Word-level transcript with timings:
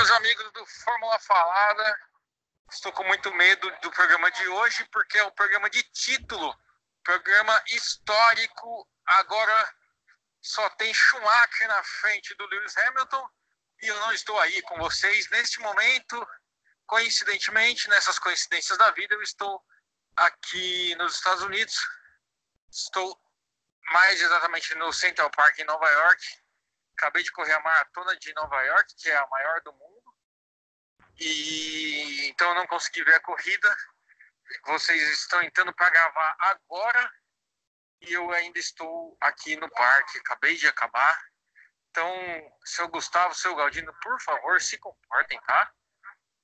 meus 0.00 0.10
amigos 0.12 0.50
do 0.52 0.64
Fórmula 0.64 1.18
Falada. 1.18 2.00
Estou 2.72 2.90
com 2.90 3.04
muito 3.04 3.30
medo 3.34 3.70
do 3.82 3.90
programa 3.90 4.30
de 4.30 4.48
hoje, 4.48 4.82
porque 4.90 5.18
é 5.18 5.24
o 5.24 5.32
programa 5.32 5.68
de 5.68 5.82
título, 5.92 6.58
programa 7.04 7.62
histórico. 7.66 8.88
Agora 9.04 9.74
só 10.40 10.70
tem 10.70 10.94
Schumacher 10.94 11.68
na 11.68 11.84
frente 11.84 12.34
do 12.36 12.46
Lewis 12.46 12.74
Hamilton 12.78 13.28
e 13.82 13.88
eu 13.88 14.00
não 14.00 14.10
estou 14.14 14.40
aí 14.40 14.62
com 14.62 14.78
vocês 14.78 15.28
neste 15.28 15.60
momento. 15.60 16.26
Coincidentemente, 16.86 17.86
nessas 17.90 18.18
coincidências 18.18 18.78
da 18.78 18.90
vida, 18.92 19.14
eu 19.14 19.20
estou 19.20 19.62
aqui 20.16 20.94
nos 20.94 21.16
Estados 21.16 21.42
Unidos. 21.42 21.76
Estou 22.72 23.20
mais 23.92 24.18
exatamente 24.18 24.74
no 24.76 24.94
Central 24.94 25.30
Park 25.30 25.58
em 25.58 25.64
Nova 25.64 25.90
York. 25.90 26.24
Acabei 27.00 27.22
de 27.22 27.32
correr 27.32 27.54
a 27.54 27.60
maratona 27.60 28.14
de 28.18 28.30
Nova 28.34 28.60
York, 28.60 28.94
que 28.94 29.08
é 29.08 29.16
a 29.16 29.26
maior 29.28 29.62
do 29.62 29.72
mundo. 29.72 30.14
E 31.18 32.28
então 32.28 32.50
eu 32.50 32.54
não 32.56 32.66
consegui 32.66 33.02
ver 33.02 33.14
a 33.14 33.20
corrida. 33.20 33.74
Vocês 34.66 35.00
estão 35.10 35.42
entrando 35.42 35.72
para 35.72 35.88
gravar 35.88 36.36
agora 36.40 37.10
e 38.02 38.12
eu 38.12 38.30
ainda 38.32 38.58
estou 38.58 39.16
aqui 39.18 39.56
no 39.56 39.70
parque. 39.70 40.18
Acabei 40.18 40.56
de 40.56 40.66
acabar. 40.66 41.18
Então, 41.88 42.12
seu 42.66 42.86
Gustavo, 42.88 43.34
seu 43.34 43.56
Galdino, 43.56 43.94
por 44.02 44.20
favor, 44.20 44.60
se 44.60 44.76
comportem, 44.76 45.40
tá? 45.40 45.72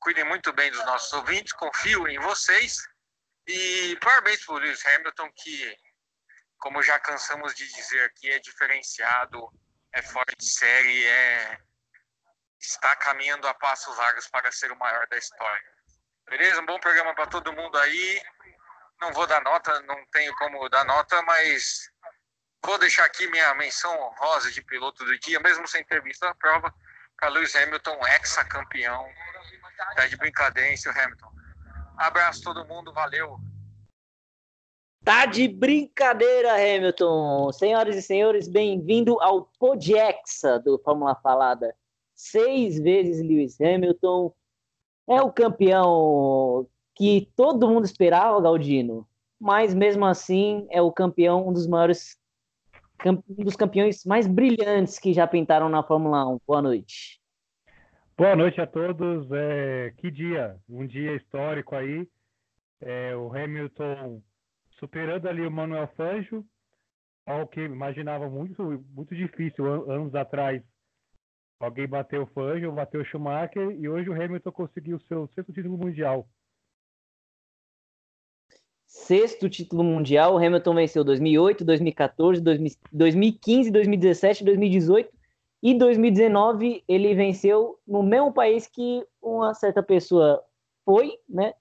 Cuidem 0.00 0.24
muito 0.24 0.54
bem 0.54 0.70
dos 0.70 0.84
nossos 0.86 1.12
ouvintes, 1.12 1.52
confio 1.52 2.08
em 2.08 2.18
vocês. 2.20 2.78
E 3.46 3.94
parabéns 4.00 4.42
para 4.42 4.54
o 4.54 4.58
Lewis 4.58 4.84
Hamilton, 4.86 5.30
que, 5.32 5.76
como 6.56 6.82
já 6.82 6.98
cansamos 6.98 7.54
de 7.54 7.70
dizer 7.74 8.04
aqui, 8.04 8.30
é 8.30 8.38
diferenciado, 8.38 9.52
é 9.96 10.02
fora 10.02 10.32
de 10.38 10.44
série, 10.44 11.06
é 11.06 11.58
está 12.60 12.94
caminhando 12.96 13.48
a 13.48 13.54
passos 13.54 13.96
largos 13.96 14.28
para 14.28 14.52
ser 14.52 14.70
o 14.70 14.78
maior 14.78 15.06
da 15.08 15.16
história. 15.16 15.72
Beleza? 16.28 16.60
Um 16.60 16.66
bom 16.66 16.78
programa 16.80 17.14
para 17.14 17.26
todo 17.26 17.52
mundo 17.52 17.78
aí. 17.78 18.22
Não 19.00 19.12
vou 19.12 19.26
dar 19.26 19.42
nota, 19.42 19.80
não 19.82 20.04
tenho 20.06 20.34
como 20.36 20.68
dar 20.68 20.84
nota, 20.84 21.22
mas 21.22 21.90
vou 22.62 22.78
deixar 22.78 23.04
aqui 23.04 23.26
minha 23.28 23.54
menção 23.54 23.98
honrosa 23.98 24.50
de 24.50 24.62
piloto 24.62 25.04
do 25.04 25.18
dia, 25.18 25.40
mesmo 25.40 25.66
sem 25.66 25.84
ter 25.84 26.02
visto 26.02 26.24
a 26.24 26.34
prova, 26.34 26.74
para 27.16 27.28
Lewis 27.28 27.54
Hamilton, 27.54 27.98
ex-campeão. 28.08 29.06
Tá 29.94 30.06
de 30.06 30.16
brincadeira, 30.16 30.70
hein, 30.70 30.76
seu 30.76 30.92
Hamilton? 30.92 31.30
Abraço 31.98 32.42
todo 32.42 32.66
mundo, 32.66 32.92
valeu. 32.92 33.38
Tá 35.06 35.24
de 35.24 35.46
brincadeira, 35.46 36.54
Hamilton. 36.54 37.52
Senhoras 37.52 37.94
e 37.94 38.02
senhores, 38.02 38.48
bem-vindo 38.48 39.22
ao 39.22 39.48
Podiexa 39.56 40.58
do 40.58 40.80
Fórmula 40.80 41.14
Falada. 41.14 41.72
Seis 42.12 42.76
vezes 42.80 43.22
Lewis 43.22 43.56
Hamilton 43.60 44.34
é 45.08 45.22
o 45.22 45.30
campeão 45.30 46.66
que 46.96 47.30
todo 47.36 47.68
mundo 47.68 47.84
esperava, 47.84 48.40
Galdino. 48.40 49.06
Mas 49.38 49.72
mesmo 49.72 50.04
assim 50.04 50.66
é 50.72 50.82
o 50.82 50.90
campeão, 50.90 51.46
um 51.46 51.52
dos 51.52 51.68
maiores, 51.68 52.18
um 53.06 53.44
dos 53.44 53.54
campeões 53.54 54.04
mais 54.04 54.26
brilhantes 54.26 54.98
que 54.98 55.12
já 55.12 55.24
pintaram 55.24 55.68
na 55.68 55.84
Fórmula 55.84 56.26
1. 56.26 56.40
Boa 56.44 56.60
noite. 56.60 57.20
Boa 58.18 58.34
noite 58.34 58.60
a 58.60 58.66
todos. 58.66 59.28
É, 59.30 59.94
que 59.98 60.10
dia, 60.10 60.56
um 60.68 60.84
dia 60.84 61.14
histórico 61.14 61.76
aí. 61.76 62.08
É, 62.80 63.14
o 63.14 63.32
Hamilton 63.32 64.20
superando 64.78 65.26
ali 65.28 65.46
o 65.46 65.50
Manuel 65.50 65.88
Fangio, 65.96 66.44
ao 67.26 67.46
que 67.46 67.60
imaginava 67.60 68.28
muito, 68.28 68.84
muito 68.90 69.14
difícil 69.14 69.66
anos 69.90 70.14
atrás. 70.14 70.62
Alguém 71.58 71.88
bateu 71.88 72.22
o 72.22 72.26
Fangio, 72.26 72.72
bateu 72.72 73.00
o 73.00 73.04
Schumacher 73.04 73.70
e 73.72 73.88
hoje 73.88 74.08
o 74.08 74.12
Hamilton 74.12 74.52
conseguiu 74.52 74.96
o 74.96 75.00
seu 75.00 75.26
sexto 75.28 75.52
título 75.52 75.78
mundial. 75.78 76.28
Sexto 78.86 79.48
título 79.48 79.82
mundial, 79.82 80.34
o 80.34 80.38
Hamilton 80.38 80.74
venceu 80.74 81.02
2008, 81.02 81.64
2014, 81.64 82.40
2015, 82.40 83.70
2017, 83.70 84.44
2018 84.44 85.10
e 85.62 85.74
2019 85.74 86.84
ele 86.86 87.14
venceu 87.14 87.80
no 87.86 88.02
mesmo 88.02 88.32
país 88.32 88.66
que 88.66 89.04
uma 89.20 89.54
certa 89.54 89.82
pessoa 89.82 90.44
foi, 90.84 91.18
né? 91.28 91.54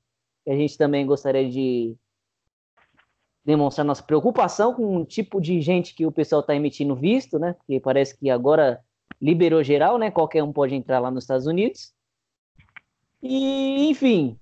A 0.48 0.52
gente 0.52 0.78
também 0.78 1.06
gostaria 1.06 1.50
de 1.50 1.98
demonstrar 3.46 3.86
nossa 3.86 4.02
preocupação 4.02 4.74
com 4.74 4.98
o 4.98 5.06
tipo 5.06 5.40
de 5.40 5.62
gente 5.62 5.94
que 5.94 6.06
o 6.06 6.12
pessoal 6.12 6.42
está 6.42 6.56
emitindo 6.56 6.96
visto, 6.96 7.38
né? 7.38 7.54
Porque 7.54 7.80
parece 7.80 8.18
que 8.18 8.30
agora 8.30 8.82
liberou 9.22 9.64
geral, 9.64 10.00
né? 10.00 10.10
Qualquer 10.10 10.44
um 10.44 10.52
pode 10.52 10.74
entrar 10.74 11.00
lá 11.00 11.12
nos 11.12 11.24
Estados 11.24 11.46
Unidos. 11.46 11.94
E, 13.22 13.88
enfim, 13.90 14.40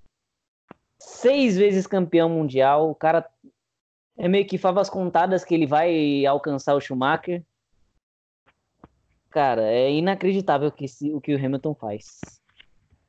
seis 0.98 1.56
vezes 1.56 1.86
campeão 1.86 2.28
mundial, 2.30 2.90
o 2.90 2.94
cara 2.94 3.28
é 4.16 4.26
meio 4.26 4.46
que 4.46 4.56
favas 4.56 4.88
contadas 4.88 5.44
que 5.44 5.54
ele 5.54 5.66
vai 5.66 6.24
alcançar 6.24 6.74
o 6.74 6.80
Schumacher. 6.80 7.44
Cara, 9.30 9.62
é 9.62 9.92
inacreditável 9.92 10.70
que 10.72 10.86
o 11.12 11.20
que 11.20 11.34
o 11.34 11.38
Hamilton 11.38 11.74
faz. 11.74 12.20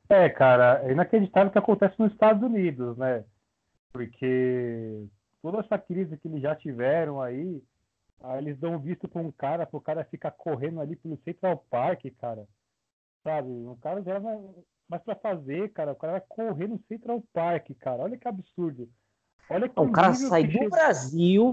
É, 0.08 0.28
cara, 0.28 0.82
é 0.84 0.92
inacreditável 0.92 1.48
o 1.48 1.52
que 1.52 1.58
acontece 1.58 1.94
nos 1.98 2.12
Estados 2.12 2.42
Unidos, 2.42 2.96
né? 2.98 3.24
Porque 3.92 5.06
toda 5.46 5.60
essa 5.60 5.78
crise 5.78 6.16
que 6.16 6.26
eles 6.26 6.42
já 6.42 6.56
tiveram 6.56 7.22
aí, 7.22 7.62
aí 8.20 8.38
eles 8.38 8.58
dão 8.58 8.80
visto 8.80 9.06
para 9.06 9.22
um 9.22 9.30
cara, 9.30 9.64
para 9.64 9.76
o 9.76 9.80
cara 9.80 10.04
ficar 10.04 10.32
correndo 10.32 10.80
ali 10.80 10.96
pelo 10.96 11.16
Central 11.24 11.64
Park, 11.70 12.04
cara. 12.20 12.48
Sabe? 13.22 13.48
O 13.48 13.78
cara 13.80 14.02
já 14.02 14.18
vai. 14.18 14.36
Mas 14.88 15.02
para 15.04 15.14
fazer, 15.14 15.72
cara, 15.72 15.92
o 15.92 15.96
cara 15.96 16.14
vai 16.14 16.22
correr 16.28 16.66
no 16.66 16.80
Central 16.88 17.22
Park, 17.32 17.70
cara. 17.78 18.02
Olha 18.02 18.16
que 18.16 18.26
absurdo. 18.26 18.88
Olha 19.48 19.68
que 19.68 19.80
o 19.80 19.92
cara 19.92 20.14
sai 20.14 20.44
do 20.44 20.52
chega... 20.52 20.68
Brasil. 20.68 21.52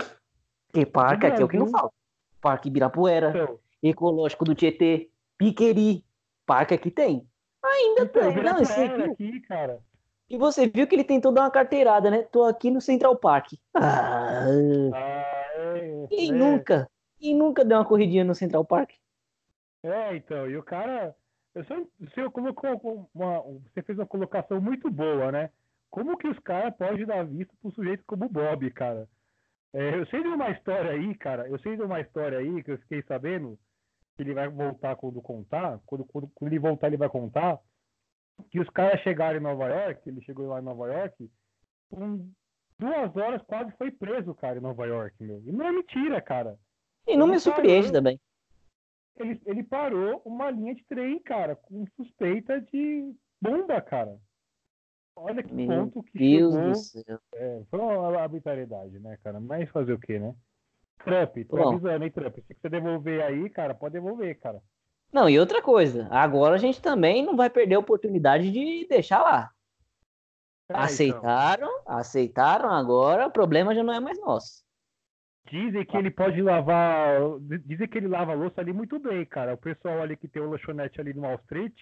Que 0.72 0.88
parque 0.88 1.28
aqui 1.28 1.42
é 1.44 1.46
o 1.46 1.48
que 1.48 1.58
não 1.58 1.68
falta. 1.68 1.94
Parque 2.42 2.70
Ibirapuera. 2.70 3.30
Então, 3.30 3.60
Ecológico 3.84 4.44
do 4.44 4.56
Tietê, 4.56 5.12
Piqueri, 5.38 6.04
parque 6.48 6.74
aqui 6.74 6.90
tem. 6.90 7.28
Ainda 7.64 8.04
então, 8.04 8.34
tem. 8.34 8.44
Não, 8.44 8.60
esse 8.60 8.82
aqui, 8.82 9.02
aqui, 9.04 9.40
cara. 9.42 9.80
E 10.30 10.38
você 10.38 10.68
viu 10.68 10.88
que 10.88 10.96
ele 10.96 11.04
tentou 11.04 11.32
dar 11.32 11.42
uma 11.42 11.52
carteirada, 11.52 12.10
né? 12.10 12.24
Tô 12.24 12.44
aqui 12.44 12.72
no 12.72 12.82
Central 12.82 13.16
Park. 13.18 13.54
Ah, 13.76 14.46
é, 15.56 16.08
Quem 16.10 16.30
é. 16.30 16.34
nunca? 16.34 16.90
Quem 17.18 17.36
nunca 17.36 17.64
deu 17.64 17.78
uma 17.78 17.86
corridinha 17.86 18.24
no 18.24 18.36
Central 18.36 18.66
Park? 18.66 18.92
É, 19.84 20.16
então, 20.16 20.50
e 20.50 20.58
o 20.58 20.64
cara. 20.64 21.16
Eu 21.54 21.64
só, 21.66 21.76
você, 22.00 22.30
colocou 22.32 23.10
uma, 23.14 23.42
você 23.42 23.84
fez 23.84 23.98
uma 23.98 24.08
colocação 24.08 24.60
muito 24.60 24.90
boa, 24.90 25.32
né? 25.32 25.52
Como 25.92 26.18
que 26.18 26.28
os 26.28 26.40
caras 26.40 26.76
podem 26.76 27.06
dar 27.06 27.24
vista 27.24 27.54
para 27.62 27.70
um 27.70 27.72
sujeito 27.72 28.04
como 28.08 28.26
o 28.26 28.30
Bob, 28.30 28.70
cara? 28.72 29.08
É, 29.72 30.00
eu 30.00 30.06
sei 30.08 30.24
de 30.24 30.30
uma 30.30 30.50
história 30.50 30.92
aí, 30.92 31.14
cara. 31.16 31.48
Eu 31.48 31.60
sei 31.60 31.76
de 31.76 31.84
uma 31.84 32.02
história 32.02 32.40
aí 32.40 32.64
que 32.64 32.72
eu 32.72 32.78
fiquei 32.80 33.04
sabendo 33.04 33.60
que 34.16 34.24
ele 34.24 34.34
vai 34.34 34.48
voltar 34.48 34.96
quando 34.96 35.22
contar, 35.22 35.80
quando, 35.86 36.06
quando, 36.06 36.28
quando 36.34 36.52
ele 36.52 36.60
voltar 36.60 36.88
ele 36.88 36.98
vai 36.98 37.10
contar, 37.10 37.60
que 38.50 38.60
os 38.60 38.70
caras 38.70 39.02
chegaram 39.02 39.40
em 39.40 39.44
Nova 39.44 39.68
York, 39.68 40.08
ele 40.08 40.22
chegou 40.22 40.48
lá 40.48 40.60
em 40.60 40.64
Nova 40.64 40.88
York, 40.88 41.32
com 41.90 42.30
duas 42.78 43.16
horas 43.16 43.42
quase 43.44 43.72
foi 43.78 43.92
preso, 43.92 44.34
cara, 44.36 44.58
em 44.58 44.62
Nova 44.62 44.86
York, 44.86 45.16
meu. 45.24 45.42
E 45.46 45.52
não 45.52 45.66
é 45.66 45.72
mentira, 45.72 46.22
cara. 46.22 46.58
E 47.08 47.16
não 47.16 47.26
ele 47.26 47.34
me 47.34 47.40
surpreende 47.40 47.88
parou, 47.88 47.94
também. 47.94 48.20
Ele, 49.18 49.42
ele 49.46 49.64
parou 49.64 50.22
uma 50.26 50.50
linha 50.50 50.76
de 50.76 50.84
trem, 50.86 51.20
cara, 51.20 51.56
com 51.56 51.86
suspeita 51.96 52.60
de 52.62 53.14
bomba, 53.42 53.82
cara. 53.82 54.18
Olha 55.16 55.44
que 55.44 55.54
Meu 55.54 55.68
ponto 55.68 56.04
que 56.04 56.18
Deus 56.18 56.54
chegou. 56.54 56.72
Do 56.72 56.76
céu. 56.76 57.20
É, 57.36 57.64
foi 57.70 57.80
uma 57.80 58.20
arbitrariedade, 58.20 59.00
né, 59.00 59.18
cara? 59.24 59.40
Mas 59.40 59.70
fazer 59.70 59.94
o 59.94 60.00
quê, 60.00 60.18
né? 60.18 60.36
Trump, 61.04 61.38
tô 61.48 61.58
Bom. 61.58 61.70
avisando, 61.70 62.04
hein, 62.04 62.12
Trump? 62.12 62.36
Se 62.36 62.56
você 62.56 62.70
devolver 62.70 63.22
aí, 63.22 63.50
cara, 63.50 63.76
pode 63.76 63.94
devolver, 63.94 64.40
cara. 64.40 64.62
Não, 65.14 65.30
e 65.30 65.40
outra 65.40 65.62
coisa, 65.62 66.08
agora 66.10 66.56
a 66.56 66.58
gente 66.58 66.82
também 66.82 67.24
não 67.24 67.36
vai 67.36 67.48
perder 67.48 67.76
a 67.76 67.80
oportunidade 67.80 68.52
de 68.52 68.88
deixar 68.90 69.22
lá. 69.22 69.52
É, 70.68 70.74
aceitaram, 70.76 71.70
então. 71.82 72.00
aceitaram 72.00 72.70
agora, 72.72 73.28
o 73.28 73.32
problema 73.32 73.76
já 73.76 73.84
não 73.84 73.94
é 73.94 74.00
mais 74.00 74.20
nosso. 74.20 74.64
Dizem 75.52 75.86
que 75.86 75.96
ele 75.96 76.10
pode 76.10 76.42
lavar. 76.42 77.20
Dizem 77.64 77.88
que 77.88 77.98
ele 77.98 78.08
lava 78.08 78.32
a 78.32 78.36
louça 78.36 78.60
ali 78.60 78.74
muito 78.74 78.98
bem, 78.98 79.24
cara. 79.26 79.54
O 79.54 79.58
pessoal 79.58 80.02
ali 80.02 80.18
que 80.18 80.28
tem 80.28 80.42
o 80.42 80.50
lanchonete 80.50 81.00
ali 81.00 81.14
no 81.14 81.22
Wall 81.22 81.36
Street, 81.44 81.76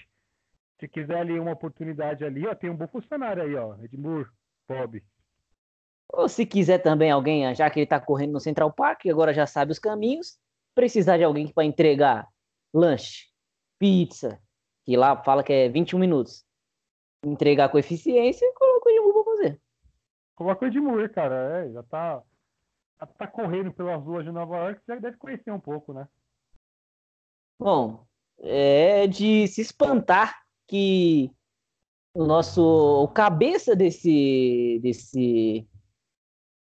se 0.79 0.87
quiser 0.89 1.17
ali 1.17 1.39
uma 1.39 1.51
oportunidade 1.51 2.25
ali, 2.25 2.45
ó, 2.45 2.53
tem 2.53 2.69
um 2.69 2.75
bom 2.75 2.87
funcionário 2.87 3.43
aí, 3.43 3.55
ó. 3.55 3.75
Edmur, 3.81 4.29
Bob. 4.67 5.01
Ou 6.11 6.27
se 6.27 6.45
quiser 6.45 6.79
também 6.79 7.11
alguém, 7.11 7.55
já 7.55 7.69
que 7.69 7.79
ele 7.79 7.85
está 7.85 7.99
correndo 7.99 8.33
no 8.33 8.39
Central 8.41 8.73
Park, 8.73 9.05
agora 9.05 9.33
já 9.33 9.45
sabe 9.45 9.71
os 9.71 9.79
caminhos, 9.79 10.37
precisar 10.75 11.17
de 11.17 11.23
alguém 11.23 11.47
para 11.47 11.63
entregar 11.63 12.27
lanche, 12.73 13.27
pizza, 13.79 14.41
que 14.85 14.95
lá 14.95 15.21
fala 15.23 15.43
que 15.43 15.53
é 15.53 15.69
21 15.69 15.99
minutos, 15.99 16.45
entregar 17.23 17.69
com 17.69 17.77
eficiência, 17.77 18.51
coloca 18.53 18.89
o 18.89 18.91
Edmur 18.91 19.13
para 19.13 19.23
fazer. 19.23 19.61
Coloca 20.35 20.65
o 20.65 20.67
Edmur, 20.67 21.09
cara, 21.11 21.65
é, 21.65 21.71
já 21.71 21.83
tá, 21.83 22.23
já 22.99 23.05
tá 23.07 23.27
correndo 23.27 23.71
pelas 23.71 24.01
ruas 24.03 24.25
de 24.25 24.31
Nova 24.31 24.57
York, 24.57 24.81
já 24.87 24.95
deve 24.95 25.17
conhecer 25.17 25.51
um 25.51 25.59
pouco, 25.59 25.93
né? 25.93 26.07
Bom, 27.59 28.05
é 28.39 29.05
de 29.05 29.47
se 29.47 29.61
espantar 29.61 30.41
que 30.67 31.31
o 32.13 32.25
nosso 32.25 32.61
o 33.03 33.07
cabeça 33.07 33.75
desse 33.75 34.79
desse 34.81 35.67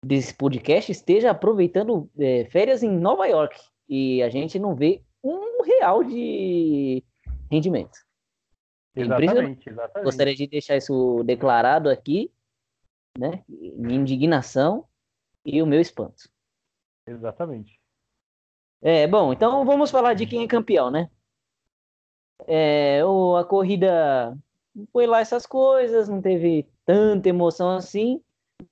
desse 0.03 0.33
podcast 0.33 0.91
esteja 0.91 1.31
aproveitando 1.31 2.09
é, 2.17 2.45
férias 2.45 2.81
em 2.81 2.89
Nova 2.89 3.25
York 3.25 3.59
e 3.89 4.21
a 4.23 4.29
gente 4.29 4.57
não 4.57 4.75
vê 4.75 5.03
um 5.25 5.63
real 5.63 6.03
de 6.03 7.03
rendimento. 7.51 7.97
Exatamente, 8.95 9.69
exatamente. 9.69 10.05
Gostaria 10.05 10.35
de 10.35 10.47
deixar 10.47 10.77
isso 10.77 11.23
declarado 11.23 11.89
aqui, 11.89 12.31
né? 13.17 13.43
Minha 13.47 13.99
indignação 13.99 14.85
e 15.43 15.61
o 15.61 15.67
meu 15.67 15.81
espanto. 15.81 16.29
Exatamente. 17.05 17.79
É, 18.81 19.07
bom, 19.07 19.33
então 19.33 19.65
vamos 19.65 19.91
falar 19.91 20.13
de 20.13 20.25
quem 20.25 20.43
é 20.43 20.47
campeão, 20.47 20.89
né? 20.89 21.09
É, 22.47 23.03
o, 23.05 23.35
a 23.35 23.43
corrida 23.43 24.37
foi 24.91 25.07
lá 25.07 25.19
essas 25.19 25.45
coisas, 25.45 26.09
não 26.09 26.21
teve 26.21 26.67
tanta 26.85 27.29
emoção 27.29 27.71
assim, 27.71 28.21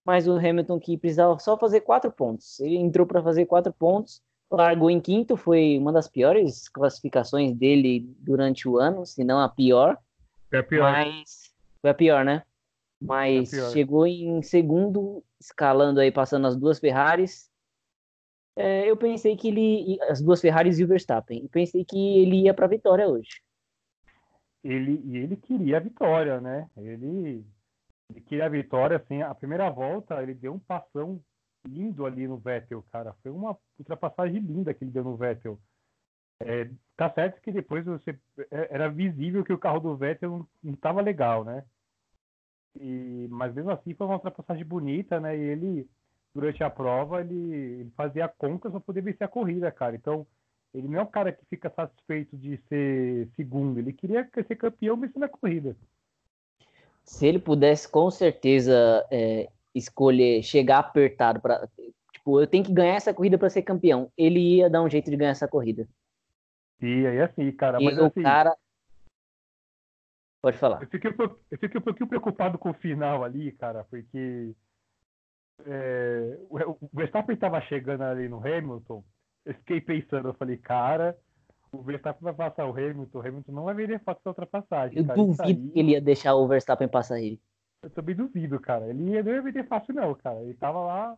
mas 0.06 0.28
o 0.28 0.38
Hamilton 0.38 0.80
que 0.80 0.98
precisava 0.98 1.38
só 1.40 1.58
fazer 1.58 1.82
quatro 1.82 2.12
pontos. 2.12 2.60
Ele 2.60 2.78
entrou 2.78 3.06
para 3.06 3.24
fazer 3.24 3.46
quatro 3.46 3.74
pontos, 3.74 4.22
largou 4.56 4.90
em 4.90 5.02
quinto, 5.02 5.36
foi 5.36 5.78
uma 5.78 5.92
das 5.92 6.08
piores 6.08 6.70
classificações 6.70 7.56
dele 7.56 8.02
durante 8.20 8.68
o 8.68 8.78
ano, 8.78 9.06
se 9.06 9.24
não 9.24 9.40
a 9.40 9.50
pior. 9.50 9.98
Foi 10.50 10.60
a 10.60 10.64
pior. 10.64 10.92
Mas 10.92 11.54
foi 11.82 11.90
a 11.90 11.94
pior, 11.94 12.24
né? 12.24 12.44
Mas 13.02 13.50
pior. 13.50 13.72
chegou 13.72 14.08
em 14.08 14.42
segundo, 14.42 15.24
escalando 15.40 16.00
aí, 16.00 16.12
passando 16.12 16.48
as 16.48 16.56
duas 16.56 16.80
Ferraris. 16.80 17.50
É, 18.56 18.90
eu 18.90 18.96
pensei 18.96 19.36
que 19.36 19.48
ele, 19.48 19.98
as 20.04 20.22
duas 20.22 20.40
Ferraris 20.40 20.78
e 20.78 20.84
o 20.84 20.88
Verstappen, 20.88 21.42
eu 21.42 21.50
pensei 21.50 21.84
que 21.84 22.20
ele 22.20 22.44
ia 22.44 22.54
para 22.54 22.66
a 22.66 22.70
vitória 22.70 23.08
hoje. 23.08 23.42
Ele, 24.64 25.02
e 25.06 25.18
ele 25.18 25.36
queria 25.36 25.78
a 25.78 25.80
vitória, 25.80 26.40
né? 26.40 26.70
Ele, 26.78 27.44
ele 28.10 28.22
queria 28.22 28.46
a 28.46 28.50
vitória, 28.50 28.98
assim, 28.98 29.22
a 29.24 29.34
primeira 29.34 29.70
volta 29.70 30.22
ele 30.22 30.36
deu 30.36 30.54
um 30.54 30.60
passão 30.60 31.20
lindo 31.66 32.06
ali 32.06 32.28
no 32.28 32.38
Vettel, 32.38 32.84
cara. 32.92 33.14
Foi 33.22 33.32
uma 33.32 33.58
ultrapassagem 33.78 34.40
linda 34.40 34.74
que 34.74 34.84
ele 34.84 34.92
deu 34.92 35.04
no 35.04 35.16
Vettel. 35.16 35.60
É, 36.40 36.70
tá 36.98 37.10
certo 37.10 37.42
que 37.42 37.52
depois 37.52 37.86
você 37.86 38.18
é, 38.52 38.68
era 38.72 38.90
visível 38.90 39.44
que 39.44 39.54
o 39.54 39.58
carro 39.58 39.80
do 39.80 39.96
Vettel 39.96 40.48
não 40.62 40.74
estava 40.74 41.02
legal, 41.02 41.44
né? 41.44 41.64
E, 42.80 43.28
mas 43.30 43.54
mesmo 43.54 43.72
assim 43.72 43.94
foi 43.94 44.08
uma 44.08 44.16
ultrapassagem 44.16 44.66
bonita, 44.66 45.20
né? 45.20 45.38
E 45.38 45.42
ele 45.42 45.90
durante 46.34 46.64
a 46.64 46.70
prova 46.70 47.22
ele, 47.22 47.36
ele 47.36 47.92
fazia 47.96 48.28
contas 48.28 48.72
para 48.72 48.82
poder 48.82 49.02
vencer 49.02 49.24
a 49.26 49.30
corrida, 49.30 49.72
cara. 49.72 49.96
Então 49.96 50.26
ele 50.74 50.88
não 50.88 51.00
é 51.00 51.04
um 51.04 51.08
cara 51.08 51.32
que 51.32 51.46
fica 51.46 51.70
satisfeito 51.70 52.36
de 52.36 52.58
ser 52.68 53.30
segundo, 53.36 53.78
ele 53.78 53.94
queria 53.94 54.28
ser 54.48 54.56
campeão 54.56 54.98
vencendo 54.98 55.24
a 55.24 55.30
corrida. 55.30 55.76
Se 57.04 57.28
ele 57.28 57.38
pudesse 57.38 57.88
com 57.88 58.10
certeza 58.10 59.06
é, 59.12 59.50
escolher 59.74 60.44
chegar 60.44 60.80
apertado 60.80 61.40
para 61.40 61.68
tipo, 62.12 62.40
eu 62.40 62.48
tenho 62.48 62.64
que 62.64 62.74
ganhar 62.74 62.96
essa 62.96 63.14
corrida 63.14 63.38
para 63.38 63.50
ser 63.50 63.62
campeão, 63.64 64.12
ele 64.18 64.40
ia 64.40 64.70
dar 64.70 64.82
um 64.82 64.90
jeito 64.90 65.10
de 65.10 65.18
ganhar 65.18 65.32
essa 65.32 65.48
corrida. 65.48 65.88
E 66.82 67.08
aí 67.08 67.22
assim, 67.22 67.52
cara, 67.52 67.82
e 67.82 67.86
mas 67.86 67.98
o 67.98 68.06
assim, 68.06 68.22
cara 68.22 68.56
Pode 70.44 70.58
falar. 70.58 70.82
Eu 70.82 70.88
fiquei, 70.90 71.10
eu 71.10 71.58
fiquei 71.58 71.80
um 71.80 71.84
pouquinho 71.84 72.10
preocupado 72.10 72.58
com 72.58 72.72
o 72.72 72.74
final 72.74 73.24
ali, 73.24 73.54
cara, 73.54 73.86
porque 73.86 74.54
é, 75.66 76.38
o 76.50 76.78
Verstappen 76.92 77.34
estava 77.34 77.62
chegando 77.62 78.02
ali 78.02 78.28
no 78.28 78.46
Hamilton. 78.46 79.02
Eu 79.46 79.54
fiquei 79.54 79.80
pensando, 79.80 80.28
eu 80.28 80.34
falei, 80.34 80.58
cara, 80.58 81.18
o 81.72 81.82
Verstappen 81.82 82.22
vai 82.22 82.34
passar 82.34 82.66
o 82.66 82.72
Hamilton, 82.72 83.18
o 83.18 83.22
Hamilton 83.22 83.52
não 83.54 83.64
vai 83.64 83.74
vender 83.74 84.00
fácil 84.04 84.20
essa 84.20 84.30
ultrapassagem. 84.32 84.98
Eu 84.98 85.06
cara. 85.06 85.18
Isso 85.18 85.38
duvido 85.38 85.72
que 85.72 85.80
ele 85.80 85.92
ia 85.94 86.02
deixar 86.02 86.36
o 86.36 86.46
Verstappen 86.46 86.90
passar 86.90 87.22
ele. 87.22 87.40
Eu 87.84 87.90
também 87.90 88.16
duvido, 88.16 88.60
cara. 88.60 88.88
Ele 88.88 89.04
não 89.04 89.14
ia 89.14 89.42
vender 89.42 89.68
fácil, 89.68 89.94
não, 89.94 90.16
cara. 90.16 90.42
Ele 90.42 90.54
tava 90.54 90.80
lá. 90.80 91.18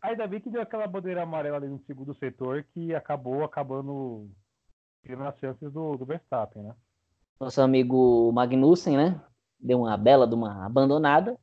Ainda 0.00 0.26
bem 0.26 0.40
que 0.40 0.50
deu 0.50 0.62
aquela 0.62 0.86
bandeira 0.86 1.22
amarela 1.22 1.58
ali 1.58 1.68
no 1.68 1.78
segundo 1.80 2.14
setor 2.14 2.64
que 2.72 2.94
acabou 2.94 3.44
acabando 3.44 4.30
as 5.26 5.38
chances 5.38 5.72
do, 5.72 5.96
do 5.96 6.06
Verstappen, 6.06 6.62
né? 6.62 6.74
Nosso 7.38 7.60
amigo 7.60 8.32
Magnussen, 8.32 8.96
né? 8.96 9.20
Deu 9.58 9.80
uma 9.80 9.96
bela 9.96 10.26
de 10.26 10.34
uma 10.34 10.64
abandonada. 10.64 11.38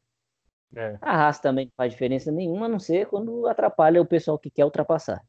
É, 0.75 0.98
A 1.01 1.25
Haas 1.25 1.39
também 1.39 1.66
não 1.66 1.72
faz 1.77 1.92
diferença 1.92 2.31
nenhuma, 2.31 2.66
a 2.66 2.69
não 2.69 2.80
ser 2.80 3.07
quando 3.07 3.48
atrapalha 3.48 4.01
o 4.01 4.06
pessoal 4.06 4.38
que 4.38 4.50
quer 4.50 4.66
ultrapassar. 4.66 5.22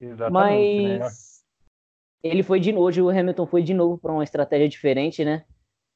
exatamente, 0.00 0.82
né? 0.82 0.98
Mas 0.98 1.44
ele 2.22 2.42
foi 2.42 2.60
de 2.60 2.72
hoje 2.72 3.02
o 3.02 3.08
Hamilton 3.08 3.46
foi 3.46 3.62
de 3.62 3.74
novo 3.74 3.98
para 3.98 4.12
uma 4.12 4.22
estratégia 4.22 4.68
diferente, 4.68 5.24
né? 5.24 5.44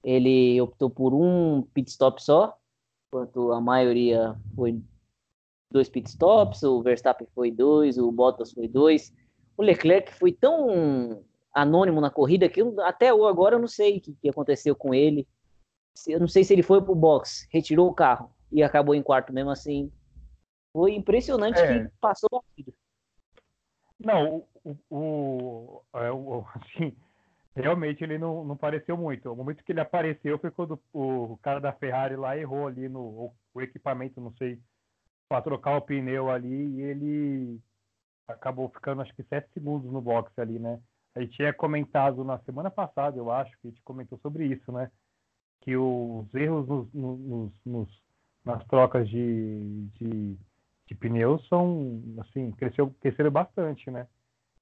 Ele 0.06 0.60
optou 0.60 0.88
por 0.88 1.12
um 1.12 1.62
pit 1.74 1.90
stop 1.90 2.22
só, 2.22 2.56
enquanto 3.08 3.50
a 3.50 3.60
maioria 3.60 4.36
foi 4.54 4.80
dois 5.72 5.88
pit 5.88 6.08
stops, 6.08 6.62
o 6.62 6.80
Verstappen 6.80 7.26
foi 7.34 7.50
dois, 7.50 7.98
o 7.98 8.12
Bottas 8.12 8.52
foi 8.52 8.68
dois. 8.68 9.12
O 9.56 9.62
Leclerc 9.64 10.14
foi 10.14 10.30
tão 10.30 11.24
anônimo 11.52 12.00
na 12.00 12.08
corrida 12.08 12.48
que 12.48 12.62
eu- 12.62 12.80
até 12.82 13.08
agora 13.08 13.56
eu 13.56 13.60
não 13.60 13.66
sei 13.66 13.96
o 13.96 14.00
que, 14.00 14.14
que 14.14 14.28
aconteceu 14.28 14.76
com 14.76 14.94
ele. 14.94 15.26
Eu 16.06 16.20
não 16.20 16.28
sei 16.28 16.44
se 16.44 16.52
ele 16.52 16.62
foi 16.62 16.80
pro 16.80 16.94
box, 16.94 17.48
retirou 17.50 17.88
o 17.88 17.94
carro 17.94 18.30
e 18.52 18.62
acabou 18.62 18.94
em 18.94 19.02
quarto 19.02 19.32
mesmo 19.32 19.50
assim. 19.50 19.90
Foi 20.72 20.94
impressionante 20.94 21.58
É. 21.58 21.84
que 21.84 21.90
passou 22.00 22.28
batido. 22.30 22.72
Não, 23.98 24.44
o, 24.62 24.76
o, 24.90 24.96
o- 24.98 25.98
é, 25.98 26.12
o- 26.12 26.44
assim, 26.54 26.94
realmente 27.62 28.04
ele 28.04 28.18
não, 28.18 28.44
não 28.44 28.56
pareceu 28.56 28.96
muito. 28.96 29.32
O 29.32 29.36
momento 29.36 29.64
que 29.64 29.72
ele 29.72 29.80
apareceu 29.80 30.38
foi 30.38 30.50
quando 30.50 30.80
o 30.92 31.38
cara 31.42 31.60
da 31.60 31.72
Ferrari 31.72 32.16
lá 32.16 32.36
errou 32.36 32.66
ali 32.66 32.88
no 32.88 33.32
o, 33.54 33.62
equipamento, 33.62 34.20
não 34.20 34.32
sei, 34.34 34.60
para 35.28 35.42
trocar 35.42 35.76
o 35.76 35.82
pneu 35.82 36.30
ali 36.30 36.48
e 36.76 36.82
ele 36.82 37.60
acabou 38.28 38.68
ficando 38.70 39.02
acho 39.02 39.14
que 39.14 39.22
sete 39.24 39.50
segundos 39.52 39.90
no 39.92 40.00
box 40.00 40.32
ali, 40.38 40.58
né? 40.58 40.80
A 41.14 41.20
gente 41.20 41.36
tinha 41.36 41.52
comentado 41.54 42.24
na 42.24 42.38
semana 42.40 42.70
passada, 42.70 43.16
eu 43.18 43.30
acho, 43.30 43.50
que 43.60 43.68
a 43.68 43.70
gente 43.70 43.82
comentou 43.82 44.18
sobre 44.20 44.46
isso, 44.46 44.70
né? 44.72 44.90
Que 45.62 45.76
os 45.76 46.32
erros 46.34 46.68
nos, 46.68 46.92
nos- 46.94 47.52
nos- 47.64 48.02
nas 48.44 48.64
trocas 48.66 49.08
de, 49.08 49.88
de, 49.98 50.36
de 50.86 50.94
pneus 50.94 51.46
são, 51.48 52.02
assim, 52.20 52.52
cresceu, 52.52 52.94
cresceram 53.00 53.30
bastante, 53.30 53.90
né? 53.90 54.06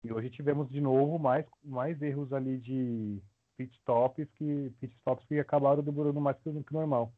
E 0.05 0.13
hoje 0.13 0.29
tivemos 0.29 0.69
de 0.69 0.83
novo 0.83 1.19
mais, 1.19 1.47
mais 1.65 2.01
erros 2.03 2.31
ali 2.31 2.59
de 2.59 3.23
pit 3.57 3.75
stops 3.79 4.29
que, 4.35 4.71
pit 4.79 4.95
stops 4.97 5.25
que 5.27 5.39
acabaram 5.41 5.83
demorando 5.83 6.21
mais 6.21 6.37
que 6.39 6.51
o 6.51 6.65
normal. 6.71 7.11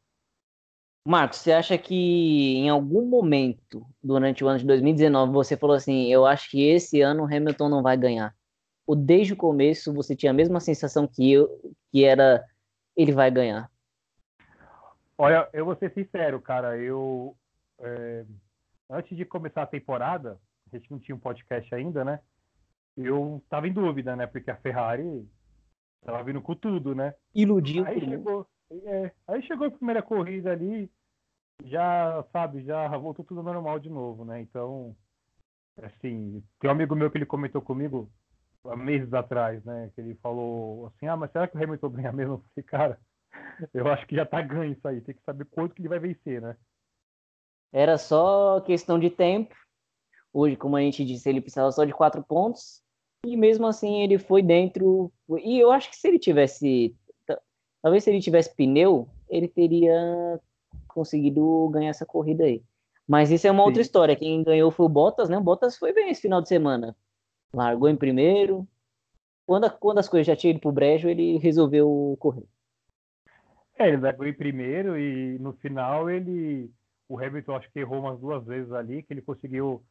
Marcos, 1.05 1.39
você 1.39 1.51
acha 1.51 1.77
que 1.77 2.55
em 2.55 2.69
algum 2.69 3.05
momento 3.05 3.85
durante 4.01 4.43
o 4.43 4.47
ano 4.47 4.59
de 4.59 4.65
2019 4.65 5.33
você 5.33 5.57
falou 5.57 5.75
assim: 5.75 6.11
eu 6.11 6.25
acho 6.25 6.49
que 6.49 6.63
esse 6.63 7.01
ano 7.01 7.23
o 7.23 7.25
Hamilton 7.25 7.67
não 7.67 7.83
vai 7.83 7.97
ganhar? 7.97 8.33
Ou 8.85 8.95
desde 8.95 9.33
o 9.33 9.37
começo 9.37 9.93
você 9.93 10.15
tinha 10.15 10.31
a 10.31 10.35
mesma 10.35 10.61
sensação 10.61 11.05
que 11.05 11.29
eu, 11.29 11.49
que 11.91 12.05
era 12.05 12.45
ele 12.95 13.11
vai 13.11 13.29
ganhar? 13.29 13.69
Olha, 15.17 15.49
eu 15.51 15.65
vou 15.65 15.75
ser 15.75 15.91
sincero, 15.93 16.41
cara. 16.41 16.77
Eu 16.77 17.35
é, 17.79 18.25
antes 18.89 19.15
de 19.17 19.25
começar 19.25 19.63
a 19.63 19.67
temporada, 19.67 20.39
a 20.71 20.77
gente 20.77 20.89
não 20.89 20.99
tinha 20.99 21.15
um 21.15 21.19
podcast 21.19 21.73
ainda, 21.75 22.05
né? 22.05 22.21
Eu 22.97 23.43
tava 23.47 23.67
em 23.67 23.73
dúvida, 23.73 24.15
né? 24.15 24.25
Porque 24.25 24.49
a 24.49 24.57
Ferrari 24.57 25.27
tava 26.03 26.23
vindo 26.23 26.41
com 26.41 26.55
tudo, 26.55 26.95
né? 26.95 27.13
Iludiu 27.33 27.85
Aí 27.85 27.99
chegou, 27.99 28.47
é, 28.71 29.11
aí 29.27 29.41
chegou 29.43 29.67
a 29.67 29.71
primeira 29.71 30.01
corrida 30.01 30.51
ali, 30.51 30.91
já, 31.63 32.23
sabe, 32.31 32.63
já 32.63 32.87
voltou 32.97 33.23
tudo 33.23 33.43
normal 33.43 33.79
de 33.79 33.89
novo, 33.89 34.25
né? 34.25 34.41
Então, 34.41 34.95
assim, 35.81 36.43
tem 36.59 36.69
um 36.69 36.73
amigo 36.73 36.95
meu 36.95 37.11
que 37.11 37.17
ele 37.17 37.25
comentou 37.25 37.61
comigo 37.61 38.11
há 38.65 38.75
meses 38.75 39.13
atrás, 39.13 39.63
né? 39.63 39.91
Que 39.93 40.01
ele 40.01 40.15
falou 40.15 40.87
assim, 40.87 41.07
ah, 41.07 41.15
mas 41.15 41.31
será 41.31 41.47
que 41.47 41.57
o 41.57 41.63
Hamilton 41.63 41.89
ganha 41.91 42.11
mesmo? 42.11 42.33
Eu 42.33 42.39
falei, 42.39 42.63
cara, 42.65 42.99
eu 43.73 43.87
acho 43.87 44.05
que 44.07 44.15
já 44.15 44.25
tá 44.25 44.41
ganho 44.41 44.73
isso 44.73 44.87
aí, 44.87 45.01
tem 45.01 45.15
que 45.15 45.23
saber 45.23 45.45
quanto 45.45 45.75
que 45.75 45.81
ele 45.81 45.89
vai 45.89 45.99
vencer, 45.99 46.41
né? 46.41 46.55
Era 47.71 47.97
só 47.97 48.61
questão 48.61 48.97
de 48.97 49.09
tempo. 49.09 49.55
Hoje, 50.31 50.55
como 50.55 50.77
a 50.77 50.81
gente 50.81 51.03
disse, 51.03 51.27
ele 51.27 51.41
precisava 51.41 51.71
só 51.71 51.83
de 51.83 51.93
quatro 51.93 52.23
pontos. 52.23 52.81
E 53.27 53.35
mesmo 53.35 53.67
assim 53.67 54.03
ele 54.03 54.17
foi 54.17 54.41
dentro. 54.41 55.11
E 55.43 55.59
eu 55.59 55.69
acho 55.69 55.89
que 55.89 55.97
se 55.97 56.07
ele 56.07 56.17
tivesse. 56.17 56.95
ta- 57.25 57.41
Talvez 57.81 58.03
se 58.03 58.09
ele 58.09 58.21
tivesse 58.21 58.55
pneu, 58.55 59.09
ele 59.29 59.49
teria 59.49 60.39
conseguido 60.87 61.67
ganhar 61.69 61.89
essa 61.89 62.05
corrida 62.05 62.45
aí. 62.45 62.63
Mas 63.05 63.29
isso 63.29 63.45
é 63.45 63.51
uma 63.51 63.63
outra 63.63 63.83
Sim. 63.83 63.87
história. 63.87 64.15
Quem 64.15 64.43
ganhou 64.43 64.71
foi 64.71 64.85
o 64.85 64.89
Bottas, 64.89 65.27
né? 65.29 65.37
O 65.37 65.41
Bottas 65.41 65.77
foi 65.77 65.91
bem 65.91 66.09
esse 66.09 66.21
final 66.21 66.41
de 66.41 66.47
semana. 66.47 66.95
Largou 67.53 67.89
em 67.89 67.97
primeiro. 67.97 68.65
Quando, 69.45 69.65
a- 69.65 69.69
quando 69.69 69.97
as 69.97 70.07
coisas 70.07 70.25
já 70.27 70.35
tinham 70.35 70.51
ido 70.51 70.61
pro 70.61 70.71
brejo, 70.71 71.09
ele 71.09 71.37
resolveu 71.37 72.15
correr. 72.19 72.45
É, 73.77 73.89
ele 73.89 73.97
largou 73.97 74.25
em 74.25 74.33
primeiro 74.33 74.97
e 74.97 75.37
no 75.39 75.51
final 75.53 76.09
ele. 76.09 76.71
O 77.09 77.17
Hamilton 77.19 77.55
acho 77.55 77.71
que 77.71 77.79
errou 77.79 77.99
umas 77.99 78.19
duas 78.19 78.45
vezes 78.45 78.71
ali, 78.71 79.03
que 79.03 79.13
ele 79.13 79.21
conseguiu 79.21 79.81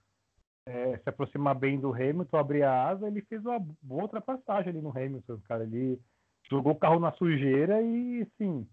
é, 0.66 0.98
se 0.98 1.08
aproximar 1.08 1.54
bem 1.54 1.78
do 1.78 1.94
Hamilton, 1.94 2.36
abrir 2.36 2.62
a 2.62 2.88
asa, 2.88 3.06
ele 3.06 3.22
fez 3.22 3.44
uma 3.44 3.58
boa 3.80 4.02
ultrapassagem 4.02 4.70
ali 4.70 4.82
no 4.82 4.90
Hamilton, 4.90 5.38
cara. 5.48 5.64
Ele 5.64 5.98
Jogou 6.50 6.72
o 6.72 6.78
carro 6.78 7.00
na 7.00 7.12
sujeira 7.12 7.82
e, 7.82 8.24
sim, 8.38 8.66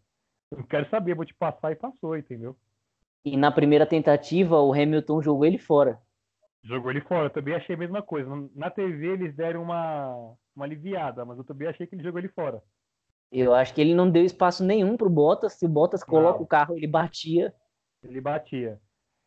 não 0.51 0.63
quero 0.63 0.87
saber, 0.89 1.15
vou 1.15 1.25
te 1.25 1.33
passar 1.33 1.71
e 1.71 1.75
passou, 1.75 2.15
entendeu? 2.15 2.55
E 3.25 3.35
na 3.35 3.51
primeira 3.51 3.85
tentativa, 3.85 4.59
o 4.59 4.73
Hamilton 4.73 5.21
jogou 5.21 5.45
ele 5.45 5.57
fora. 5.57 5.99
Jogou 6.63 6.91
ele 6.91 7.01
fora, 7.01 7.25
eu 7.25 7.29
também 7.29 7.55
achei 7.55 7.75
a 7.75 7.79
mesma 7.79 8.01
coisa. 8.01 8.29
Na 8.55 8.69
TV 8.69 9.07
eles 9.07 9.35
deram 9.35 9.63
uma, 9.63 10.35
uma 10.55 10.65
aliviada, 10.65 11.25
mas 11.25 11.37
eu 11.37 11.43
também 11.43 11.67
achei 11.67 11.87
que 11.87 11.95
ele 11.95 12.03
jogou 12.03 12.19
ele 12.19 12.29
fora. 12.29 12.61
Eu 13.31 13.53
acho 13.55 13.73
que 13.73 13.81
ele 13.81 13.95
não 13.95 14.09
deu 14.09 14.23
espaço 14.23 14.63
nenhum 14.63 14.95
pro 14.95 15.09
Bottas. 15.09 15.53
Se 15.53 15.65
o 15.65 15.69
Bottas 15.69 16.03
coloca 16.03 16.37
não. 16.37 16.45
o 16.45 16.47
carro, 16.47 16.77
ele 16.77 16.85
batia. 16.85 17.53
Ele 18.03 18.21
batia. 18.21 18.79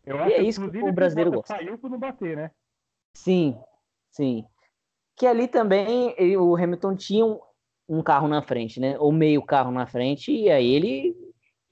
Eu 0.06 0.16
e 0.16 0.20
acho, 0.20 0.32
é 0.32 0.42
isso 0.42 0.70
que 0.70 0.78
o 0.78 0.92
brasileiro 0.92 1.32
gosta. 1.32 1.56
Saiu 1.56 1.76
por 1.76 1.90
não 1.90 1.98
bater, 1.98 2.36
né? 2.36 2.50
Sim, 3.14 3.58
sim. 4.10 4.46
Que 5.16 5.26
ali 5.26 5.48
também 5.48 6.14
ele, 6.16 6.36
o 6.36 6.54
Hamilton 6.54 6.94
tinha 6.94 7.26
um, 7.26 7.40
um 7.88 8.02
carro 8.02 8.28
na 8.28 8.40
frente, 8.40 8.78
né? 8.78 8.96
Ou 8.98 9.10
meio 9.10 9.42
carro 9.42 9.70
na 9.70 9.86
frente, 9.86 10.30
e 10.30 10.48
aí 10.48 10.72
ele 10.72 11.16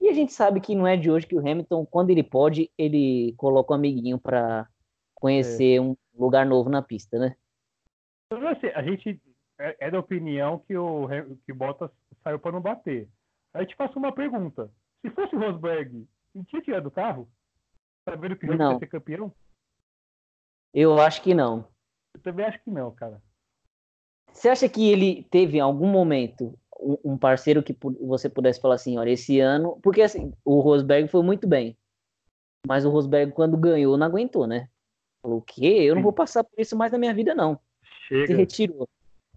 e 0.01 0.09
a 0.09 0.13
gente 0.13 0.33
sabe 0.33 0.59
que 0.59 0.75
não 0.75 0.85
é 0.85 0.95
de 0.95 1.09
hoje 1.09 1.25
que 1.25 1.35
o 1.35 1.39
Hamilton, 1.39 1.85
quando 1.85 2.11
ele 2.11 2.21
pode, 2.21 2.69
ele 2.77 3.33
coloca 3.37 3.73
um 3.73 3.75
amiguinho 3.75 4.19
para 4.19 4.67
conhecer 5.15 5.77
é. 5.77 5.81
um 5.81 5.95
lugar 6.13 6.45
novo 6.45 6.69
na 6.69 6.81
pista, 6.81 7.17
né? 7.17 7.35
A 8.75 8.83
gente 8.83 9.19
é, 9.59 9.87
é 9.87 9.91
da 9.91 9.99
opinião 9.99 10.59
que 10.59 10.77
o 10.77 11.07
que 11.45 11.53
Bottas 11.53 11.89
saiu 12.23 12.37
para 12.37 12.51
não 12.51 12.61
bater. 12.61 13.09
Aí 13.53 13.65
te 13.65 13.75
faço 13.75 13.97
uma 13.97 14.11
pergunta. 14.11 14.69
Se 15.01 15.09
fosse 15.09 15.35
o 15.35 15.39
Rosberg, 15.39 16.07
ele 16.35 16.45
tinha 16.45 16.61
tirado 16.61 16.87
o 16.87 16.91
carro? 16.91 17.27
Sabendo 18.07 18.35
que 18.35 18.45
o 18.45 18.49
Hamilton 18.49 18.71
ia 18.73 18.79
ser 18.79 18.87
campeão? 18.87 19.33
Eu 20.73 20.99
acho 20.99 21.21
que 21.21 21.33
não. 21.33 21.67
Eu 22.13 22.21
também 22.21 22.45
acho 22.45 22.61
que 22.63 22.69
não, 22.69 22.91
cara. 22.91 23.21
Você 24.31 24.49
acha 24.49 24.69
que 24.69 24.89
ele 24.89 25.23
teve 25.31 25.57
em 25.57 25.61
algum 25.61 25.87
momento 25.87 26.57
um 27.03 27.17
parceiro 27.17 27.63
que 27.63 27.75
você 28.01 28.29
pudesse 28.29 28.59
falar 28.59 28.75
assim, 28.75 28.97
olha, 28.97 29.09
esse 29.09 29.39
ano, 29.39 29.79
porque 29.81 30.01
assim, 30.01 30.33
o 30.43 30.59
Rosberg 30.59 31.07
foi 31.07 31.23
muito 31.23 31.47
bem, 31.47 31.77
mas 32.67 32.85
o 32.85 32.89
Rosberg 32.89 33.31
quando 33.31 33.57
ganhou 33.57 33.97
não 33.97 34.05
aguentou, 34.05 34.45
né? 34.45 34.69
Falou, 35.21 35.39
o 35.39 35.41
quê? 35.41 35.65
Eu 35.65 35.95
não 35.95 36.03
vou 36.03 36.13
passar 36.13 36.43
por 36.43 36.59
isso 36.59 36.75
mais 36.75 36.91
na 36.91 36.97
minha 36.97 37.13
vida, 37.13 37.33
não. 37.33 37.59
Chega. 38.07 38.27
Se 38.27 38.33
retirou. 38.33 38.87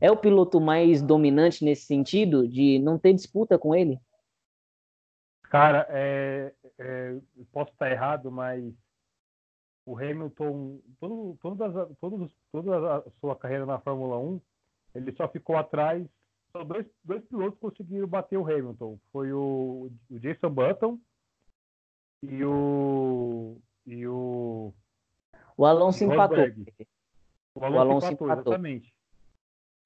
É 0.00 0.10
o 0.10 0.16
piloto 0.16 0.60
mais 0.60 1.00
dominante 1.00 1.64
nesse 1.64 1.86
sentido, 1.86 2.46
de 2.46 2.78
não 2.78 2.98
ter 2.98 3.12
disputa 3.12 3.58
com 3.58 3.74
ele? 3.74 4.00
Cara, 5.44 5.86
é, 5.88 6.52
é, 6.78 7.18
posso 7.52 7.72
estar 7.72 7.90
errado, 7.90 8.30
mas 8.30 8.72
o 9.84 9.96
Hamilton, 9.96 10.80
todo, 11.00 11.38
todas, 11.40 12.32
toda 12.50 12.96
a 12.96 13.10
sua 13.20 13.34
carreira 13.36 13.64
na 13.64 13.78
Fórmula 13.78 14.18
1, 14.18 14.40
ele 14.94 15.12
só 15.12 15.28
ficou 15.28 15.56
atrás 15.56 16.06
só 16.52 16.64
dois, 16.64 16.86
dois 17.04 17.24
pilotos 17.24 17.58
conseguiram 17.58 18.06
bater 18.06 18.36
o 18.36 18.44
Hamilton. 18.44 18.98
Foi 19.12 19.32
o, 19.32 19.90
o 20.10 20.18
Jason 20.18 20.50
Button 20.50 20.98
e 22.22 22.44
o. 22.44 23.56
E 23.86 24.06
o. 24.06 24.72
O 25.56 25.64
Alonso 25.66 26.04
empatou. 26.04 26.38
O 27.54 27.64
Alonso, 27.64 27.76
o 27.76 27.80
Alonso 27.80 28.06
empatou, 28.06 28.26
empatou, 28.26 28.52
exatamente. 28.52 28.94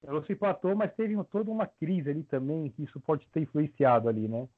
O 0.03 0.11
Alonso 0.11 0.33
empatou, 0.33 0.77
mas 0.77 0.95
teve 0.95 1.23
toda 1.25 1.51
uma 1.51 1.67
crise 1.67 2.11
ali 2.11 2.23
também, 2.25 2.71
que 2.71 2.83
isso 2.85 3.01
pode 3.01 3.27
ter 3.29 3.41
influenciado 3.41 4.09
ali, 4.09 4.29
né? 4.29 4.49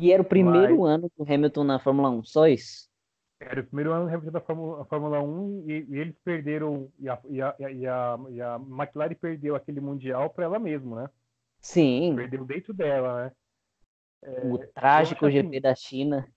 E 0.00 0.12
era 0.12 0.22
o 0.22 0.24
primeiro 0.24 0.80
mas... 0.82 0.90
ano 0.90 1.10
do 1.16 1.24
Hamilton 1.24 1.64
na 1.64 1.78
Fórmula 1.78 2.10
1, 2.10 2.24
só 2.24 2.46
isso? 2.46 2.88
Era 3.40 3.60
o 3.60 3.64
primeiro 3.64 3.92
ano 3.92 4.06
do 4.06 4.14
Hamilton 4.14 4.32
da 4.32 4.40
Fórmula, 4.40 4.84
Fórmula 4.84 5.20
1 5.20 5.64
e, 5.66 5.86
e, 5.88 5.98
eles 5.98 6.16
perderam, 6.24 6.90
e 6.98 7.08
a, 7.08 7.20
e, 7.28 7.42
a, 7.42 7.54
e, 7.58 7.86
a, 7.86 8.18
e 8.30 8.40
a 8.40 8.56
McLaren 8.56 9.14
perdeu 9.14 9.54
aquele 9.54 9.80
Mundial 9.80 10.30
para 10.30 10.44
ela 10.44 10.58
mesma, 10.58 11.02
né? 11.02 11.10
Sim. 11.60 12.14
Perdeu 12.16 12.44
dentro 12.44 12.72
dela, 12.72 13.24
né? 13.24 13.32
É, 14.22 14.46
o 14.46 14.58
trágico 14.58 15.30
GP 15.30 15.48
assim, 15.48 15.60
da 15.60 15.74
China. 15.74 16.28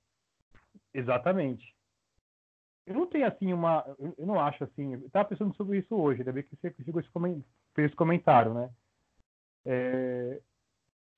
Exatamente. 0.94 1.76
Eu 2.86 2.96
não 2.96 3.08
tenho 3.08 3.28
assim 3.28 3.54
uma. 3.54 3.86
Eu 4.18 4.26
não 4.26 4.40
acho 4.40 4.64
assim. 4.64 4.94
Eu 4.94 5.10
tava 5.10 5.30
pensando 5.30 5.56
sobre 5.56 5.80
isso 5.80 5.96
hoje, 5.96 6.22
ainda 6.22 6.32
bem 6.32 6.44
que 6.44 6.56
você 6.56 6.72
fez 6.72 7.88
esse 7.88 7.96
comentário, 7.96 8.54
né? 8.54 8.70
É, 9.66 10.42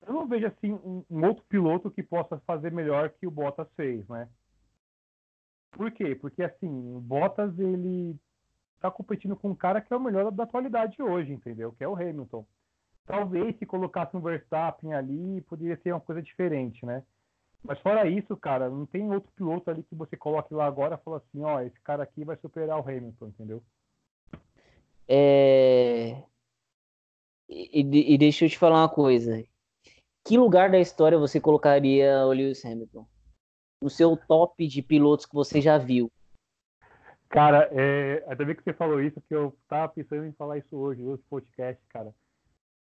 eu 0.08 0.14
não 0.14 0.28
vejo 0.28 0.48
assim 0.48 0.74
um, 0.74 1.04
um, 1.10 1.26
outro 1.26 1.44
piloto 1.48 1.92
que 1.92 2.04
possa 2.04 2.38
fazer 2.40 2.72
melhor 2.72 3.10
que 3.10 3.28
o 3.28 3.32
Bottas 3.32 3.68
fez, 3.76 4.08
né? 4.08 4.28
Por 5.72 5.92
quê? 5.92 6.16
Porque 6.16 6.44
assim, 6.44 6.68
o 6.68 7.00
Bottas 7.00 7.58
ele 7.58 8.16
tá 8.80 8.92
competindo 8.92 9.36
com 9.36 9.50
um 9.50 9.56
cara 9.56 9.82
que 9.82 9.94
é 9.94 9.98
o 9.98 10.00
melhor 10.00 10.32
da 10.32 10.44
atualidade 10.44 11.02
hoje, 11.02 11.32
entendeu? 11.34 11.72
Que 11.72 11.84
é 11.84 11.88
o 11.88 11.96
Hamilton. 11.96 12.46
Talvez 13.06 13.58
se 13.58 13.66
colocasse 13.66 14.16
um 14.16 14.22
Verstappen 14.22 14.94
ali, 14.94 15.42
poderia 15.42 15.78
ser 15.78 15.92
uma 15.94 16.02
coisa 16.02 16.22
diferente, 16.22 16.86
né? 16.86 17.04
Mas 17.64 17.80
fora 17.80 18.08
isso, 18.08 18.36
cara, 18.36 18.70
não 18.70 18.86
tem 18.86 19.10
outro 19.10 19.32
piloto 19.32 19.70
ali 19.70 19.84
que 19.84 19.96
você 19.96 20.18
coloque 20.18 20.54
lá 20.54 20.66
agora 20.66 20.96
e 20.96 21.04
fala 21.04 21.18
assim, 21.18 21.44
ó, 21.44 21.62
esse 21.62 21.80
cara 21.80 22.04
aqui 22.04 22.26
vai 22.26 22.36
superar 22.38 22.78
o 22.78 22.88
Hamilton, 22.88 23.28
entendeu? 23.28 23.64
É... 25.08 26.22
E, 27.48 28.14
e 28.14 28.18
deixa 28.18 28.46
eu 28.46 28.50
te 28.50 28.58
falar 28.58 28.82
uma 28.82 28.90
coisa. 28.90 29.46
Que 30.26 30.38
lugar 30.38 30.72
da 30.72 30.80
história 30.80 31.18
você 31.18 31.40
colocaria 31.40 32.26
o 32.26 32.30
Lewis 32.30 32.64
Hamilton? 32.64 33.06
No 33.82 33.90
seu 33.90 34.16
top 34.16 34.68
de 34.68 34.82
pilotos 34.82 35.26
que 35.26 35.36
você 35.36 35.60
já 35.60 35.78
viu? 35.78 36.12
Cara, 37.30 37.68
é, 37.72 38.24
ainda 38.28 38.46
bem 38.46 38.56
que 38.56 38.64
você 38.64 38.74
falou 38.74 39.02
isso, 39.02 39.20
que 39.22 39.36
eu 39.36 39.58
tava 39.68 39.92
pensando 39.92 40.26
em 40.26 40.34
falar 40.34 40.60
isso 40.60 40.76
hoje, 40.76 41.02
no 41.02 41.18
podcast, 41.18 41.84
cara 41.90 42.14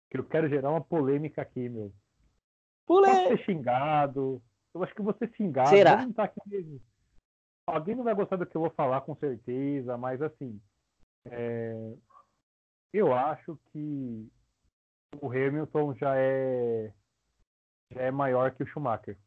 que 0.09 0.17
eu 0.17 0.23
quero 0.23 0.49
gerar 0.49 0.71
uma 0.71 0.81
polêmica 0.81 1.41
aqui, 1.41 1.67
meu. 1.67 1.93
Polêmica. 2.85 3.23
Pode 3.23 3.37
ser 3.37 3.45
xingado. 3.45 4.41
Eu 4.73 4.83
acho 4.83 4.95
que 4.95 5.01
você 5.01 5.27
xingado. 5.35 5.69
Será? 5.69 6.01
Não 6.01 6.13
tá 6.13 6.23
aqui... 6.23 6.81
Alguém 7.65 7.95
não 7.95 8.03
vai 8.03 8.15
gostar 8.15 8.37
do 8.37 8.45
que 8.45 8.55
eu 8.55 8.61
vou 8.61 8.69
falar, 8.69 9.01
com 9.01 9.15
certeza, 9.15 9.97
mas 9.97 10.21
assim. 10.21 10.59
É... 11.25 11.93
Eu 12.93 13.13
acho 13.13 13.59
que 13.71 14.29
o 15.21 15.29
Hamilton 15.29 15.93
já 15.95 16.15
é 16.15 16.93
já 17.91 18.01
é 18.01 18.11
maior 18.11 18.51
que 18.51 18.63
o 18.63 18.67
Schumacher. 18.67 19.17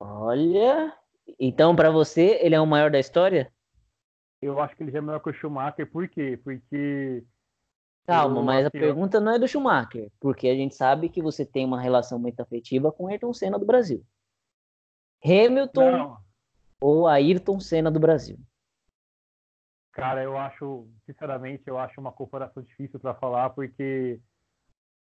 Olha, 0.00 0.96
então 1.38 1.74
para 1.74 1.90
você 1.90 2.38
ele 2.42 2.54
é 2.54 2.60
o 2.60 2.66
maior 2.66 2.90
da 2.90 2.98
história? 2.98 3.52
Eu 4.40 4.60
acho 4.60 4.76
que 4.76 4.84
ele 4.84 4.92
já 4.92 4.98
é 4.98 5.00
maior 5.00 5.20
que 5.20 5.30
o 5.30 5.34
Schumacher, 5.34 5.90
por 5.90 6.08
quê? 6.08 6.38
Porque 6.42 7.24
Calma, 8.08 8.42
mas 8.42 8.64
a 8.64 8.70
pergunta 8.70 9.20
não 9.20 9.32
é 9.32 9.38
do 9.38 9.46
Schumacher, 9.46 10.10
porque 10.18 10.48
a 10.48 10.54
gente 10.54 10.74
sabe 10.74 11.10
que 11.10 11.20
você 11.20 11.44
tem 11.44 11.66
uma 11.66 11.78
relação 11.78 12.18
muito 12.18 12.40
afetiva 12.40 12.90
com 12.90 13.06
Ayrton 13.06 13.34
Senna 13.34 13.58
do 13.58 13.66
Brasil. 13.66 14.02
Hamilton 15.22 15.90
não. 15.90 16.18
ou 16.80 17.06
Ayrton 17.06 17.60
Senna 17.60 17.90
do 17.90 18.00
Brasil? 18.00 18.38
Cara, 19.92 20.22
eu 20.22 20.38
acho, 20.38 20.88
sinceramente, 21.04 21.64
eu 21.66 21.76
acho 21.76 22.00
uma 22.00 22.10
comparação 22.10 22.62
difícil 22.62 22.98
para 22.98 23.14
falar, 23.14 23.50
porque 23.50 24.18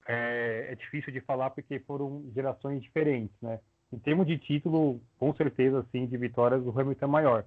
é, 0.08 0.72
é, 0.72 0.76
difícil 0.76 1.12
de 1.12 1.22
falar 1.22 1.50
porque 1.50 1.80
foram 1.82 2.32
gerações 2.34 2.82
diferentes, 2.82 3.36
né? 3.42 3.60
Em 3.92 4.00
termos 4.00 4.26
de 4.26 4.38
título, 4.38 5.02
com 5.18 5.34
certeza, 5.36 5.86
sim, 5.92 6.08
de 6.08 6.18
vitórias, 6.18 6.66
o 6.66 6.78
Hamilton 6.78 7.06
é 7.06 7.10
maior. 7.10 7.46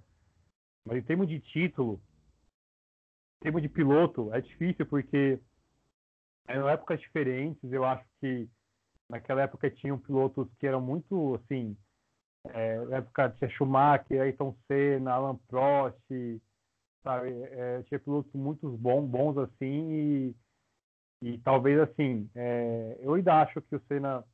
Mas 0.87 0.99
em 0.99 1.02
termos 1.02 1.29
de 1.29 1.40
título, 1.40 2.00
em 3.38 3.45
termos 3.45 3.62
de 3.62 3.69
piloto, 3.69 4.33
é 4.33 4.40
difícil 4.40 4.87
porque 4.87 5.38
eram 6.47 6.69
épocas 6.69 7.00
diferentes. 7.00 7.73
Eu 7.73 7.85
acho 7.85 8.05
que 8.21 8.49
naquela 9.09 9.43
época 9.43 9.71
tinham 9.71 9.99
pilotos 9.99 10.49
que 10.59 10.67
eram 10.67 10.81
muito, 10.81 11.35
assim, 11.37 11.76
é, 12.49 12.76
época 12.93 13.31
tinha 13.31 13.50
Schumacher, 13.50 14.23
Ayrton 14.23 14.57
Senna, 14.67 15.12
Alan 15.12 15.37
Prost, 15.49 15.99
sabe? 17.02 17.31
É, 17.31 17.83
tinha 17.85 18.00
pilotos 18.00 18.33
muito 18.33 18.69
bons, 18.71 19.07
bons 19.07 19.38
assim, 19.38 19.93
e, 19.93 20.37
e 21.23 21.39
talvez, 21.39 21.79
assim, 21.81 22.29
é, 22.35 22.99
eu 23.00 23.15
ainda 23.15 23.43
acho 23.43 23.61
que 23.62 23.77
o 23.77 23.83
Senna 23.89 24.25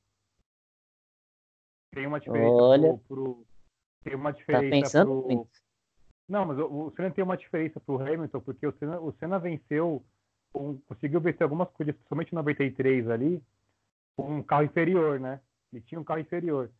tem 1.93 2.07
uma 2.07 2.21
diferença 2.21 2.52
Olha, 2.52 2.88
pro, 2.88 2.99
pro 3.09 3.47
tem 4.05 4.14
uma 4.14 4.33
tá 4.33 4.38
diferença 4.38 4.71
tá 4.71 4.71
pensando 4.71 5.23
pro... 5.23 5.49
Não, 6.28 6.45
mas 6.45 6.59
o, 6.59 6.66
o 6.66 6.93
Senna 6.95 7.11
tem 7.11 7.25
uma 7.25 7.37
diferença 7.37 7.81
pro 7.81 8.00
Hamilton, 8.00 8.40
porque 8.40 8.66
o 8.66 8.73
Senna, 8.73 9.00
o 9.00 9.12
Senna 9.12 9.38
venceu 9.38 10.05
com, 10.52 10.78
conseguiu 10.87 11.21
vencer 11.21 11.43
algumas 11.43 11.71
coisas, 11.71 11.95
principalmente 11.95 12.33
em 12.33 12.37
93 12.37 13.11
ali, 13.11 13.43
com 14.16 14.37
um 14.38 14.43
carro 14.43 14.64
inferior, 14.64 15.19
né? 15.19 15.40
Ele 15.73 15.83
tinha 15.83 16.00
um 16.00 16.05
carro 16.05 16.21
inferior. 16.21 16.71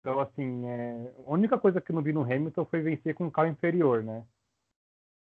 Então, 0.00 0.20
assim, 0.20 0.66
é... 0.66 1.12
a 1.26 1.32
única 1.32 1.58
coisa 1.58 1.80
que 1.80 1.90
eu 1.90 1.96
não 1.96 2.02
vi 2.02 2.12
no 2.12 2.22
Hamilton 2.22 2.64
foi 2.64 2.80
vencer 2.80 3.14
com 3.14 3.26
um 3.26 3.30
carro 3.30 3.48
inferior, 3.48 4.04
né? 4.04 4.24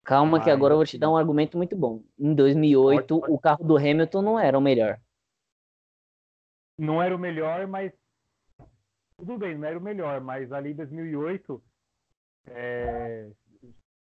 Calma 0.04 0.42
que 0.42 0.50
agora 0.50 0.75
eu 0.75 0.78
vou 0.78 0.87
te 0.87 0.99
dar 0.99 1.11
um 1.11 1.16
argumento 1.16 1.56
muito 1.56 1.76
bom. 1.76 2.02
Em 2.18 2.35
2008, 2.35 3.06
pode, 3.06 3.21
pode. 3.21 3.32
o 3.32 3.38
carro 3.38 3.64
do 3.64 3.76
Hamilton 3.76 4.23
não 4.23 4.38
era 4.38 4.59
o 4.59 4.61
melhor. 4.61 5.00
Não 6.76 7.00
era 7.00 7.14
o 7.14 7.18
melhor, 7.18 7.66
mas 7.68 7.92
tudo 9.16 9.38
bem, 9.38 9.56
não 9.56 9.68
era 9.68 9.78
o 9.78 9.82
melhor, 9.82 10.21
mas 10.21 10.50
ali 10.50 10.73
em 10.73 10.75
2008, 10.75 11.62
é... 12.47 13.30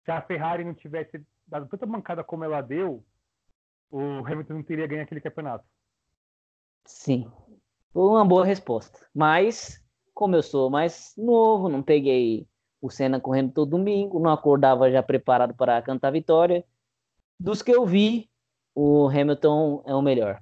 se 0.04 0.12
a 0.12 0.22
Ferrari 0.22 0.66
não 0.66 0.74
tivesse 0.74 1.26
dado 1.48 1.68
tanta 1.68 1.86
mancada 1.86 2.24
como 2.24 2.44
ela 2.44 2.60
deu, 2.60 3.06
o 3.90 4.20
Hamilton 4.26 4.56
não 4.56 4.64
teria 4.64 4.88
ganho 4.88 5.04
aquele 5.04 5.22
campeonato. 5.22 5.66
Sim. 6.86 7.32
Uma 7.94 8.26
boa 8.26 8.46
resposta. 8.46 9.08
Mas, 9.14 9.82
como 10.14 10.36
eu 10.36 10.44
sou 10.44 10.70
mais 10.70 11.14
novo, 11.18 11.70
não 11.70 11.82
peguei 11.82 12.46
o 12.86 12.90
Senna 12.90 13.20
correndo 13.20 13.52
todo 13.52 13.72
domingo, 13.72 14.20
não 14.20 14.32
acordava 14.32 14.92
já 14.92 15.02
preparado 15.02 15.54
para 15.54 15.82
cantar 15.82 16.12
vitória. 16.12 16.64
Dos 17.40 17.62
que 17.62 17.72
eu 17.72 17.86
vi, 17.86 18.30
o 18.74 19.08
Hamilton 19.08 19.84
é 19.86 19.96
o 19.96 20.02
melhor. 20.02 20.42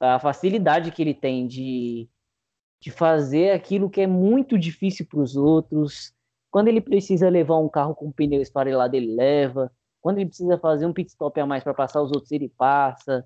A 0.00 0.18
facilidade 0.18 0.92
que 0.92 1.02
ele 1.02 1.14
tem 1.14 1.46
de, 1.46 2.08
de 2.80 2.90
fazer 2.90 3.50
aquilo 3.50 3.90
que 3.90 4.00
é 4.00 4.06
muito 4.06 4.58
difícil 4.58 5.06
para 5.06 5.20
os 5.20 5.36
outros. 5.36 6.12
Quando 6.50 6.68
ele 6.68 6.80
precisa 6.80 7.28
levar 7.28 7.58
um 7.58 7.68
carro 7.68 7.94
com 7.94 8.12
pneu 8.12 8.40
esfarelado, 8.40 8.94
ele 8.94 9.14
leva. 9.14 9.72
Quando 10.00 10.18
ele 10.18 10.26
precisa 10.28 10.58
fazer 10.58 10.86
um 10.86 10.92
pit 10.92 11.10
stop 11.10 11.38
a 11.40 11.46
mais 11.46 11.64
para 11.64 11.74
passar 11.74 12.02
os 12.02 12.12
outros, 12.12 12.30
ele 12.30 12.48
passa. 12.48 13.24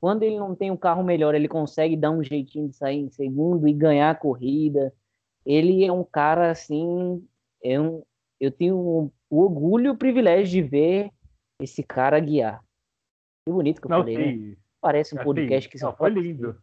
Quando 0.00 0.22
ele 0.22 0.38
não 0.38 0.54
tem 0.54 0.70
um 0.70 0.76
carro 0.76 1.02
melhor, 1.02 1.34
ele 1.34 1.48
consegue 1.48 1.96
dar 1.96 2.10
um 2.10 2.22
jeitinho 2.22 2.68
de 2.68 2.76
sair 2.76 2.98
em 2.98 3.10
segundo 3.10 3.68
e 3.68 3.72
ganhar 3.72 4.10
a 4.10 4.14
corrida. 4.14 4.92
Ele 5.44 5.84
é 5.84 5.92
um 5.92 6.04
cara 6.04 6.50
assim, 6.50 7.24
é 7.62 7.80
um, 7.80 8.02
eu 8.40 8.50
tenho 8.50 8.76
o 8.76 9.12
orgulho 9.30 9.86
e 9.86 9.90
o 9.90 9.96
privilégio 9.96 10.62
de 10.62 10.68
ver 10.68 11.10
esse 11.60 11.82
cara 11.82 12.20
guiar. 12.20 12.62
Que 13.46 13.52
bonito 13.52 13.80
que 13.80 13.86
eu 13.86 13.90
não, 13.90 13.98
falei, 13.98 14.16
né? 14.16 14.24
sim. 14.24 14.38
né? 14.50 14.56
Parece 14.80 15.14
um 15.14 15.18
assim, 15.18 15.24
podcast 15.24 15.68
que 15.68 15.78
só 15.78 15.94
foi 15.94 16.10
lindo. 16.10 16.60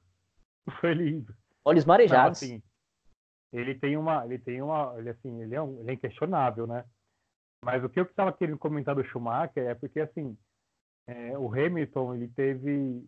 Foi 0.81 0.95
lindo. 0.95 1.31
Olhos 1.63 1.85
marejados. 1.85 2.41
Não, 2.41 2.47
assim, 2.47 2.63
ele 3.53 3.75
tem 3.75 3.95
uma, 3.97 4.25
ele 4.25 4.39
tem 4.39 4.63
uma, 4.63 4.95
ele 4.97 5.09
assim, 5.09 5.43
ele 5.43 5.53
é, 5.53 5.61
um, 5.61 5.79
ele 5.79 5.91
é 5.91 5.93
inquestionável, 5.93 6.65
né? 6.65 6.83
Mas 7.63 7.83
o 7.83 7.89
que 7.89 7.99
eu 7.99 8.03
estava 8.03 8.33
querendo 8.33 8.57
comentar 8.57 8.95
do 8.95 9.03
Schumacher 9.03 9.67
é 9.67 9.75
porque 9.75 9.99
assim, 9.99 10.35
é, 11.07 11.37
o 11.37 11.53
Hamilton 11.53 12.15
ele 12.15 12.27
teve 12.29 13.07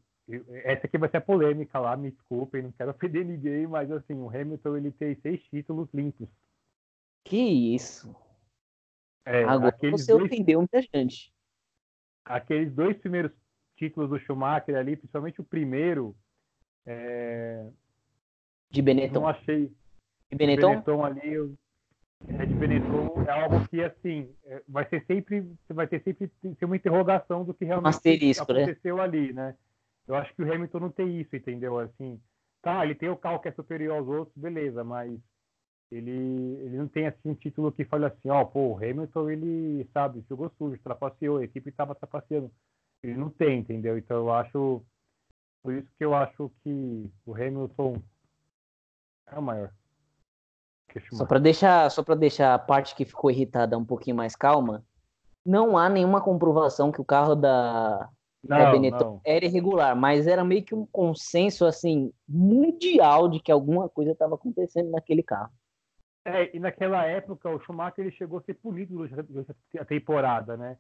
essa 0.66 0.88
aqui 0.88 0.98
vai 0.98 1.10
ser 1.10 1.18
a 1.18 1.22
polêmica 1.22 1.80
lá, 1.80 1.96
me 1.96 2.12
desculpem, 2.12 2.64
não 2.64 2.72
quero 2.72 2.92
ofender 2.92 3.26
ninguém, 3.26 3.66
mas 3.66 3.90
assim, 3.92 4.14
o 4.14 4.30
Hamilton 4.30 4.78
ele 4.78 4.92
tem 4.92 5.16
seis 5.22 5.42
títulos 5.44 5.88
limpos. 5.94 6.28
Que 7.28 7.76
isso? 7.76 8.16
É, 9.26 9.44
Agora 9.44 9.76
você 9.80 10.14
dois, 10.14 10.32
ofendeu 10.32 10.60
muita 10.60 10.82
gente. 10.82 11.34
Aqueles 12.24 12.74
dois 12.74 12.98
primeiros 12.98 13.32
títulos 13.76 14.10
do 14.10 14.20
Schumacher 14.20 14.76
ali, 14.76 14.96
principalmente 14.96 15.42
o 15.42 15.44
primeiro. 15.44 16.16
É, 16.86 17.68
de 18.70 18.82
Benetton. 18.82 19.20
Não 19.20 19.28
achei. 19.28 19.72
De 20.32 20.38
Benetton? 20.38 20.70
De 20.70 20.74
Benetton 20.76 21.04
ali, 21.04 21.34
eu, 21.34 21.54
é 22.28 22.46
de 22.46 22.54
Benetton 22.54 23.24
é 23.28 23.32
algo 23.32 23.68
que 23.68 23.84
assim 23.84 24.34
é, 24.46 24.64
vai 24.68 24.88
ser 24.90 25.06
sempre, 25.06 25.46
vai 25.70 25.88
ter 25.88 26.02
sempre 26.04 26.28
ter 26.28 26.66
uma 26.66 26.76
interrogação 26.76 27.44
do 27.44 27.54
que 27.54 27.64
realmente 27.64 28.00
né? 28.04 28.32
aconteceu 28.40 28.98
né? 28.98 29.04
ali, 29.04 29.34
né? 29.34 29.56
Eu 30.08 30.16
acho 30.16 30.34
que 30.34 30.42
o 30.42 30.52
Hamilton 30.52 30.80
não 30.80 30.90
tem 30.90 31.20
isso, 31.20 31.36
entendeu? 31.36 31.78
Assim, 31.78 32.20
tá, 32.62 32.84
ele 32.86 32.96
tem 32.96 33.10
o 33.10 33.18
carro 33.18 33.40
que 33.40 33.50
é 33.50 33.52
superior 33.52 33.98
aos 33.98 34.08
outros, 34.08 34.36
beleza, 34.38 34.84
mas 34.84 35.20
ele, 35.92 36.12
ele 36.12 36.78
não 36.78 36.88
tem 36.88 37.08
assim 37.08 37.30
um 37.30 37.36
título 37.36 37.72
que 37.72 37.86
fale 37.86 38.06
assim, 38.06 38.30
ó, 38.30 38.44
pô, 38.44 38.74
o 38.74 38.78
Hamilton 38.78 39.30
ele, 39.30 39.90
sabe, 39.94 40.24
jogou 40.28 40.52
sujo, 40.58 40.80
trapaceou, 40.84 41.38
a 41.38 41.44
equipe 41.44 41.70
estava 41.70 41.96
trapaceando. 41.96 42.52
Ele 43.04 43.16
não 43.16 43.30
tem, 43.30 43.60
entendeu? 43.60 43.98
Então 43.98 44.18
eu 44.18 44.34
acho 44.34 44.84
por 45.64 45.74
isso 45.74 45.88
que 45.98 46.06
eu 46.06 46.14
acho 46.14 46.52
que 46.64 47.12
o 47.26 47.36
Hamilton 47.36 48.02
é 49.28 49.38
o 49.38 49.42
maior. 49.42 49.72
Só 51.12 51.26
para 51.26 51.40
deixar, 51.40 51.92
só 51.92 52.02
para 52.02 52.16
deixar 52.16 52.54
a 52.54 52.60
parte 52.60 52.96
que 52.96 53.06
ficou 53.06 53.30
irritada 53.30 53.78
um 53.78 53.86
pouquinho 53.86 54.16
mais 54.16 54.36
calma, 54.36 54.84
não 55.46 55.78
há 55.78 55.90
nenhuma 55.90 56.22
comprovação 56.22 56.92
que 56.92 57.02
o 57.02 57.06
carro 57.06 57.36
da 57.36 58.10
não, 58.44 58.58
é, 58.58 58.72
Benetton 58.72 59.20
era 59.26 59.46
irregular, 59.46 59.96
mas 59.96 60.26
era 60.26 60.44
meio 60.44 60.64
que 60.64 60.74
um 60.74 60.86
consenso 60.86 61.66
assim 61.66 62.12
mundial 62.28 63.28
de 63.28 63.40
que 63.40 63.52
alguma 63.52 63.90
coisa 63.90 64.12
estava 64.12 64.36
acontecendo 64.36 64.90
naquele 64.90 65.22
carro. 65.22 65.52
É, 66.30 66.56
e 66.56 66.60
naquela 66.60 67.06
época 67.06 67.50
o 67.50 67.60
Schumacher 67.62 68.06
ele 68.06 68.16
chegou 68.16 68.40
a 68.40 68.44
ser 68.44 68.56
punido 68.56 69.08
durante 69.08 69.80
a 69.80 69.86
temporada, 69.86 70.58
né? 70.58 70.78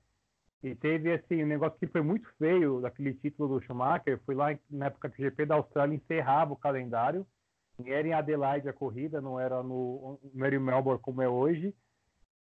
E 0.61 0.75
teve 0.75 1.13
assim 1.13 1.43
um 1.43 1.47
negócio 1.47 1.79
que 1.79 1.87
foi 1.87 2.01
muito 2.01 2.27
feio 2.37 2.81
daquele 2.81 3.13
título 3.13 3.57
do 3.57 3.65
Schumacher, 3.65 4.19
foi 4.25 4.35
lá 4.35 4.47
na 4.69 4.87
época 4.87 5.09
que 5.09 5.21
o 5.21 5.25
GP 5.25 5.45
da 5.45 5.55
Austrália 5.55 5.95
encerrava 5.95 6.51
o 6.51 6.57
calendário, 6.57 7.25
e 7.83 7.91
era 7.91 8.07
em 8.07 8.13
Adelaide 8.13 8.67
a 8.67 8.73
corrida, 8.73 9.21
não 9.21 9.39
era 9.39 9.63
no, 9.63 10.19
em 10.33 10.59
Melbourne 10.59 11.01
como 11.01 11.21
é 11.21 11.29
hoje. 11.29 11.73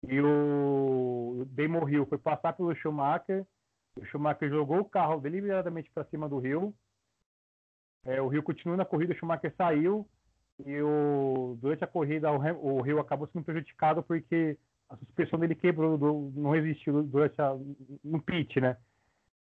E 0.07 0.21
o 0.21 1.47
Damon 1.51 1.89
Hill 1.89 2.07
foi 2.07 2.19
passar 2.19 2.53
pelo 2.53 2.75
Schumacher 2.75 3.47
o 3.97 4.05
Schumacher 4.07 4.49
jogou 4.49 4.81
o 4.81 4.89
carro 4.89 5.21
deliberadamente 5.21 5.91
para 5.91 6.05
cima 6.05 6.29
do 6.29 6.39
Rio. 6.39 6.75
É, 8.05 8.21
o 8.21 8.29
Rio 8.29 8.43
continuou 8.43 8.79
na 8.79 8.85
corrida, 8.85 9.13
o 9.13 9.17
Schumacher 9.17 9.55
saiu 9.57 10.09
e 10.67 10.81
o, 10.83 11.57
durante 11.61 11.85
a 11.85 11.87
corrida 11.87 12.31
o, 12.31 12.77
o 12.77 12.81
Rio 12.81 13.01
acabou 13.01 13.29
sendo 13.29 13.45
prejudicado 13.45 14.03
porque 14.03 14.57
a 14.89 14.97
suspensão 14.97 15.39
dele 15.39 15.55
quebrou, 15.55 15.97
do, 15.97 16.33
não 16.35 16.51
resistiu 16.51 17.03
durante 17.03 17.41
a, 17.41 17.57
no 18.05 18.21
pit, 18.21 18.61
né? 18.61 18.77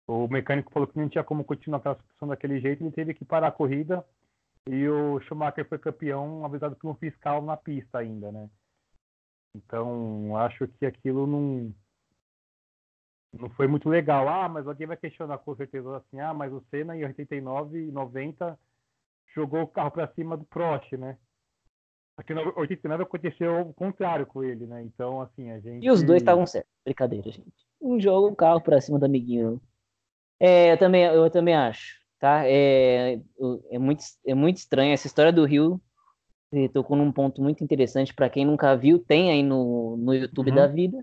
O 0.07 0.29
mecânico 0.29 0.73
falou 0.73 0.89
que 0.89 0.99
não 0.99 1.09
tinha 1.09 1.25
como 1.25 1.45
continuar 1.45 1.79
aquela 1.79 1.95
suspensão 1.95 2.29
daquele 2.29 2.61
jeito, 2.61 2.83
ele 2.83 2.91
teve 2.91 3.15
que 3.15 3.25
parar 3.25 3.49
a 3.49 3.53
corrida 3.53 4.05
e 4.69 4.89
o 4.89 5.21
Schumacher 5.21 5.67
foi 5.69 5.79
campeão 5.79 6.45
avisado 6.45 6.77
por 6.77 6.91
um 6.91 6.95
fiscal 6.95 7.43
na 7.43 7.57
pista 7.57 7.99
ainda, 7.99 8.31
né? 8.31 8.51
Então, 9.55 10.37
acho 10.37 10.69
que 10.69 10.87
aquilo 10.87 11.27
não 11.27 11.75
não 13.33 13.49
foi 13.51 13.67
muito 13.67 13.89
legal. 13.89 14.29
Ah, 14.29 14.49
mas 14.49 14.67
alguém 14.67 14.87
vai 14.87 14.97
questionar 14.97 15.39
com 15.39 15.55
certeza 15.55 15.97
assim, 15.97 16.21
ah, 16.21 16.35
mas 16.35 16.53
o 16.53 16.63
Senna 16.71 16.97
em 16.97 17.05
89 17.05 17.89
e 17.89 17.93
90 17.93 18.59
jogou 19.35 19.63
o 19.63 19.69
carro 19.69 19.91
para 19.91 20.09
cima 20.09 20.37
do 20.37 20.45
Prost, 20.45 20.93
né? 20.93 21.17
Aqui 22.17 22.35
em 22.35 22.37
89 22.37 23.05
aconteceu 23.05 23.61
o 23.61 23.73
contrário 23.73 24.27
com 24.27 24.45
ele, 24.45 24.67
né? 24.67 24.83
Então, 24.83 25.23
assim, 25.23 25.51
a 25.51 25.59
gente. 25.59 25.85
E 25.85 25.91
os 25.91 26.03
dois 26.03 26.21
estavam 26.21 26.47
certos. 26.47 26.71
Brincadeira, 26.85 27.31
gente. 27.31 27.51
Um 27.81 27.99
jogo, 27.99 28.29
o 28.29 28.37
carro 28.37 28.61
para 28.61 28.81
cima 28.81 28.99
do 28.99 29.07
amiguinho. 29.07 29.61
É, 30.39 30.73
eu 30.73 30.79
também, 30.79 31.05
eu 31.05 31.31
também 31.31 31.55
acho, 31.55 31.99
tá? 32.19 32.43
É, 32.47 33.21
é, 33.71 33.79
muito, 33.79 34.03
é 34.27 34.35
muito 34.35 34.59
estranho 34.59 34.93
essa 34.93 35.07
história 35.07 35.33
do 35.33 35.45
Rio. 35.45 35.81
Você 36.51 36.69
tocou 36.69 36.97
num 36.97 37.13
ponto 37.13 37.41
muito 37.41 37.65
interessante 37.65 38.13
para 38.13 38.29
quem 38.29 38.45
nunca 38.45 38.77
viu, 38.77 38.99
tem 38.99 39.31
aí 39.31 39.43
no, 39.43 39.97
no 39.97 40.13
YouTube 40.15 40.51
uhum. 40.51 40.57
da 40.57 40.67
vida. 40.67 41.03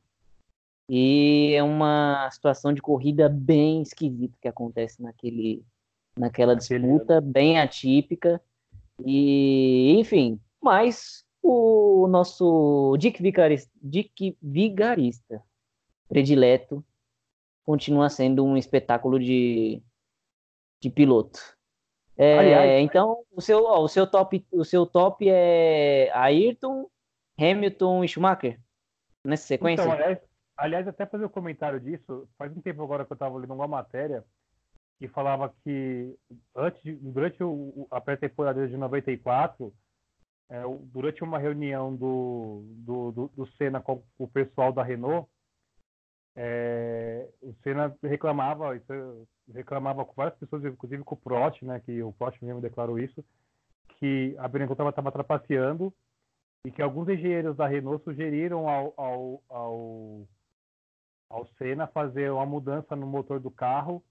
E 0.90 1.54
é 1.56 1.64
uma 1.64 2.30
situação 2.32 2.74
de 2.74 2.82
corrida 2.82 3.28
bem 3.28 3.82
esquisita 3.82 4.38
que 4.42 4.48
acontece 4.48 5.02
naquele, 5.02 5.64
naquela 6.18 6.56
disputa, 6.56 7.22
bem 7.22 7.60
atípica. 7.60 8.42
E, 9.06 9.96
enfim, 10.00 10.40
mas 10.62 11.26
o 11.42 12.08
nosso 12.08 12.96
Dick 12.98 13.22
Vigarista, 13.22 13.72
Dick 13.82 14.38
Vigarista 14.42 15.44
predileto 16.08 16.84
continua 17.64 18.10
sendo 18.10 18.46
um 18.46 18.58
espetáculo 18.58 19.20
de, 19.20 19.82
de 20.82 20.90
piloto. 20.90 21.40
É, 22.16 22.40
Aliás, 22.40 22.82
então, 22.82 23.24
o 23.32 23.42
seu, 23.42 23.64
ó, 23.66 23.82
o, 23.84 23.88
seu 23.88 24.08
top, 24.08 24.44
o 24.52 24.66
seu 24.66 24.86
top 24.86 25.30
é 25.30 26.10
Ayrton, 26.14 26.90
Hamilton 27.40 28.04
e 28.04 28.08
Schumacher? 28.08 28.60
Nessa 29.24 29.46
sequência? 29.46 29.84
Então, 29.84 29.94
aliás, 29.94 30.20
Aliás, 30.58 30.88
até 30.88 31.06
fazer 31.06 31.26
um 31.26 31.30
comentário 31.30 31.80
disso, 31.80 32.28
faz 32.36 32.52
um 32.58 32.62
tempo 32.62 32.82
agora 32.82 33.06
que 33.06 33.12
eu 33.12 33.16
estava 33.16 33.38
lendo 33.38 33.54
uma 33.54 33.68
matéria 33.68 34.26
que 35.00 35.08
falava 35.08 35.54
que 35.64 36.18
antes, 36.56 37.00
durante 37.02 37.44
o, 37.44 37.88
a 37.92 38.02
pré-temporada 38.02 38.68
de 38.68 38.76
94, 38.76 39.74
é, 40.50 40.62
durante 40.94 41.24
uma 41.24 41.38
reunião 41.38 41.96
do, 41.96 42.64
do, 42.78 43.12
do, 43.12 43.28
do 43.36 43.48
Senna 43.54 43.82
com 43.82 44.04
o 44.18 44.28
pessoal 44.28 44.72
da 44.72 44.84
Renault, 44.84 45.30
é, 46.36 47.30
o 47.42 47.54
Senna 47.64 47.96
reclamava, 48.04 48.80
reclamava 49.54 50.06
com 50.06 50.14
várias 50.14 50.38
pessoas, 50.38 50.64
inclusive 50.66 51.04
com 51.04 51.16
o 51.16 51.18
Prost, 51.18 51.62
né, 51.64 51.80
que 51.80 52.02
o 52.02 52.14
Prost 52.14 52.42
mesmo 52.42 52.62
declarou 52.62 53.00
isso, 53.00 53.24
que 54.00 54.36
a 54.38 54.48
Benetton 54.48 54.90
estava 54.90 55.12
trapaceando 55.12 55.94
e 56.66 56.72
que 56.72 56.82
alguns 56.82 57.10
engenheiros 57.10 57.56
da 57.56 57.68
Renault 57.68 58.04
sugeriram 58.04 58.68
ao, 58.70 58.94
ao, 58.98 59.44
ao 59.50 60.28
ao 61.30 61.46
Senna 61.58 61.88
fazer 61.88 62.32
uma 62.32 62.46
mudança 62.46 62.96
no 62.96 63.06
motor 63.06 63.40
do 63.40 63.52
carro 63.52 64.04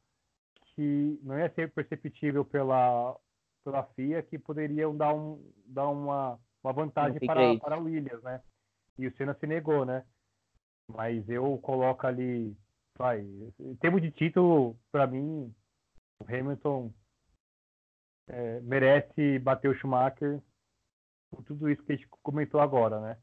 que 0.77 1.19
não 1.23 1.39
ia 1.39 1.53
ser 1.55 1.73
perceptível 1.73 2.45
pela, 2.45 3.19
pela 3.65 3.83
FIA, 3.95 4.23
que 4.23 4.39
poderiam 4.39 4.95
dar, 4.95 5.15
um, 5.15 5.43
dar 5.67 5.89
uma, 5.89 6.39
uma 6.63 6.73
vantagem 6.73 7.19
para, 7.27 7.59
para 7.59 7.79
Williams, 7.79 8.23
né? 8.23 8.43
E 8.99 9.07
o 9.07 9.17
Senna 9.17 9.35
se 9.35 9.47
negou, 9.47 9.85
né? 9.85 10.05
Mas 10.87 11.29
eu 11.29 11.59
coloco 11.59 12.07
ali, 12.07 12.57
vai, 12.97 13.23
em 13.59 13.77
termos 13.77 14.03
de 14.03 14.11
título, 14.13 14.79
para 14.93 15.07
mim, 15.07 15.53
o 16.21 16.25
Hamilton 16.25 16.93
é, 18.29 18.61
merece 18.61 19.39
bater 19.39 19.69
o 19.69 19.75
Schumacher 19.75 20.41
por 21.31 21.43
tudo 21.45 21.69
isso 21.69 21.83
que 21.83 21.93
a 21.93 21.97
gente 21.97 22.09
comentou 22.23 22.61
agora, 22.61 23.01
né? 23.01 23.19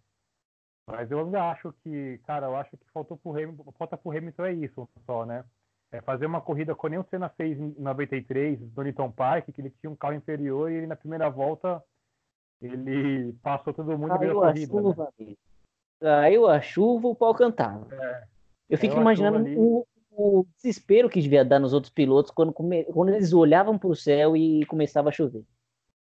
Mas 0.87 1.09
eu 1.09 1.19
ainda 1.19 1.49
acho 1.51 1.71
que, 1.83 2.17
cara, 2.25 2.47
eu 2.47 2.57
acho 2.57 2.75
que 2.75 2.91
faltou 2.91 3.17
pro 3.17 3.31
Hamilton, 3.31 3.71
falta 3.73 3.95
pro 3.95 4.11
Hamilton 4.11 4.45
é 4.45 4.53
isso 4.53 4.89
só, 5.05 5.25
né? 5.25 5.45
É 5.93 6.01
fazer 6.01 6.25
uma 6.25 6.41
corrida 6.41 6.73
como 6.75 6.89
nem 6.89 6.99
o 6.99 7.03
Senna 7.05 7.29
fez 7.29 7.57
em 7.59 7.73
93, 7.77 8.59
no 8.59 8.67
Donington 8.67 9.11
Park, 9.11 9.45
que 9.51 9.61
ele 9.61 9.69
tinha 9.79 9.89
um 9.91 9.95
carro 9.95 10.15
inferior 10.15 10.71
e 10.71 10.75
ele, 10.75 10.87
na 10.87 10.95
primeira 10.95 11.29
volta 11.29 11.81
ele 12.61 13.33
passou 13.43 13.73
todo 13.73 13.97
mundo 13.97 14.17
Caiu 14.17 14.41
a 14.43 14.49
a 14.49 14.53
corrida. 14.53 14.73
chuva, 14.73 15.13
Né? 15.19 15.35
Caiu 15.99 16.47
a 16.47 16.61
chuva, 16.61 17.07
o 17.07 17.15
pau 17.15 17.35
cantava. 17.35 17.87
É, 17.93 18.23
Eu 18.69 18.77
fico 18.77 18.95
imaginando 18.95 19.47
o, 19.59 19.85
o 20.11 20.45
desespero 20.57 21.09
que 21.09 21.21
devia 21.21 21.45
dar 21.45 21.59
nos 21.59 21.73
outros 21.73 21.91
pilotos 21.93 22.31
quando, 22.31 22.51
come- 22.51 22.85
quando 22.85 23.09
eles 23.09 23.31
olhavam 23.33 23.77
para 23.77 23.89
o 23.89 23.95
céu 23.95 24.35
e 24.35 24.65
começava 24.65 25.09
a 25.09 25.11
chover. 25.11 25.45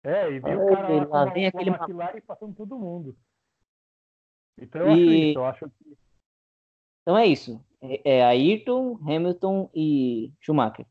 é, 0.04 0.30
e 0.30 0.38
viu 0.38 0.62
o 0.62 0.66
cara 0.68 1.04
lá, 1.08 1.24
vem 1.32 1.46
aquele 1.46 1.70
McLaren 1.70 2.20
passando 2.20 2.54
todo 2.54 2.78
mundo. 2.78 3.16
Então 4.58 4.82
eu 4.82 4.88
acho 4.92 5.00
E- 5.00 5.30
isso, 5.30 5.38
eu 5.38 5.44
acho 5.46 5.68
que 5.70 5.96
Então 7.02 7.18
é 7.18 7.26
isso. 7.26 7.60
É, 7.85 8.18
é 8.18 8.25
Ayrton, 8.25 8.99
Hamilton 9.03 9.70
e 9.75 10.33
Schumacher. 10.40 10.87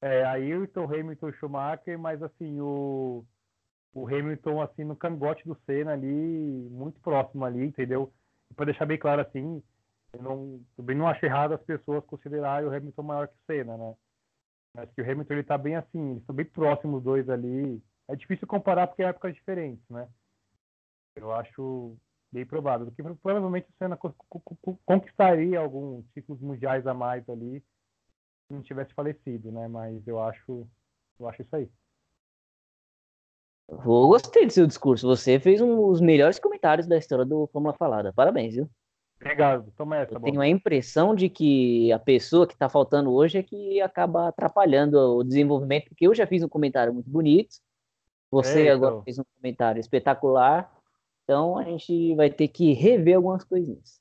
é 0.00 0.24
Ayrton, 0.24 0.84
Hamilton, 0.84 1.32
Schumacher, 1.32 1.98
mas 1.98 2.22
assim, 2.22 2.60
o, 2.60 3.24
o 3.92 4.06
Hamilton 4.06 4.62
assim 4.62 4.84
no 4.84 4.94
cangote 4.96 5.44
do 5.44 5.56
Senna 5.66 5.92
ali, 5.92 6.06
muito 6.70 7.00
próximo 7.00 7.44
ali, 7.44 7.64
entendeu? 7.64 8.12
E 8.50 8.54
para 8.54 8.66
deixar 8.66 8.86
bem 8.86 8.98
claro 8.98 9.22
assim, 9.22 9.62
eu 10.12 10.22
não, 10.22 10.60
também 10.76 10.96
não 10.96 11.08
acho 11.08 11.24
errado 11.26 11.54
as 11.54 11.62
pessoas 11.62 12.04
considerarem 12.04 12.68
o 12.68 12.72
Hamilton 12.74 13.02
maior 13.02 13.28
que 13.28 13.34
o 13.34 13.46
Senna, 13.46 13.76
né? 13.76 13.94
Mas 14.72 14.90
que 14.92 15.02
o 15.02 15.10
Hamilton 15.10 15.34
ele 15.34 15.42
tá 15.42 15.58
bem 15.58 15.76
assim, 15.76 16.10
eles 16.10 16.20
estão 16.20 16.34
bem 16.34 16.46
próximos 16.46 16.98
os 16.98 17.04
dois 17.04 17.28
ali. 17.28 17.82
É 18.08 18.14
difícil 18.14 18.46
comparar 18.46 18.86
porque 18.86 19.02
é 19.02 19.06
épocas 19.06 19.34
diferentes, 19.34 19.84
né? 19.88 20.08
Eu 21.16 21.32
acho 21.32 21.96
bem 22.34 22.44
provável. 22.44 22.90
Que 22.92 23.02
provavelmente 23.02 23.68
o 23.70 23.72
Senna 23.78 23.96
co- 23.96 24.14
co- 24.28 24.40
co- 24.40 24.78
conquistaria 24.84 25.58
alguns 25.60 26.04
títulos 26.12 26.40
mundiais 26.42 26.86
a 26.86 26.92
mais 26.92 27.26
ali 27.28 27.60
se 27.60 28.52
não 28.52 28.62
tivesse 28.62 28.92
falecido, 28.92 29.50
né? 29.52 29.68
Mas 29.68 30.06
eu 30.06 30.20
acho, 30.20 30.66
eu 31.18 31.28
acho 31.28 31.42
isso 31.42 31.56
aí. 31.56 31.70
Eu 33.68 34.08
gostei 34.08 34.46
do 34.46 34.52
seu 34.52 34.66
discurso. 34.66 35.06
Você 35.06 35.40
fez 35.40 35.60
um 35.60 35.90
dos 35.90 36.00
melhores 36.00 36.38
comentários 36.38 36.86
da 36.86 36.98
história 36.98 37.24
do 37.24 37.46
Fórmula 37.52 37.74
Falada. 37.74 38.12
Parabéns, 38.12 38.54
viu? 38.54 38.68
Obrigado. 39.20 39.72
Toma 39.76 39.96
essa, 39.96 40.14
Eu 40.14 40.20
tenho 40.20 40.40
a 40.40 40.48
impressão 40.48 41.14
de 41.14 41.28
que 41.30 41.90
a 41.92 41.98
pessoa 41.98 42.46
que 42.46 42.52
está 42.52 42.68
faltando 42.68 43.12
hoje 43.12 43.38
é 43.38 43.42
que 43.42 43.80
acaba 43.80 44.28
atrapalhando 44.28 44.98
o 45.16 45.24
desenvolvimento, 45.24 45.88
porque 45.88 46.06
eu 46.06 46.14
já 46.14 46.26
fiz 46.26 46.42
um 46.42 46.48
comentário 46.48 46.92
muito 46.92 47.08
bonito, 47.08 47.56
você 48.30 48.68
É, 48.68 48.70
agora 48.72 48.92
então. 48.92 49.04
fez 49.04 49.18
um 49.18 49.24
comentário 49.36 49.80
espetacular, 49.80 50.70
então 51.24 51.58
a 51.58 51.64
gente 51.64 52.14
vai 52.14 52.30
ter 52.30 52.48
que 52.48 52.72
rever 52.72 53.16
algumas 53.16 53.42
coisinhas. 53.42 54.00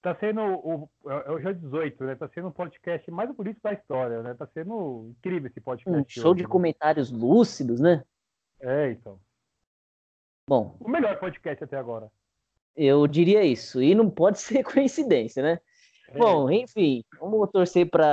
Tá 0.00 0.14
sendo 0.14 0.40
o, 0.40 0.88
é 1.04 1.32
o 1.32 1.38
dia 1.40 1.52
18, 1.52 2.04
né? 2.04 2.14
Tá 2.14 2.28
sendo 2.28 2.48
um 2.48 2.52
podcast 2.52 3.10
mais 3.10 3.34
bonito 3.34 3.58
da 3.60 3.72
história, 3.72 4.22
né? 4.22 4.34
Tá 4.34 4.46
sendo 4.46 5.08
incrível 5.10 5.50
esse 5.50 5.60
podcast. 5.60 6.00
Um 6.00 6.04
show 6.08 6.30
hoje, 6.30 6.38
de 6.38 6.42
né? 6.44 6.48
comentários 6.48 7.10
lúcidos, 7.10 7.80
né? 7.80 8.04
É, 8.60 8.92
então. 8.92 9.18
Bom, 10.48 10.76
O 10.78 10.88
melhor 10.88 11.18
podcast 11.18 11.64
até 11.64 11.76
agora. 11.76 12.08
eu 12.76 13.04
diria 13.08 13.42
isso, 13.42 13.82
e 13.82 13.96
não 13.96 14.08
pode 14.08 14.38
ser 14.40 14.62
coincidência, 14.62 15.42
né? 15.42 15.58
É, 16.10 16.18
Bom, 16.18 16.48
enfim, 16.52 17.02
vamos 17.18 17.50
torcer 17.50 17.90
para 17.90 18.06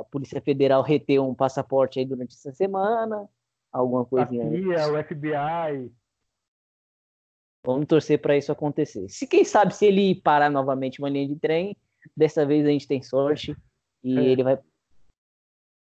a 0.00 0.04
Polícia 0.10 0.40
Federal 0.40 0.82
reter 0.82 1.20
um 1.20 1.36
passaporte 1.36 2.00
aí 2.00 2.04
durante 2.04 2.34
essa 2.34 2.52
semana, 2.52 3.28
alguma 3.72 4.02
a 4.02 4.06
coisinha 4.06 4.42
aí. 4.42 4.60
CIA, 4.60 4.88
o 4.88 5.04
FBI. 5.04 5.92
Vamos 7.68 7.86
torcer 7.86 8.18
para 8.18 8.34
isso 8.34 8.50
acontecer. 8.50 9.06
Se 9.10 9.26
quem 9.26 9.44
sabe 9.44 9.74
se 9.74 9.84
ele 9.84 10.14
parar 10.14 10.48
novamente 10.48 11.00
uma 11.00 11.08
linha 11.10 11.28
de 11.28 11.36
trem, 11.36 11.76
dessa 12.16 12.46
vez 12.46 12.64
a 12.64 12.70
gente 12.70 12.88
tem 12.88 13.02
sorte 13.02 13.54
e 14.02 14.16
É. 14.18 14.22
ele 14.22 14.42
vai 14.42 14.58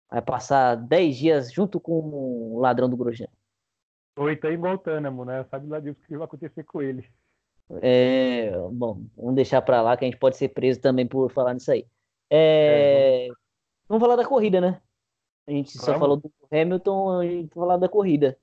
vai 0.10 0.22
passar 0.22 0.76
10 0.76 1.16
dias 1.18 1.54
junto 1.54 1.80
com 1.80 1.94
o 1.94 2.60
ladrão 2.60 2.90
do 2.90 2.98
Grosjean. 2.98 3.30
Ou 4.18 4.30
então 4.30 4.52
em 4.52 4.58
Guantánamo, 4.60 5.24
né? 5.24 5.46
Sabe 5.46 5.68
lá 5.70 5.80
Deus 5.80 5.96
o 5.96 6.06
que 6.06 6.18
vai 6.18 6.26
acontecer 6.26 6.66
com 6.66 6.82
ele. 6.82 7.10
É, 7.82 8.52
bom, 8.74 9.02
vamos 9.16 9.36
deixar 9.36 9.62
para 9.62 9.82
lá 9.82 9.96
que 9.96 10.04
a 10.04 10.10
gente 10.10 10.20
pode 10.20 10.36
ser 10.36 10.50
preso 10.50 10.82
também 10.82 11.08
por 11.08 11.32
falar 11.32 11.54
nisso 11.54 11.72
aí. 11.72 11.88
É, 12.30 13.30
vamos 13.88 14.02
falar 14.04 14.18
da 14.18 14.26
corrida, 14.28 14.60
né? 14.60 14.82
A 15.48 15.52
gente 15.52 15.72
só 15.78 15.86
Vamos. 15.94 16.00
falou 16.02 16.18
do 16.18 16.30
Hamilton, 16.52 17.20
a 17.20 17.24
gente 17.26 17.56
vai 17.56 17.64
falar 17.64 17.78
da 17.78 17.88
corrida. 17.88 18.38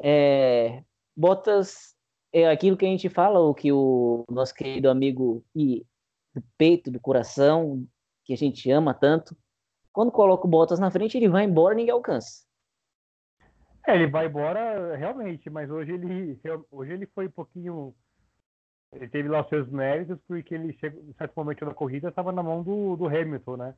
É, 0.00 0.84
Bottas 1.16 1.96
é 2.32 2.48
aquilo 2.48 2.76
que 2.76 2.86
a 2.86 2.88
gente 2.88 3.08
fala, 3.08 3.40
o 3.40 3.54
que 3.54 3.70
o 3.72 4.24
nosso 4.30 4.54
querido 4.54 4.88
amigo 4.88 5.44
e 5.54 5.84
do 6.34 6.42
peito, 6.56 6.90
do 6.90 6.98
coração, 6.98 7.86
que 8.24 8.32
a 8.32 8.36
gente 8.36 8.70
ama 8.70 8.94
tanto, 8.94 9.36
quando 9.92 10.10
coloca 10.10 10.46
o 10.46 10.50
Bottas 10.50 10.78
na 10.78 10.90
frente, 10.90 11.16
ele 11.16 11.28
vai 11.28 11.44
embora 11.44 11.74
e 11.74 11.76
ninguém 11.76 11.92
alcança. 11.92 12.44
É, 13.86 13.94
ele 13.94 14.06
vai 14.06 14.26
embora 14.26 14.96
realmente, 14.96 15.50
mas 15.50 15.70
hoje 15.70 15.92
ele, 15.92 16.40
hoje 16.70 16.92
ele 16.92 17.06
foi 17.06 17.26
um 17.26 17.30
pouquinho. 17.30 17.94
Ele 18.92 19.08
teve 19.08 19.28
lá 19.28 19.42
os 19.42 19.48
seus 19.48 19.68
méritos, 19.68 20.18
porque 20.26 20.54
ele 20.54 20.72
chegou, 20.74 21.02
em 21.02 21.12
certo 21.14 21.34
momento 21.34 21.64
da 21.64 21.74
corrida 21.74 22.08
estava 22.08 22.30
na 22.30 22.42
mão 22.42 22.62
do, 22.62 22.96
do 22.96 23.06
Hamilton, 23.06 23.56
né? 23.56 23.74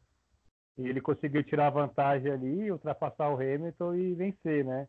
E 0.76 0.88
ele 0.88 1.00
conseguiu 1.00 1.42
tirar 1.42 1.68
a 1.68 1.70
vantagem 1.70 2.30
ali, 2.30 2.70
ultrapassar 2.70 3.30
o 3.30 3.34
Hamilton 3.34 3.94
e 3.94 4.14
vencer, 4.14 4.64
né? 4.64 4.88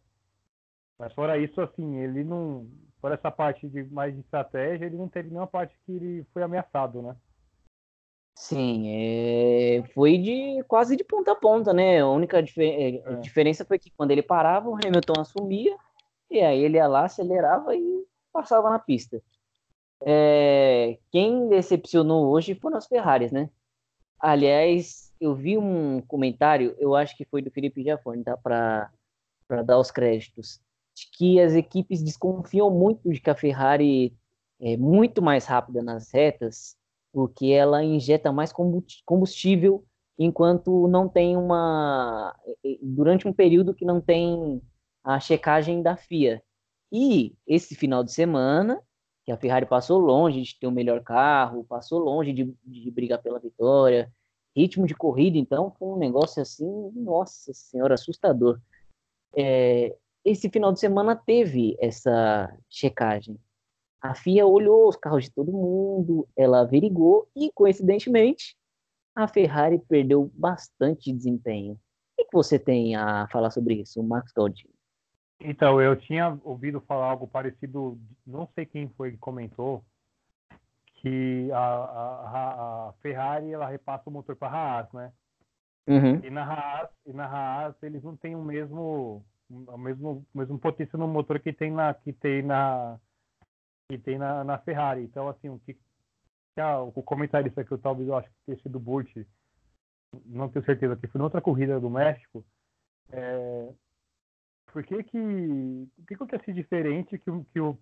Mas 0.97 1.13
fora 1.13 1.37
isso, 1.37 1.61
assim, 1.61 1.97
ele 1.97 2.23
não. 2.23 2.67
Por 3.05 3.11
essa 3.11 3.29
parte 3.29 3.69
de 3.69 3.83
mais 3.83 4.15
de 4.15 4.21
estratégia, 4.21 4.87
ele 4.87 4.95
não 4.97 5.07
teve 5.07 5.29
nenhuma 5.29 5.45
parte 5.45 5.77
que 5.85 5.91
ele 5.91 6.25
foi 6.33 6.41
ameaçado, 6.41 7.03
né? 7.03 7.15
Sim, 8.33 8.87
é, 8.87 9.83
foi 9.93 10.17
de 10.17 10.63
quase 10.63 10.97
de 10.97 11.03
ponta 11.03 11.33
a 11.33 11.35
ponta, 11.35 11.71
né? 11.71 12.01
A 12.01 12.07
única 12.09 12.41
dife- 12.41 12.63
é, 12.63 12.95
É. 12.95 13.15
diferença 13.17 13.63
foi 13.63 13.77
que 13.77 13.91
quando 13.91 14.09
ele 14.09 14.23
parava, 14.23 14.67
o 14.69 14.73
Hamilton 14.73 15.21
assumia, 15.21 15.77
e 16.31 16.39
aí 16.41 16.63
ele 16.63 16.77
ia 16.77 16.87
lá, 16.87 17.05
acelerava 17.05 17.75
e 17.75 18.07
passava 18.33 18.71
na 18.71 18.79
pista. 18.79 19.21
É, 20.03 20.97
quem 21.11 21.47
decepcionou 21.47 22.31
hoje 22.31 22.55
foram 22.55 22.77
as 22.77 22.87
Ferraris, 22.87 23.31
né? 23.31 23.51
Aliás, 24.19 25.13
eu 25.21 25.35
vi 25.35 25.59
um 25.59 26.01
comentário, 26.01 26.75
eu 26.79 26.95
acho 26.95 27.15
que 27.15 27.23
foi 27.25 27.43
do 27.43 27.51
Felipe 27.51 27.83
Giafone, 27.83 28.23
tá? 28.23 28.35
Para 28.35 28.89
dar 29.63 29.77
os 29.77 29.91
créditos, 29.91 30.59
de 30.95 31.09
que 31.11 31.39
as 31.39 31.53
equipes 31.53 32.01
desconfiam 32.01 32.71
muito 32.71 33.09
de 33.11 33.19
que 33.19 33.29
a 33.29 33.35
Ferrari 33.35 34.15
é 34.59 34.77
muito 34.77 35.21
mais 35.21 35.45
rápida 35.45 35.83
nas 35.83 36.11
retas 36.11 36.75
porque 37.11 37.47
ela 37.47 37.83
injeta 37.83 38.31
mais 38.31 38.51
combu- 38.51 38.85
combustível 39.05 39.85
enquanto 40.17 40.87
não 40.87 41.07
tem 41.07 41.37
uma 41.37 42.35
durante 42.81 43.27
um 43.27 43.33
período 43.33 43.73
que 43.73 43.85
não 43.85 44.01
tem 44.01 44.61
a 45.03 45.19
checagem 45.19 45.81
da 45.81 45.95
FIA. 45.95 46.41
E 46.91 47.35
esse 47.45 47.75
final 47.75 48.03
de 48.03 48.11
semana, 48.11 48.81
que 49.25 49.31
a 49.31 49.37
Ferrari 49.37 49.65
passou 49.65 49.99
longe 49.99 50.41
de 50.41 50.59
ter 50.59 50.67
o 50.67 50.71
melhor 50.71 51.01
carro, 51.03 51.63
passou 51.65 51.99
longe 51.99 52.33
de, 52.33 52.53
de 52.63 52.91
brigar 52.91 53.21
pela 53.21 53.39
vitória, 53.39 54.11
ritmo 54.55 54.87
de 54.87 54.95
corrida, 54.95 55.37
então, 55.37 55.73
foi 55.77 55.89
um 55.89 55.97
negócio 55.97 56.41
assim, 56.41 56.91
nossa 56.95 57.53
senhora, 57.53 57.95
assustador. 57.95 58.59
É, 59.35 59.95
esse 60.25 60.49
final 60.49 60.73
de 60.73 60.79
semana 60.79 61.15
teve 61.15 61.77
essa 61.79 62.51
checagem. 62.67 63.39
A 64.01 64.15
FIA 64.15 64.45
olhou 64.45 64.89
os 64.89 64.95
carros 64.95 65.25
de 65.25 65.31
todo 65.31 65.51
mundo, 65.51 66.27
ela 66.35 66.61
averigou 66.61 67.29
e, 67.35 67.51
coincidentemente, 67.53 68.57
a 69.15 69.27
Ferrari 69.27 69.79
perdeu 69.87 70.31
bastante 70.33 71.13
desempenho. 71.13 71.79
O 72.17 72.25
que 72.25 72.33
você 72.33 72.57
tem 72.57 72.95
a 72.95 73.27
falar 73.31 73.51
sobre 73.51 73.75
isso, 73.75 74.01
Max 74.01 74.31
Galdini? 74.31 74.73
Então, 75.39 75.81
eu 75.81 75.95
tinha 75.95 76.39
ouvido 76.43 76.81
falar 76.81 77.11
algo 77.11 77.27
parecido, 77.27 77.99
não 78.25 78.47
sei 78.55 78.65
quem 78.65 78.89
foi 78.89 79.11
que 79.11 79.17
comentou, 79.17 79.83
que 80.95 81.51
a, 81.51 81.57
a, 81.57 82.89
a 82.89 82.93
Ferrari 83.01 83.51
ela 83.51 83.67
repassa 83.67 84.09
o 84.09 84.13
motor 84.13 84.35
para 84.35 84.47
a 84.47 84.79
Haas, 84.79 84.91
né? 84.91 85.13
Uhum. 85.87 86.19
E 86.23 86.29
na 86.31 86.43
Haas, 86.43 86.89
e 87.05 87.13
na 87.13 87.25
Haas 87.25 87.75
eles 87.83 88.01
não 88.01 88.15
têm 88.15 88.35
o 88.35 88.43
mesmo 88.43 89.23
o 89.49 89.77
mesmo 89.77 90.25
mesmo 90.33 90.59
potência 90.59 90.97
no 90.97 91.07
motor 91.07 91.39
que 91.39 91.53
tem 91.53 91.71
na 91.71 91.93
que 91.93 92.13
tem 92.13 92.41
na 92.43 92.99
que 93.89 93.97
tem 93.99 94.17
na, 94.17 94.43
na 94.43 94.57
Ferrari. 94.59 95.03
Então 95.03 95.29
assim, 95.29 95.49
o 95.49 95.59
que 95.59 95.75
que 96.55 96.61
a- 96.61 96.81
o 96.81 96.91
comentarista 97.03 97.63
que 97.65 97.71
eu 97.73 97.77
talvez 97.79 98.07
eu 98.07 98.17
acho 98.17 98.29
que 98.29 98.35
tenha 98.47 98.61
sido 98.61 98.79
Burt, 98.79 99.09
não 100.25 100.49
tenho 100.49 100.65
certeza 100.65 100.95
que 100.95 101.07
foi 101.07 101.19
na 101.19 101.25
outra 101.25 101.41
corrida 101.41 101.79
do 101.79 101.89
México, 101.89 102.45
é, 103.11 103.73
por 104.71 104.83
que 104.85 105.03
que 105.03 105.17
o 105.17 106.05
que 106.07 106.13
acontece 106.15 106.53
diferente 106.53 107.17
que, 107.19 107.31
o- 107.31 107.45
que 107.45 107.59
o, 107.59 107.77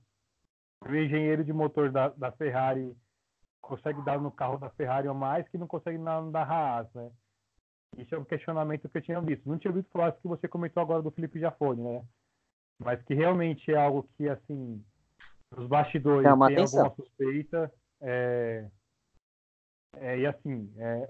o 0.81 0.95
engenheiro 0.95 1.43
de 1.45 1.53
motor 1.53 1.91
da, 1.91 2.09
da 2.09 2.31
Ferrari 2.33 2.95
consegue 3.61 4.01
dar 4.03 4.19
no 4.21 4.31
carro 4.31 4.57
da 4.59 4.69
Ferrari 4.71 5.07
a 5.07 5.13
mais 5.13 5.47
que 5.49 5.57
não 5.57 5.67
consegue 5.67 5.97
na 5.99 6.21
da 6.31 6.43
Haas, 6.43 6.93
né? 6.93 7.11
Isso 7.97 8.15
é 8.15 8.17
um 8.17 8.25
questionamento 8.25 8.89
que 8.89 8.97
eu 8.97 9.01
tinha 9.01 9.21
visto. 9.21 9.47
Não 9.47 9.57
tinha 9.57 9.71
ouvido 9.71 9.87
falar 9.91 10.09
isso 10.09 10.21
que 10.21 10.27
você 10.27 10.47
comentou 10.47 10.81
agora 10.81 11.01
do 11.01 11.11
Felipe 11.11 11.39
Jafone, 11.39 11.81
né? 11.81 12.03
Mas 12.79 13.01
que 13.03 13.13
realmente 13.13 13.71
é 13.71 13.77
algo 13.77 14.07
que, 14.17 14.27
assim, 14.27 14.83
nos 15.55 15.67
bastidores 15.67 16.23
tem 16.23 16.43
atenção. 16.43 16.85
alguma 16.85 16.95
suspeita. 16.95 17.71
É, 18.01 18.67
é, 19.97 20.19
e 20.19 20.25
assim, 20.25 20.73
é, 20.77 21.09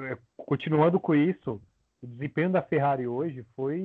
é, 0.00 0.18
continuando 0.36 1.00
com 1.00 1.14
isso, 1.14 1.60
o 2.02 2.06
desempenho 2.06 2.52
da 2.52 2.62
Ferrari 2.62 3.06
hoje 3.06 3.44
foi 3.56 3.82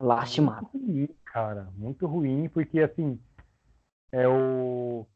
lastimado. 0.00 0.68
Muito 0.72 0.86
ruim, 0.86 1.08
cara, 1.24 1.70
muito 1.74 2.06
ruim, 2.06 2.48
porque 2.48 2.80
assim, 2.80 3.20
é 4.12 4.28
o 4.28 5.06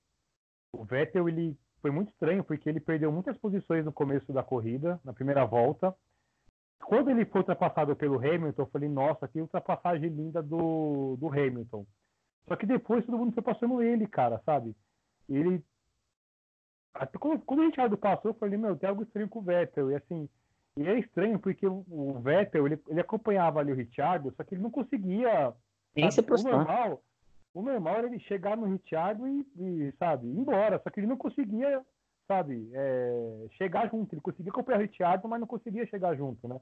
o 0.72 0.84
Vettel 0.84 1.28
ele 1.28 1.56
foi 1.86 1.90
muito 1.92 2.10
estranho 2.10 2.42
porque 2.42 2.68
ele 2.68 2.80
perdeu 2.80 3.12
muitas 3.12 3.38
posições 3.38 3.84
no 3.84 3.92
começo 3.92 4.32
da 4.32 4.42
corrida, 4.42 5.00
na 5.04 5.12
primeira 5.12 5.44
volta. 5.44 5.94
Quando 6.80 7.10
ele 7.10 7.24
foi 7.24 7.42
ultrapassado 7.42 7.94
pelo 7.94 8.18
Hamilton, 8.18 8.62
eu 8.62 8.66
falei, 8.66 8.88
nossa, 8.88 9.28
que 9.28 9.40
ultrapassagem 9.40 10.10
linda 10.10 10.42
do, 10.42 11.16
do 11.16 11.28
Hamilton. 11.28 11.86
Só 12.48 12.56
que 12.56 12.66
depois 12.66 13.06
todo 13.06 13.18
mundo 13.18 13.32
foi 13.32 13.42
passando 13.42 13.80
ele, 13.80 14.04
cara, 14.08 14.40
sabe? 14.44 14.74
Ele. 15.28 15.64
Até 16.92 17.18
quando, 17.18 17.40
quando 17.42 17.60
o 17.60 17.66
Richard 17.66 17.96
passou, 17.98 18.32
eu 18.32 18.34
falei, 18.34 18.58
meu, 18.58 18.76
tem 18.76 18.88
algo 18.88 19.04
estranho 19.04 19.28
com 19.28 19.38
o 19.38 19.42
Vettel. 19.42 19.92
E 19.92 19.94
assim, 19.94 20.28
e 20.76 20.88
é 20.88 20.98
estranho 20.98 21.38
porque 21.38 21.68
o, 21.68 21.84
o 21.88 22.18
Vettel, 22.18 22.66
ele, 22.66 22.82
ele 22.88 23.00
acompanhava 23.00 23.60
ali 23.60 23.70
o 23.70 23.76
Richard, 23.76 24.28
só 24.36 24.42
que 24.42 24.56
ele 24.56 24.62
não 24.62 24.72
conseguia. 24.72 25.54
Nem 25.94 26.10
se 26.10 26.18
aproximar. 26.18 26.54
O 26.54 26.58
normal, 26.58 27.02
o 27.56 27.62
normal 27.62 27.96
era 27.96 28.06
ele 28.06 28.20
chegar 28.20 28.54
no 28.54 28.66
Richard 28.66 29.18
e, 29.24 29.46
e, 29.58 29.92
sabe, 29.98 30.26
ir 30.26 30.38
embora. 30.38 30.78
Só 30.84 30.90
que 30.90 31.00
ele 31.00 31.06
não 31.06 31.16
conseguia, 31.16 31.82
sabe, 32.28 32.70
é, 32.74 33.46
chegar 33.52 33.88
junto. 33.88 34.14
Ele 34.14 34.20
conseguia 34.20 34.52
acompanhar 34.52 34.78
o 34.78 34.82
Richard, 34.82 35.26
mas 35.26 35.40
não 35.40 35.46
conseguia 35.46 35.86
chegar 35.86 36.14
junto, 36.14 36.46
né? 36.46 36.60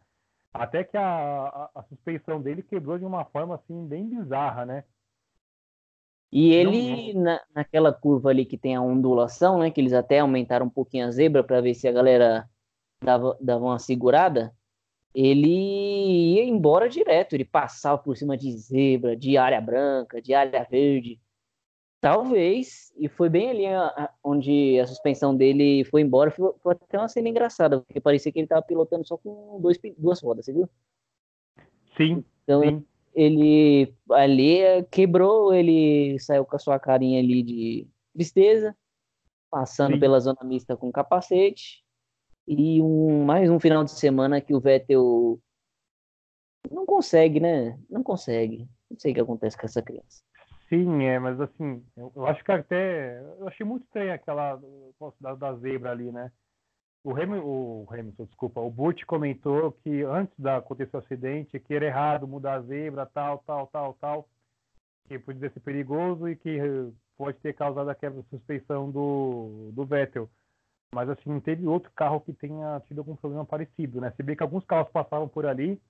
Até 0.53 0.85
que 0.85 0.97
a, 0.97 1.05
a, 1.05 1.71
a 1.75 1.83
suspensão 1.83 2.41
dele 2.41 2.63
quebrou 2.63 2.97
de 2.97 3.05
uma 3.05 3.25
forma, 3.25 3.57
assim, 3.57 3.85
bem 3.89 4.09
bizarra, 4.09 4.65
né? 4.65 4.85
E 6.31 6.53
ele, 6.53 7.13
não. 7.15 7.23
Na, 7.25 7.41
naquela 7.53 7.93
curva 7.93 8.31
ali 8.31 8.47
que 8.47 8.57
tem 8.57 8.77
a 8.77 8.81
ondulação, 8.81 9.59
né? 9.59 9.73
Que 9.73 9.81
eles 9.81 9.93
até 9.93 10.21
aumentaram 10.21 10.67
um 10.67 10.71
pouquinho 10.71 11.09
a 11.09 11.11
zebra 11.11 11.43
para 11.43 11.61
ver 11.61 11.75
se 11.75 11.89
a 11.89 11.93
galera 11.93 12.49
dava, 13.03 13.37
dava 13.41 13.65
uma 13.65 13.81
segurada. 13.81 14.55
Ele 15.15 16.35
ia 16.35 16.45
embora 16.45 16.89
direto, 16.89 17.35
ele 17.35 17.45
passava 17.45 17.97
por 17.99 18.17
cima 18.17 18.37
de 18.37 18.51
zebra, 18.59 19.17
de 19.17 19.37
área 19.37 19.61
branca, 19.61 20.21
de 20.21 20.35
área 20.35 20.67
verde. 20.69 21.21
Talvez, 22.01 22.93
e 22.99 23.09
foi 23.09 23.31
bem 23.31 23.49
ali 23.49 23.63
onde 24.23 24.79
a 24.79 24.87
suspensão 24.87 25.35
dele 25.35 25.85
foi 25.85 26.03
embora, 26.03 26.31
foi, 26.31 26.53
foi 26.61 26.75
até 26.75 26.99
uma 26.99 27.09
cena 27.09 27.29
engraçada, 27.29 27.81
porque 27.81 28.01
parecia 28.01 28.31
que 28.31 28.39
ele 28.41 28.45
estava 28.45 28.61
pilotando 28.61 29.07
só 29.07 29.17
com 29.17 29.59
dois, 29.61 29.79
duas 29.97 30.21
rodas, 30.21 30.45
você 30.45 30.53
viu? 30.53 30.69
Sim. 31.97 32.25
Então 32.43 32.61
sim. 32.63 32.85
ele 33.15 33.95
ali 34.11 34.85
quebrou, 34.91 35.55
ele 35.55 36.19
saiu 36.19 36.45
com 36.45 36.57
a 36.57 36.59
sua 36.59 36.79
carinha 36.79 37.21
ali 37.21 37.43
de 37.43 37.89
tristeza, 38.13 38.77
passando 39.49 39.95
sim. 39.95 40.01
pela 40.01 40.19
zona 40.19 40.43
mista 40.43 40.77
com 40.77 40.91
capacete, 40.91 41.84
e 42.47 42.81
um, 42.83 43.25
mais 43.25 43.51
um 43.51 43.59
final 43.59 43.85
de 43.85 43.91
semana 43.91 44.41
que 44.41 44.55
o 44.55 44.61
Vettel 44.61 45.41
não 46.71 46.87
consegue, 46.87 47.41
né? 47.41 47.79
Não 47.89 48.03
consegue. 48.03 48.69
Não 48.91 48.99
sei 48.99 49.13
o 49.13 49.15
que 49.15 49.21
acontece 49.21 49.57
com 49.57 49.67
essa 49.67 49.83
criança. 49.83 50.23
Sim, 50.69 51.05
é, 51.05 51.19
mas 51.19 51.41
assim, 51.41 51.85
eu, 51.97 52.27
acho 52.27 52.43
que 52.45 52.53
até. 52.53 53.21
Eu 53.39 53.49
achei 53.49 53.65
muito 53.65 53.85
estranho 53.85 54.13
aquela 54.13 54.61
da, 55.21 55.35
da 55.35 55.55
zebra 55.55 55.91
ali, 55.91 56.11
né? 56.11 56.31
O 57.03 57.11
Hamilton, 57.13 57.47
o 57.47 57.87
Hamilton, 57.91 58.25
desculpa, 58.25 58.61
o 58.61 58.71
Butch 58.71 59.05
comentou 59.05 59.73
que 59.73 60.03
antes 60.03 60.35
da 60.39 60.57
acontecer 60.57 60.97
o 60.97 61.01
acidente, 61.01 61.61
que 61.61 61.75
era 61.75 61.85
errado 61.85 62.27
mudar 62.27 62.55
a 62.55 62.63
zebra, 62.63 63.05
tal, 63.05 63.39
tal, 63.47 63.67
tal, 63.67 63.95
tal, 64.01 64.29
que 65.07 65.19
podia 65.19 65.51
ser 65.51 65.61
perigoso 65.61 66.27
e 66.27 66.35
que 66.35 66.59
pode 67.17 67.39
ter 67.41 67.53
causado 67.53 67.91
aquela 67.91 68.23
suspeição 68.31 68.91
do, 68.91 69.71
do 69.73 69.85
Vettel. 69.85 70.31
Mas 70.93 71.09
assim, 71.09 71.29
não 71.29 71.41
teve 71.41 71.67
outro 71.67 71.91
carro 71.95 72.21
que 72.21 72.33
tenha 72.33 72.81
tido 72.87 73.01
algum 73.01 73.17
problema 73.17 73.45
parecido, 73.45 74.01
né? 74.01 74.13
Se 74.17 74.23
bem 74.23 74.37
que 74.37 74.43
alguns 74.43 74.65
carros 74.65 74.91
passavam 74.93 75.29
por 75.29 75.47
ali 75.47 75.81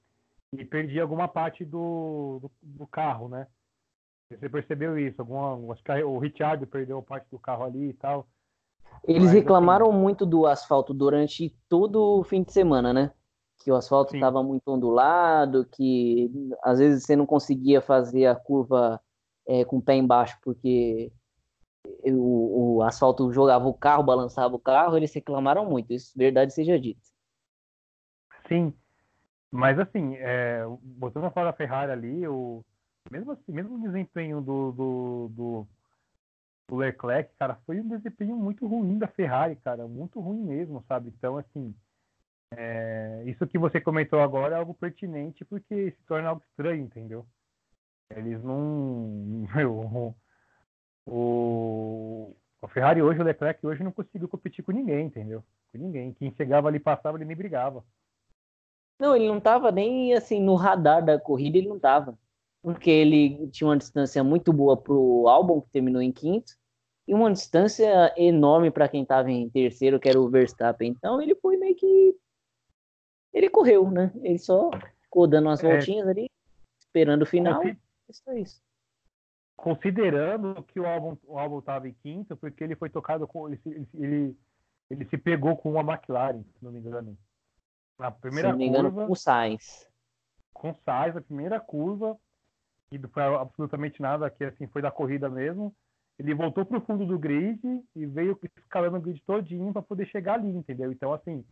e 0.53 0.65
perdia 0.65 1.03
alguma 1.03 1.29
parte 1.29 1.65
do, 1.65 2.39
do, 2.41 2.51
do 2.63 2.87
carro, 2.87 3.29
né? 3.29 3.47
Você 4.31 4.49
percebeu 4.49 4.99
isso? 4.99 5.21
Alguma, 5.21 5.73
acho 5.73 5.83
que 5.83 5.93
o 6.03 6.19
Richard 6.19 6.65
perdeu 6.67 7.03
parte 7.03 7.29
do 7.31 7.39
carro 7.39 7.65
ali 7.65 7.91
e 7.91 7.95
tal. 7.95 8.27
Eles 9.07 9.25
Mas, 9.25 9.33
reclamaram 9.33 9.91
assim, 9.91 9.99
muito 9.99 10.25
do 10.25 10.47
asfalto 10.47 10.95
durante 10.95 11.55
todo 11.69 12.21
o 12.21 12.25
fim 12.25 12.43
de 12.43 12.53
semana, 12.53 12.93
né? 12.93 13.13
Que 13.63 13.71
o 13.71 13.77
asfalto 13.77 14.15
estava 14.15 14.43
muito 14.43 14.63
ondulado, 14.69 15.67
que 15.67 16.31
às 16.63 16.79
vezes 16.79 17.05
você 17.05 17.17
não 17.17 17.27
conseguia 17.27 17.81
fazer 17.81 18.27
a 18.27 18.35
curva 18.35 19.01
é, 19.47 19.65
com 19.65 19.79
o 19.79 19.83
pé 19.83 19.95
embaixo 19.97 20.39
porque 20.43 21.13
o, 22.13 22.77
o, 22.77 22.83
asfalto 22.83 23.33
jogava 23.33 23.67
o 23.67 23.75
carro, 23.75 24.03
balançava 24.03 24.55
o 24.55 24.59
carro, 24.59 24.97
eles 24.97 25.13
reclamaram 25.13 25.69
muito, 25.69 25.93
isso 25.93 26.17
verdade 26.17 26.53
seja 26.53 26.79
dito. 26.79 27.01
Sim, 28.49 28.75
mas 29.51 29.79
assim, 29.79 30.17
é, 30.17 30.65
botando 30.83 31.25
a 31.25 31.31
fora 31.31 31.47
da 31.47 31.57
Ferrari 31.57 31.93
ali, 31.93 32.27
o, 32.29 32.65
mesmo 33.11 33.33
assim, 33.33 33.53
mesmo 33.53 33.77
o 33.77 33.81
desempenho 33.81 34.41
do, 34.41 34.73
do, 34.73 35.29
do, 35.29 35.67
do, 36.69 36.77
Leclerc, 36.77 37.35
cara, 37.39 37.57
foi 37.67 37.81
um 37.81 37.89
desempenho 37.89 38.37
muito 38.37 38.67
ruim 38.67 38.99
da 38.99 39.09
Ferrari, 39.09 39.57
cara, 39.57 39.87
muito 39.87 40.21
ruim 40.21 40.43
mesmo, 40.43 40.85
sabe? 40.89 41.09
Então, 41.17 41.39
assim, 41.39 41.75
é, 42.57 43.23
isso 43.27 43.47
que 43.47 43.59
você 43.59 43.81
comentou 43.81 44.21
agora 44.21 44.57
é 44.57 44.59
algo 44.59 44.75
pertinente 44.75 45.45
porque 45.45 45.93
se 45.93 46.03
torna 46.07 46.29
algo 46.29 46.43
estranho, 46.51 46.85
entendeu? 46.85 47.27
Eles 48.11 48.43
não. 48.43 49.47
Meu, 49.55 50.15
o, 51.07 52.35
o 52.61 52.69
Ferrari 52.69 53.03
hoje, 53.03 53.21
o 53.21 53.25
Leclerc 53.25 53.65
hoje 53.67 53.85
não 53.85 53.93
conseguiu 53.93 54.29
competir 54.29 54.65
com 54.65 54.73
ninguém, 54.73 55.07
entendeu? 55.07 55.45
Com 55.73 55.79
ninguém. 55.79 56.13
Quem 56.15 56.33
chegava 56.35 56.69
ali 56.69 56.81
passava, 56.81 57.19
ele 57.19 57.25
nem 57.25 57.37
brigava. 57.37 57.85
Não, 58.99 59.15
ele 59.15 59.29
não 59.29 59.39
estava 59.39 59.71
nem 59.71 60.15
assim 60.15 60.41
no 60.41 60.55
radar 60.55 61.05
da 61.05 61.19
corrida, 61.19 61.59
ele 61.59 61.69
não 61.69 61.77
estava. 61.77 62.19
Porque 62.63 62.91
ele 62.91 63.49
tinha 63.49 63.69
uma 63.69 63.77
distância 63.77 64.25
muito 64.25 64.53
boa 64.53 64.77
pro 64.77 65.29
álbum, 65.29 65.61
que 65.61 65.71
terminou 65.71 66.01
em 66.01 66.13
quinto, 66.13 66.55
e 67.07 67.13
uma 67.13 67.31
distância 67.31 68.15
enorme 68.17 68.71
para 68.71 68.89
quem 68.89 69.03
estava 69.03 69.31
em 69.31 69.51
terceiro, 69.51 70.01
que 70.01 70.09
era 70.09 70.19
o 70.19 70.31
Verstappen. 70.31 70.91
Então 70.91 71.21
ele 71.21 71.35
foi 71.35 71.57
meio 71.59 71.77
que. 71.77 72.17
Ele 73.33 73.51
correu, 73.51 73.91
né? 73.91 74.11
Ele 74.23 74.39
só 74.39 74.71
ficou 75.03 75.27
dando 75.27 75.49
umas 75.49 75.63
é... 75.63 75.69
voltinhas 75.69 76.09
ali, 76.09 76.31
esperando 76.81 77.23
o 77.23 77.27
final. 77.27 77.63
Isso 78.09 78.23
é 78.31 78.41
isso 78.41 78.65
considerando 79.57 80.63
que 80.65 80.81
o 80.81 80.87
álbum 80.87 81.17
o 81.25 81.39
álbum 81.39 81.59
estava 81.59 81.89
em 81.89 81.95
quinto, 81.95 82.37
porque 82.37 82.63
ele 82.63 82.77
foi 82.77 82.91
tocado 82.91 83.27
com 83.27 83.49
ele, 83.49 83.61
ele, 83.95 84.37
ele 84.91 85.05
se 85.07 85.17
pegou 85.17 85.57
com 85.57 85.73
uma 85.73 85.81
McLaren, 85.81 86.43
se 86.43 86.65
não 86.65 86.73
me 86.73 86.81
engano. 86.81 87.17
Na 87.99 88.11
primeira 88.11 88.49
se 88.49 88.53
não 88.53 88.59
me 88.59 88.67
engano, 88.67 88.91
curva, 88.91 89.07
com 89.07 89.13
o 89.13 89.17
Sainz. 89.17 89.89
Com 90.53 90.71
o 90.71 90.75
Sainz, 90.75 91.17
a 91.17 91.21
primeira 91.21 91.61
curva, 91.61 92.19
e 92.91 92.99
foi 93.09 93.23
absolutamente 93.23 94.01
nada, 94.03 94.31
que 94.31 94.45
assim 94.45 94.67
foi 94.67 94.83
da 94.83 94.91
corrida 94.91 95.29
mesmo. 95.29 95.75
Ele 96.19 96.35
voltou 96.35 96.65
para 96.65 96.79
o 96.79 96.81
fundo 96.81 97.05
do 97.05 97.19
grid 97.19 97.61
e 97.95 98.07
veio 98.07 98.39
escalando 98.59 98.99
o 98.99 99.01
grid 99.01 99.21
todinho 99.23 99.73
para 99.73 99.83
poder 99.83 100.07
chegar 100.07 100.35
ali, 100.35 100.49
entendeu? 100.49 100.93
Então, 100.93 101.13
assim, 101.13 101.45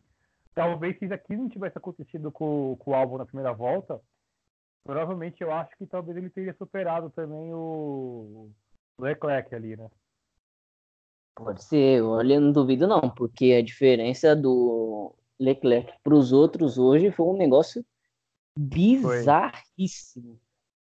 talvez 0.54 0.96
se 0.98 1.04
isso 1.04 1.14
aqui 1.14 1.36
não 1.36 1.48
tivesse 1.48 1.76
acontecido 1.76 2.30
com, 2.30 2.76
com 2.78 2.92
o 2.92 2.94
álbum 2.94 3.18
na 3.18 3.26
primeira 3.26 3.52
volta, 3.52 4.00
provavelmente 4.84 5.42
eu 5.42 5.52
acho 5.52 5.76
que 5.76 5.86
talvez 5.86 6.16
ele 6.16 6.30
teria 6.30 6.54
superado 6.54 7.10
também 7.10 7.52
o 7.52 8.50
Leclerc 8.98 9.54
ali, 9.54 9.76
né? 9.76 9.90
Pode 11.34 11.64
ser, 11.64 12.02
olha, 12.02 12.38
não 12.38 12.52
duvido 12.52 12.86
não, 12.86 13.00
porque 13.08 13.52
a 13.52 13.62
diferença 13.62 14.36
do 14.36 15.14
Leclerc 15.40 15.92
para 16.02 16.14
os 16.14 16.32
outros 16.32 16.78
hoje 16.78 17.10
foi 17.10 17.26
um 17.26 17.36
negócio 17.36 17.84
bizarríssimo. 18.58 20.38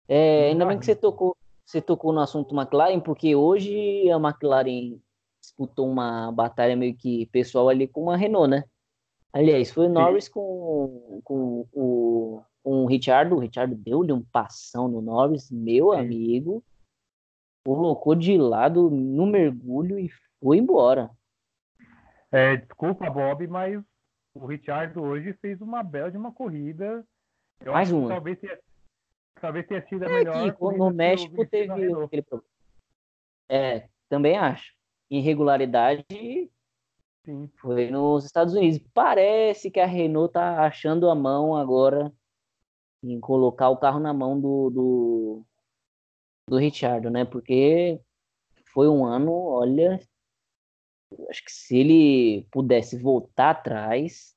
É, 0.07 0.49
ainda 0.49 0.65
bem 0.65 0.79
que 0.79 0.85
você 0.85 0.95
tocou, 0.95 1.37
você 1.63 1.79
tocou 1.79 2.11
no 2.11 2.19
assunto 2.19 2.55
McLaren, 2.55 2.99
porque 2.99 3.35
hoje 3.35 4.09
a 4.09 4.17
McLaren 4.17 4.99
disputou 5.39 5.87
uma 5.87 6.31
batalha 6.31 6.75
meio 6.75 6.95
que 6.95 7.27
pessoal 7.27 7.69
ali 7.69 7.87
com 7.87 8.09
a 8.09 8.15
Renault, 8.15 8.49
né? 8.49 8.63
Aliás, 9.31 9.71
foi 9.71 9.85
o 9.85 9.89
Norris 9.89 10.27
com, 10.27 11.21
com 11.23 11.67
o 11.71 12.41
com 12.63 12.83
o 12.83 12.85
Richard. 12.85 13.33
O 13.33 13.39
Richard 13.39 13.73
deu-lhe 13.75 14.11
um 14.11 14.23
passão 14.23 14.87
no 14.87 15.01
Norris, 15.01 15.49
meu 15.51 15.93
Sim. 15.93 15.99
amigo. 15.99 16.63
Colocou 17.65 18.15
de 18.15 18.37
lado 18.37 18.89
no 18.89 19.25
mergulho 19.25 19.99
e 19.99 20.09
foi 20.41 20.57
embora. 20.57 21.09
É, 22.31 22.57
desculpa, 22.57 23.09
Bob, 23.09 23.47
mas 23.47 23.83
o 24.33 24.45
Richard 24.45 24.97
hoje 24.97 25.33
fez 25.33 25.59
uma 25.61 25.83
bela 25.83 26.11
de 26.11 26.17
uma 26.17 26.31
corrida. 26.31 27.05
Eu 27.59 27.73
Mais 27.73 27.91
uma. 27.91 28.07
Talvez 28.07 28.39
tenha, 28.39 28.59
talvez 29.41 29.67
tenha 29.67 29.85
sido 29.87 30.03
a 30.03 30.07
é 30.07 30.13
melhor. 30.13 30.55
Que, 30.55 30.77
no 30.77 30.91
México 30.91 31.45
teve 31.45 31.71
aquele 31.71 32.21
problema. 32.21 32.49
É, 33.49 33.89
também 34.07 34.37
acho. 34.37 34.73
Irregularidade 35.09 36.05
Sim. 37.25 37.49
foi 37.59 37.89
nos 37.89 38.25
Estados 38.25 38.53
Unidos. 38.53 38.79
Parece 38.93 39.71
que 39.71 39.79
a 39.79 39.85
Renault 39.85 40.33
tá 40.33 40.65
achando 40.65 41.09
a 41.09 41.15
mão 41.15 41.55
agora 41.55 42.13
em 43.03 43.19
colocar 43.19 43.69
o 43.69 43.77
carro 43.77 43.99
na 43.99 44.13
mão 44.13 44.39
do, 44.39 44.69
do, 44.69 45.45
do 46.47 46.57
Richard, 46.57 47.09
né? 47.09 47.25
Porque 47.25 47.99
foi 48.73 48.87
um 48.87 49.05
ano, 49.05 49.31
olha, 49.33 49.99
acho 51.29 51.43
que 51.43 51.51
se 51.51 51.77
ele 51.77 52.47
pudesse 52.51 52.97
voltar 52.97 53.51
atrás, 53.51 54.35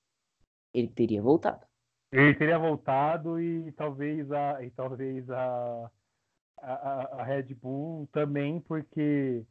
ele 0.73 0.89
teria 0.89 1.23
voltado. 1.23 1.67
Ele 2.11 2.35
teria 2.35 2.59
voltado 2.59 3.41
e 3.41 3.73
talvez 3.73 4.31
a, 4.31 4.63
e 4.63 4.71
talvez 4.71 5.29
a, 5.31 5.91
a, 6.59 7.21
a 7.21 7.25
Red 7.25 7.55
Bull 7.55 8.07
também, 8.13 8.61
porque, 8.61 9.45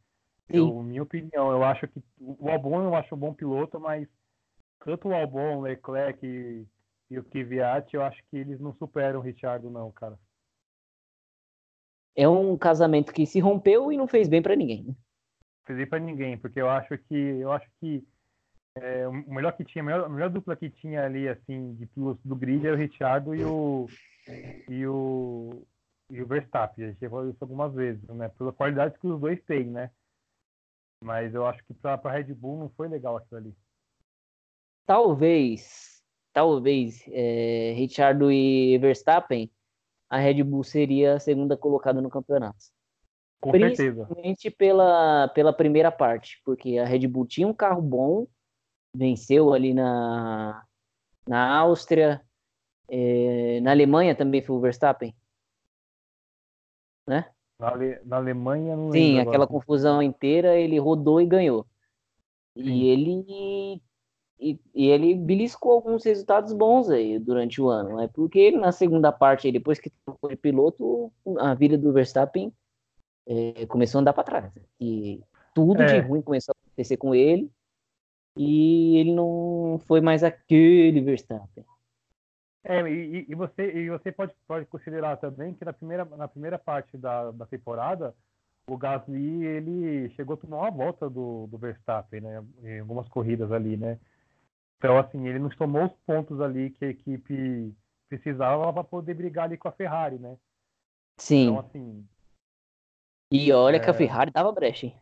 eu, 0.48 0.82
minha 0.82 1.02
opinião, 1.02 1.50
eu 1.50 1.64
acho 1.64 1.88
que 1.88 2.02
o 2.20 2.48
Albon 2.48 2.82
eu 2.82 2.94
acho 2.94 3.14
um 3.14 3.18
bom 3.18 3.34
piloto, 3.34 3.80
mas 3.80 4.08
tanto 4.84 5.08
o 5.08 5.14
Albon, 5.14 5.58
o 5.58 5.60
Leclerc 5.62 6.66
e, 7.12 7.18
o 7.18 7.24
Kvyat, 7.24 7.94
eu 7.94 8.02
acho 8.02 8.22
que 8.30 8.36
eles 8.36 8.58
não 8.60 8.74
superam 8.74 9.20
o 9.20 9.22
Richard, 9.22 9.66
não, 9.68 9.90
cara. 9.92 10.18
É 12.16 12.28
um 12.28 12.56
casamento 12.56 13.12
que 13.12 13.26
se 13.26 13.40
rompeu 13.40 13.92
e 13.92 13.96
não 13.96 14.06
fez 14.06 14.28
bem 14.28 14.42
para 14.42 14.56
ninguém. 14.56 14.84
Né? 14.84 14.94
Fez 15.64 15.78
bem 15.78 15.86
para 15.86 15.98
ninguém, 15.98 16.38
porque 16.38 16.60
eu 16.60 16.68
acho 16.68 16.98
que 16.98 17.14
eu 17.14 17.50
acho 17.52 17.68
que 17.80 18.06
é, 18.76 19.06
o 19.06 19.12
melhor 19.12 19.52
que 19.52 19.64
tinha, 19.64 19.82
a 19.82 19.84
melhor, 19.84 20.04
a 20.04 20.08
melhor, 20.08 20.30
dupla 20.30 20.56
que 20.56 20.70
tinha 20.70 21.04
ali, 21.04 21.28
assim, 21.28 21.74
de 21.74 21.86
pilotos 21.86 22.24
do 22.24 22.34
grid 22.34 22.66
era 22.66 22.74
o 22.74 22.78
Richard 22.78 23.28
e 23.28 23.44
o, 23.44 23.86
e 24.68 24.86
o, 24.86 25.66
e 26.10 26.22
o 26.22 26.26
Verstappen. 26.26 26.84
A 26.84 26.88
gente 26.88 27.08
falou 27.08 27.28
isso 27.28 27.38
algumas 27.40 27.74
vezes, 27.74 28.02
né? 28.08 28.28
Pela 28.30 28.52
qualidade 28.52 28.98
que 28.98 29.06
os 29.06 29.20
dois 29.20 29.42
têm, 29.44 29.66
né? 29.66 29.90
Mas 31.02 31.34
eu 31.34 31.46
acho 31.46 31.62
que 31.64 31.74
para 31.74 32.10
Red 32.10 32.32
Bull 32.34 32.58
não 32.58 32.70
foi 32.70 32.88
legal 32.88 33.16
aquilo 33.16 33.38
ali. 33.38 33.56
Talvez, 34.86 36.01
talvez, 36.32 37.04
é, 37.08 37.72
Richard 37.76 38.24
e 38.24 38.78
Verstappen, 38.78 39.50
a 40.08 40.18
Red 40.18 40.42
Bull 40.42 40.64
seria 40.64 41.14
a 41.14 41.20
segunda 41.20 41.56
colocada 41.56 42.00
no 42.00 42.10
campeonato. 42.10 42.58
Com 43.40 43.50
certeza. 43.50 44.04
Principalmente 44.04 44.50
pela, 44.50 45.28
pela 45.28 45.52
primeira 45.52 45.90
parte, 45.90 46.40
porque 46.44 46.78
a 46.78 46.84
Red 46.84 47.06
Bull 47.08 47.26
tinha 47.26 47.46
um 47.48 47.54
carro 47.54 47.82
bom, 47.82 48.26
venceu 48.94 49.52
ali 49.52 49.74
na, 49.74 50.64
na 51.26 51.58
Áustria, 51.58 52.20
é, 52.88 53.60
na 53.62 53.70
Alemanha 53.70 54.14
também 54.14 54.42
foi 54.42 54.56
o 54.56 54.60
Verstappen, 54.60 55.14
né? 57.06 57.30
Na, 57.58 57.68
Ale, 57.68 58.00
na 58.04 58.16
Alemanha 58.16 58.76
não 58.76 58.92
Sim, 58.92 59.18
aquela 59.18 59.46
confusão 59.46 60.02
inteira, 60.02 60.56
ele 60.56 60.78
rodou 60.78 61.20
e 61.20 61.26
ganhou. 61.26 61.66
Sim. 62.56 62.64
E 62.64 62.88
ele 62.88 63.82
e, 64.42 64.60
e, 64.74 64.88
ele 64.88 65.14
beliscou 65.14 65.72
alguns 65.72 66.04
resultados 66.04 66.52
bons 66.52 66.90
aí 66.90 67.18
durante 67.18 67.60
o 67.60 67.68
ano. 67.68 68.00
É 68.00 68.08
porque 68.08 68.50
na 68.50 68.72
segunda 68.72 69.12
parte, 69.12 69.52
depois 69.52 69.78
que 69.78 69.92
foi 70.20 70.34
piloto, 70.34 71.12
a 71.38 71.54
vida 71.54 71.78
do 71.78 71.92
Verstappen 71.92 72.52
é, 73.26 73.66
começou 73.66 73.98
a 73.98 74.00
andar 74.00 74.12
para 74.12 74.24
trás. 74.24 74.52
E 74.80 75.22
tudo 75.54 75.82
é. 75.82 75.86
de 75.86 75.98
ruim 76.00 76.22
começou 76.22 76.52
a 76.52 76.66
acontecer 76.66 76.96
com 76.96 77.14
ele 77.14 77.50
e 78.36 78.96
ele 78.98 79.12
não 79.12 79.80
foi 79.86 80.00
mais 80.00 80.24
aquele 80.24 81.00
Verstappen. 81.00 81.64
É, 82.64 82.80
e, 82.88 83.26
e, 83.28 83.34
você, 83.34 83.72
e 83.72 83.90
você 83.90 84.12
pode, 84.12 84.34
pode 84.46 84.66
considerar 84.66 85.16
também 85.16 85.54
que 85.54 85.64
na 85.64 85.72
primeira, 85.72 86.04
na 86.04 86.28
primeira 86.28 86.58
parte 86.58 86.96
da, 86.96 87.30
da 87.32 87.44
temporada, 87.44 88.14
o 88.66 88.76
Gasly 88.76 89.44
ele 89.44 90.08
chegou 90.10 90.34
a 90.34 90.36
tomar 90.36 90.58
uma 90.58 90.70
volta 90.70 91.10
do, 91.10 91.46
do 91.48 91.58
Verstappen, 91.58 92.20
né? 92.20 92.44
Em 92.62 92.80
algumas 92.80 93.08
corridas 93.08 93.50
ali, 93.50 93.76
né? 93.76 93.98
Então, 94.82 94.98
assim, 94.98 95.28
ele 95.28 95.38
nos 95.38 95.54
tomou 95.54 95.84
os 95.84 95.92
pontos 96.04 96.40
ali 96.40 96.70
que 96.70 96.84
a 96.84 96.88
equipe 96.88 97.72
precisava 98.08 98.72
para 98.72 98.82
poder 98.82 99.14
brigar 99.14 99.44
ali 99.44 99.56
com 99.56 99.68
a 99.68 99.72
Ferrari, 99.72 100.18
né? 100.18 100.36
Sim. 101.16 101.50
Então, 101.50 101.60
assim. 101.60 102.08
E 103.30 103.52
olha 103.52 103.76
é... 103.76 103.78
que 103.78 103.88
a 103.88 103.94
Ferrari 103.94 104.32
dava 104.32 104.50
brecha, 104.50 104.86
hein? 104.86 105.00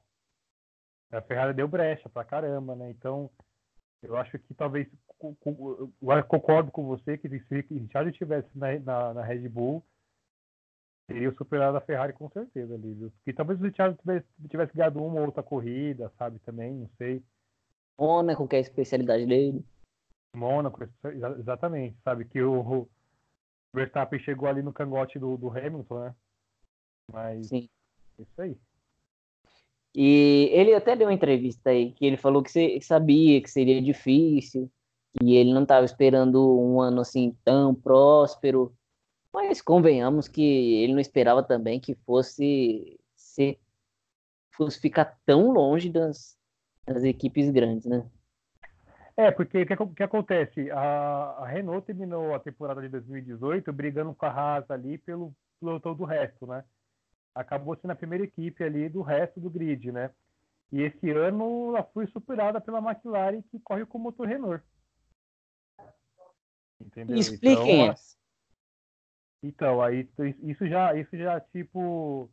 A 1.11 1.23
Ferrari 1.23 1.55
deu 1.55 1.67
brecha 1.67 2.11
pra 2.11 2.25
caramba, 2.25 2.77
né? 2.77 2.91
Então, 2.91 3.31
eu 4.03 4.19
acho 4.19 4.39
que 4.39 4.53
talvez. 4.53 4.87
Eu 5.19 6.25
concordo 6.29 6.71
com 6.71 6.85
você 6.85 7.17
que 7.17 7.27
se 7.31 7.67
o 7.71 7.79
Richard 7.79 8.11
estivesse 8.11 8.51
na, 8.55 8.79
na, 8.81 9.15
na, 9.15 9.23
Red 9.23 9.49
Bull, 9.49 9.83
teria 11.09 11.33
superado 11.33 11.79
a 11.79 11.81
Ferrari 11.81 12.13
com 12.13 12.29
certeza 12.29 12.75
ali, 12.75 12.93
viu? 12.93 13.11
Porque 13.13 13.33
talvez 13.33 13.59
o 13.59 13.65
Richard 13.65 13.99
tivesse, 13.99 14.27
tivesse 14.47 14.77
ganhado 14.77 15.03
uma 15.03 15.21
ou 15.21 15.27
outra 15.27 15.43
corrida, 15.43 16.13
sabe? 16.19 16.39
Também, 16.41 16.75
não 16.75 16.91
sei. 16.99 17.25
Mônaco, 18.01 18.49
que 18.49 18.57
é 18.57 18.59
a 18.59 18.63
especialidade 18.63 19.27
dele. 19.27 19.63
Mônaco, 20.35 20.89
exatamente. 21.39 21.99
Sabe 22.03 22.25
que 22.25 22.41
o 22.43 22.89
Verstappen 23.75 24.19
chegou 24.19 24.49
ali 24.49 24.63
no 24.63 24.73
cangote 24.73 25.19
do, 25.19 25.37
do 25.37 25.51
Hamilton, 25.51 26.01
né? 26.01 26.15
Mas. 27.13 27.49
Sim. 27.49 27.69
Isso 28.19 28.41
aí. 28.41 28.57
E 29.95 30.49
ele 30.53 30.75
até 30.75 30.97
deu 30.97 31.09
uma 31.09 31.15
entrevista 31.15 31.71
aí 31.71 31.93
que 31.93 32.07
ele 32.07 32.17
falou 32.17 32.43
que 32.43 32.81
sabia 32.81 33.43
que 33.43 33.51
seria 33.51 33.83
difícil, 33.83 34.71
e 35.23 35.35
ele 35.35 35.53
não 35.53 35.65
estava 35.65 35.85
esperando 35.85 36.59
um 36.59 36.81
ano 36.81 37.03
assim 37.03 37.37
tão 37.45 37.75
próspero. 37.75 38.75
Mas 39.33 39.61
convenhamos 39.61 40.27
que 40.27 40.43
ele 40.83 40.93
não 40.93 41.01
esperava 41.01 41.43
também 41.43 41.79
que 41.79 41.95
fosse 42.07 42.99
ser, 43.15 43.61
fosse 44.53 44.81
ficar 44.81 45.19
tão 45.27 45.51
longe 45.51 45.89
das, 45.89 46.40
das 46.93 47.05
equipes 47.05 47.51
grandes, 47.51 47.87
né? 47.87 48.05
É, 49.17 49.31
porque 49.31 49.63
o 49.63 49.67
que, 49.67 49.77
que, 49.77 50.03
acontece? 50.03 50.71
A, 50.71 51.37
a, 51.39 51.47
Renault 51.47 51.85
terminou 51.85 52.35
a 52.35 52.41
temporada 52.41 52.81
de 52.81 52.89
2018 52.89 53.73
brigando 53.73 54.15
com 54.15 54.27
a 54.27 54.31
Haas 54.31 54.71
ali 54.71 54.97
pelo 54.99 55.35
pelotão 55.61 55.95
do 55.95 56.05
resto, 56.05 56.47
né? 56.47 56.65
acabou 57.35 57.77
sendo 57.77 57.93
a 57.93 57.97
primeira 57.97 58.25
equipe 58.25 58.63
ali 58.63 58.89
do 58.89 59.03
resto 59.03 59.41
do 59.41 59.51
grid, 59.51 59.93
né? 59.93 60.11
E 60.73 60.83
esse 60.83 61.11
ano 61.11 61.75
ela 61.75 61.85
foi 61.85 62.07
superada 62.09 62.61
pela 62.61 62.79
McLaren, 62.79 63.43
que 63.43 63.59
corre 63.61 63.85
com 63.85 63.99
o 63.99 64.01
motor 64.01 64.27
Renault. 64.27 64.65
Entendeu? 66.81 67.17
Expliquem 67.17 67.83
então, 67.83 67.95
então, 69.43 69.83
aí 69.83 70.09
isso 70.43 70.67
já, 70.67 70.95
isso 70.95 71.17
já 71.17 71.41
tipo 71.41 72.31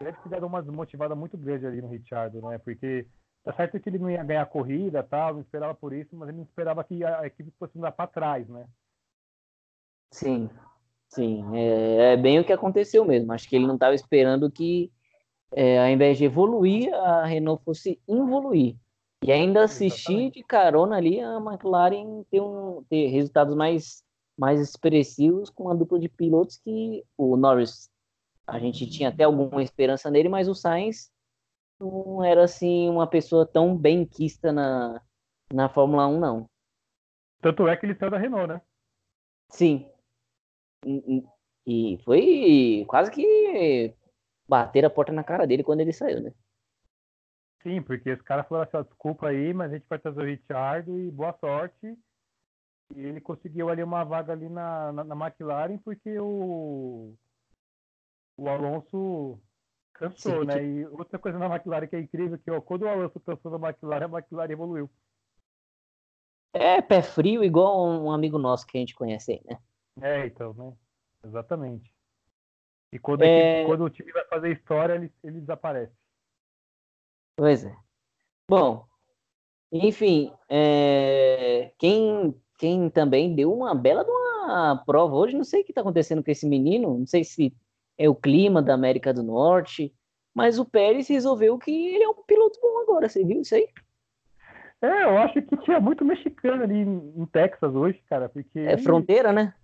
deve 0.00 0.18
ter 0.22 0.28
dado 0.28 0.46
uma 0.46 0.62
desmotivada 0.62 1.14
muito 1.14 1.36
grande 1.36 1.66
ali 1.66 1.80
no 1.80 1.88
Richard, 1.88 2.36
né? 2.40 2.58
Porque 2.58 3.06
tá 3.44 3.52
certo 3.52 3.78
que 3.78 3.88
ele 3.88 3.98
não 3.98 4.10
ia 4.10 4.24
ganhar 4.24 4.42
a 4.42 4.46
corrida, 4.46 5.02
tal, 5.02 5.34
não 5.34 5.40
esperava 5.40 5.74
por 5.74 5.92
isso, 5.92 6.16
mas 6.16 6.28
ele 6.28 6.38
não 6.38 6.44
esperava 6.44 6.82
que 6.82 7.04
a 7.04 7.26
equipe 7.26 7.52
fosse 7.58 7.78
andar 7.78 7.92
para 7.92 8.06
trás, 8.06 8.48
né? 8.48 8.66
Sim. 10.10 10.48
Sim, 11.14 11.44
é, 11.56 12.12
é, 12.12 12.16
bem 12.16 12.40
o 12.40 12.44
que 12.44 12.52
aconteceu 12.52 13.04
mesmo. 13.04 13.32
Acho 13.32 13.48
que 13.48 13.54
ele 13.54 13.68
não 13.68 13.74
estava 13.74 13.94
esperando 13.94 14.50
que, 14.50 14.90
é, 15.52 15.78
ao 15.78 15.88
invés 15.88 16.18
de 16.18 16.24
evoluir, 16.24 16.92
a 16.92 17.24
Renault 17.24 17.62
fosse 17.62 18.00
involuir. 18.08 18.76
E 19.22 19.30
ainda 19.30 19.62
assistir 19.62 20.32
de 20.32 20.42
carona 20.42 20.96
ali 20.96 21.20
a 21.20 21.36
McLaren 21.36 22.24
ter, 22.30 22.40
um, 22.40 22.84
ter 22.90 23.06
resultados 23.06 23.54
mais, 23.54 24.02
mais 24.36 24.60
expressivos 24.60 25.48
com 25.50 25.64
uma 25.64 25.74
dupla 25.74 26.00
de 26.00 26.08
pilotos 26.08 26.58
que 26.58 27.04
o 27.16 27.36
Norris, 27.36 27.88
a 28.44 28.58
gente 28.58 28.84
tinha 28.90 29.10
até 29.10 29.22
alguma 29.22 29.62
esperança 29.62 30.10
nele, 30.10 30.28
mas 30.28 30.48
o 30.48 30.54
Sainz 30.54 31.10
não 31.80 32.24
era 32.24 32.44
assim 32.44 32.88
uma 32.88 33.06
pessoa 33.06 33.46
tão 33.46 33.76
bem 33.76 34.06
quista 34.06 34.52
na, 34.52 35.00
na 35.52 35.68
Fórmula 35.68 36.06
1, 36.06 36.18
não. 36.18 36.50
Tanto 37.40 37.68
é 37.68 37.76
que 37.76 37.86
ele 37.86 37.94
saiu 37.94 38.10
da 38.10 38.18
Renault, 38.18 38.48
né? 38.48 38.60
Sim, 39.50 39.88
e 41.66 41.98
foi 42.04 42.84
quase 42.88 43.10
que 43.10 43.94
bater 44.46 44.84
a 44.84 44.90
porta 44.90 45.12
na 45.12 45.24
cara 45.24 45.46
dele 45.46 45.64
quando 45.64 45.80
ele 45.80 45.92
saiu, 45.92 46.20
né? 46.20 46.32
Sim, 47.62 47.80
porque 47.82 48.12
os 48.12 48.20
caras 48.20 48.46
falaram 48.46 48.68
assim, 48.70 48.88
desculpa 48.88 49.28
aí, 49.28 49.54
mas 49.54 49.70
a 49.70 49.74
gente 49.74 49.88
vai 49.88 49.98
trazer 49.98 50.20
o 50.20 50.24
Richard 50.24 50.90
e 50.90 51.10
boa 51.10 51.32
sorte. 51.40 51.98
E 52.94 53.00
ele 53.00 53.20
conseguiu 53.20 53.70
ali 53.70 53.82
uma 53.82 54.04
vaga 54.04 54.34
ali 54.34 54.50
na, 54.50 54.92
na, 54.92 55.04
na 55.04 55.26
McLaren 55.26 55.78
porque 55.78 56.18
o, 56.18 57.14
o 58.36 58.48
Alonso 58.48 59.40
cansou, 59.94 60.40
Sim, 60.40 60.46
né? 60.46 60.62
E 60.62 60.86
outra 60.86 61.18
coisa 61.18 61.38
na 61.38 61.46
McLaren 61.46 61.86
que 61.86 61.96
é 61.96 62.00
incrível, 62.00 62.38
que 62.38 62.50
ó, 62.50 62.60
quando 62.60 62.82
o 62.82 62.88
Alonso 62.88 63.18
cansou 63.20 63.58
na 63.58 63.68
McLaren, 63.68 64.06
a 64.06 64.18
McLaren 64.18 64.52
evoluiu. 64.52 64.90
É, 66.52 66.82
pé 66.82 67.02
frio 67.02 67.42
igual 67.42 67.84
um 67.84 68.12
amigo 68.12 68.38
nosso 68.38 68.66
que 68.66 68.76
a 68.76 68.80
gente 68.80 68.94
conhece 68.94 69.32
aí, 69.32 69.42
né? 69.44 69.58
É, 70.00 70.26
então, 70.26 70.52
né? 70.54 70.72
Exatamente. 71.24 71.92
E 72.92 72.98
quando, 72.98 73.22
é... 73.22 73.64
quando 73.64 73.84
o 73.84 73.90
time 73.90 74.12
vai 74.12 74.24
fazer 74.26 74.52
história, 74.52 74.94
ele, 74.94 75.12
ele 75.22 75.40
desaparece. 75.40 75.92
Pois 77.36 77.64
é. 77.64 77.76
Bom, 78.48 78.86
enfim, 79.72 80.32
é... 80.48 81.72
quem, 81.78 82.40
quem 82.56 82.90
também 82.90 83.34
deu 83.34 83.52
uma 83.52 83.74
bela 83.74 84.04
de 84.04 84.10
uma 84.10 84.76
prova 84.84 85.14
hoje, 85.14 85.36
não 85.36 85.44
sei 85.44 85.62
o 85.62 85.64
que 85.64 85.72
está 85.72 85.80
acontecendo 85.80 86.22
com 86.22 86.30
esse 86.30 86.46
menino, 86.46 86.98
não 86.98 87.06
sei 87.06 87.24
se 87.24 87.52
é 87.96 88.08
o 88.08 88.14
clima 88.14 88.62
da 88.62 88.74
América 88.74 89.12
do 89.12 89.22
Norte, 89.22 89.94
mas 90.34 90.58
o 90.58 90.64
Pérez 90.64 91.08
resolveu 91.08 91.58
que 91.58 91.70
ele 91.70 92.04
é 92.04 92.08
um 92.08 92.22
piloto 92.22 92.58
bom 92.60 92.82
agora, 92.82 93.08
você 93.08 93.24
viu 93.24 93.40
isso 93.40 93.54
aí? 93.54 93.68
É, 94.82 95.04
eu 95.04 95.16
acho 95.18 95.40
que 95.40 95.56
tinha 95.58 95.80
muito 95.80 96.04
mexicano 96.04 96.62
ali 96.62 96.80
em 96.80 97.26
Texas 97.26 97.74
hoje, 97.74 98.02
cara, 98.08 98.28
porque... 98.28 98.58
É 98.58 98.76
fronteira, 98.76 99.32
né? 99.32 99.54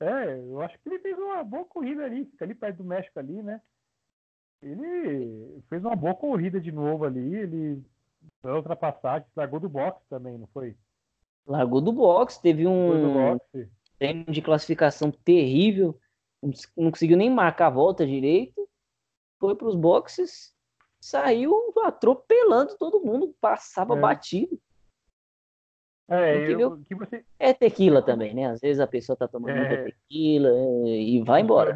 É, 0.00 0.38
eu 0.38 0.60
acho 0.60 0.78
que 0.78 0.88
ele 0.88 0.98
fez 0.98 1.18
uma 1.18 1.42
boa 1.42 1.64
corrida 1.64 2.04
ali, 2.04 2.24
fica 2.26 2.44
ali 2.44 2.54
perto 2.54 2.78
do 2.78 2.84
México 2.84 3.18
ali, 3.18 3.42
né? 3.42 3.60
Ele 4.62 5.62
fez 5.68 5.84
uma 5.84 5.96
boa 5.96 6.14
corrida 6.14 6.60
de 6.60 6.72
novo 6.72 7.04
ali, 7.04 7.34
ele 7.34 7.82
foi 8.40 8.52
ultrapassagem, 8.52 9.26
largou 9.36 9.60
do 9.60 9.68
box 9.68 10.00
também, 10.08 10.38
não 10.38 10.46
foi? 10.48 10.76
Largou 11.46 11.80
do 11.80 11.92
box, 11.92 12.38
teve 12.38 12.66
um 12.66 13.38
treino 13.98 14.24
de 14.26 14.40
classificação 14.40 15.10
terrível, 15.10 15.98
não 16.76 16.90
conseguiu 16.90 17.16
nem 17.16 17.30
marcar 17.30 17.68
a 17.68 17.70
volta 17.70 18.06
direito, 18.06 18.68
foi 19.40 19.54
para 19.54 19.68
os 19.68 19.74
boxes, 19.74 20.54
saiu 21.00 21.72
atropelando 21.84 22.76
todo 22.78 23.04
mundo, 23.04 23.34
passava 23.40 23.96
é. 23.96 24.00
batido. 24.00 24.58
É, 26.08 26.52
eu, 26.52 26.78
que 26.82 26.94
você... 26.94 27.24
é 27.38 27.52
tequila 27.54 28.02
também, 28.02 28.34
né? 28.34 28.46
Às 28.46 28.60
vezes 28.60 28.78
a 28.80 28.86
pessoa 28.86 29.16
tá 29.16 29.26
tomando 29.26 29.56
é... 29.56 29.68
muita 29.68 29.84
tequila 29.84 30.50
e 30.86 31.22
vai 31.22 31.40
embora. 31.40 31.74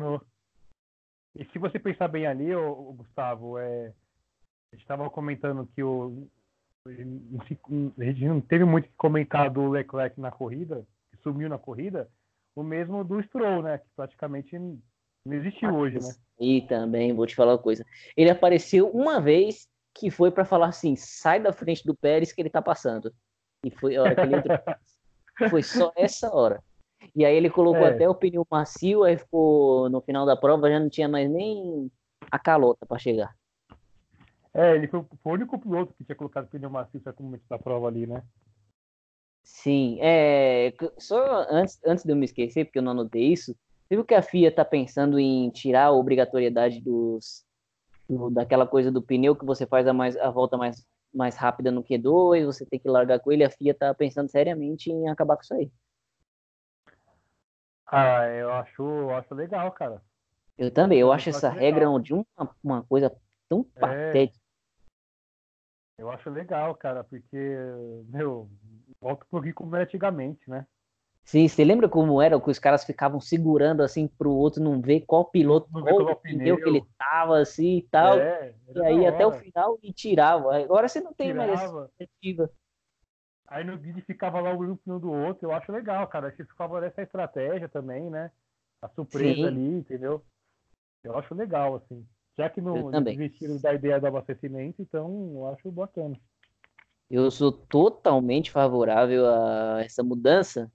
E 1.34 1.44
se 1.46 1.58
você 1.58 1.78
pensar 1.78 2.08
bem 2.08 2.26
ali, 2.26 2.54
ô, 2.54 2.92
Gustavo, 2.92 3.58
é... 3.58 3.88
a 3.88 4.74
gente 4.76 4.82
estava 4.82 5.08
comentando 5.08 5.66
que 5.74 5.82
o... 5.82 6.28
a 6.86 6.90
gente 8.04 8.26
não 8.26 8.40
teve 8.40 8.64
muito 8.64 8.88
que 8.88 8.96
comentar 8.96 9.50
do 9.50 9.68
Leclerc 9.68 10.20
na 10.20 10.30
corrida, 10.30 10.86
que 11.10 11.16
sumiu 11.22 11.48
na 11.48 11.58
corrida, 11.58 12.10
o 12.58 12.64
mesmo 12.64 13.04
do 13.04 13.22
Stroll, 13.22 13.62
né? 13.62 13.78
Que 13.78 13.86
praticamente 13.94 14.58
não 14.58 14.80
existiu 15.32 15.74
hoje, 15.74 15.98
né? 15.98 16.12
E 16.40 16.62
também, 16.62 17.14
vou 17.14 17.26
te 17.26 17.36
falar 17.36 17.52
uma 17.52 17.58
coisa. 17.58 17.84
Ele 18.16 18.30
apareceu 18.30 18.88
uma 18.90 19.20
vez 19.20 19.68
que 19.94 20.10
foi 20.10 20.30
para 20.30 20.44
falar 20.44 20.66
assim: 20.66 20.96
sai 20.96 21.40
da 21.40 21.52
frente 21.52 21.84
do 21.86 21.94
Pérez 21.94 22.32
que 22.32 22.40
ele 22.40 22.50
tá 22.50 22.60
passando. 22.60 23.14
E 23.64 23.70
foi 23.70 23.96
a 23.96 24.02
hora 24.02 24.14
que 24.14 24.20
ele 24.22 24.36
entrou. 24.36 24.58
foi 25.50 25.62
só 25.62 25.92
essa 25.96 26.34
hora. 26.34 26.62
E 27.14 27.24
aí 27.24 27.36
ele 27.36 27.48
colocou 27.48 27.86
é. 27.86 27.90
até 27.90 28.08
o 28.08 28.14
pneu 28.14 28.44
macio, 28.50 29.04
aí 29.04 29.16
ficou 29.16 29.88
no 29.88 30.00
final 30.00 30.26
da 30.26 30.36
prova, 30.36 30.68
já 30.68 30.80
não 30.80 30.88
tinha 30.88 31.08
mais 31.08 31.30
nem 31.30 31.90
a 32.28 32.38
calota 32.40 32.84
para 32.84 32.98
chegar. 32.98 33.36
É, 34.52 34.74
ele 34.74 34.88
foi, 34.88 35.04
foi, 35.22 35.32
o 35.32 35.34
único 35.36 35.58
piloto 35.60 35.94
que 35.94 36.04
tinha 36.04 36.16
colocado 36.16 36.48
pneu 36.48 36.70
macio 36.70 37.00
no 37.04 37.24
momento 37.24 37.44
da 37.48 37.58
prova 37.58 37.86
ali, 37.86 38.04
né? 38.04 38.24
Sim, 39.50 39.98
é, 40.02 40.74
só 40.98 41.46
antes, 41.50 41.80
antes 41.84 42.04
de 42.04 42.12
eu 42.12 42.16
me 42.16 42.26
esquecer, 42.26 42.66
porque 42.66 42.78
eu 42.78 42.82
não 42.82 42.92
anotei 42.92 43.32
isso, 43.32 43.56
viu 43.88 44.04
que 44.04 44.14
a 44.14 44.22
FIA 44.22 44.50
está 44.50 44.62
pensando 44.62 45.18
em 45.18 45.48
tirar 45.50 45.86
a 45.86 45.90
obrigatoriedade 45.90 46.82
dos, 46.82 47.46
do, 48.06 48.28
daquela 48.28 48.66
coisa 48.66 48.92
do 48.92 49.02
pneu 49.02 49.34
que 49.34 49.46
você 49.46 49.66
faz 49.66 49.86
a, 49.86 49.92
mais, 49.92 50.16
a 50.18 50.30
volta 50.30 50.58
mais, 50.58 50.86
mais 51.12 51.34
rápida 51.34 51.72
no 51.72 51.82
Q2, 51.82 52.44
você 52.44 52.66
tem 52.66 52.78
que 52.78 52.88
largar 52.90 53.20
com 53.20 53.32
ele, 53.32 53.42
a 53.42 53.50
FIA 53.50 53.72
está 53.72 53.92
pensando 53.94 54.30
seriamente 54.30 54.92
em 54.92 55.08
acabar 55.08 55.34
com 55.34 55.42
isso 55.42 55.54
aí. 55.54 55.72
Ah, 57.86 58.26
eu 58.26 58.52
acho, 58.52 58.82
eu 58.82 59.16
acho 59.16 59.34
legal, 59.34 59.72
cara. 59.72 60.02
Eu 60.58 60.70
também, 60.70 60.98
eu, 60.98 61.06
eu 61.06 61.12
acho 61.12 61.30
essa 61.30 61.48
regra 61.48 61.86
de 62.00 62.12
uma, 62.12 62.54
uma 62.62 62.82
coisa 62.84 63.10
tão 63.48 63.66
é, 63.74 63.80
patética. 63.80 64.44
Eu 65.96 66.10
acho 66.10 66.28
legal, 66.30 66.74
cara, 66.76 67.02
porque, 67.02 67.56
meu, 68.08 68.48
volta 69.00 69.24
pro 69.28 69.40
Rio 69.40 69.54
como 69.54 69.74
era 69.74 69.84
antigamente, 69.84 70.48
né? 70.48 70.66
Sim, 71.24 71.46
você 71.46 71.62
lembra 71.62 71.88
como 71.90 72.22
era 72.22 72.40
que 72.40 72.50
os 72.50 72.58
caras 72.58 72.84
ficavam 72.84 73.20
segurando 73.20 73.82
assim 73.82 74.08
pro 74.08 74.32
outro 74.32 74.62
não 74.62 74.80
ver 74.80 75.02
qual 75.02 75.26
piloto, 75.26 75.68
não 75.70 75.82
qual, 75.82 75.96
qual 75.96 76.16
pneu 76.16 76.56
que 76.56 76.68
ele 76.68 76.82
tava 76.96 77.38
assim 77.38 77.76
e 77.76 77.82
tal. 77.82 78.18
É, 78.18 78.54
e 78.74 78.82
aí 78.82 79.06
até 79.06 79.26
o 79.26 79.32
final 79.32 79.78
e 79.82 79.92
tirava. 79.92 80.56
Agora 80.56 80.88
você 80.88 81.02
não 81.02 81.12
tem 81.12 81.28
tirava. 81.28 81.48
mais 81.48 81.62
essa 81.62 81.90
perspectiva. 81.98 82.50
Aí 83.46 83.62
no 83.62 83.76
vídeo 83.76 84.02
ficava 84.06 84.40
lá 84.40 84.54
o 84.54 84.76
pneu 84.78 84.98
do 84.98 85.12
outro, 85.12 85.48
eu 85.48 85.52
acho 85.52 85.70
legal, 85.70 86.06
cara. 86.08 86.28
Acho 86.28 86.36
que 86.36 86.42
isso 86.44 86.54
favorece 86.56 86.98
a 86.98 87.04
estratégia 87.04 87.68
também, 87.68 88.08
né? 88.08 88.30
A 88.80 88.88
surpresa 88.88 89.34
Sim. 89.34 89.46
ali, 89.46 89.74
entendeu? 89.80 90.24
Eu 91.04 91.18
acho 91.18 91.34
legal, 91.34 91.76
assim. 91.76 92.06
Já 92.38 92.48
que 92.48 92.60
não 92.60 92.90
desistiram 93.02 93.58
da 93.58 93.74
ideia 93.74 94.00
do 94.00 94.06
abastecimento, 94.06 94.80
então 94.80 95.32
eu 95.34 95.48
acho 95.48 95.70
bacana. 95.70 96.16
Eu 97.10 97.30
sou 97.30 97.50
totalmente 97.50 98.50
favorável 98.50 99.26
a 99.26 99.80
essa 99.82 100.02
mudança. 100.02 100.70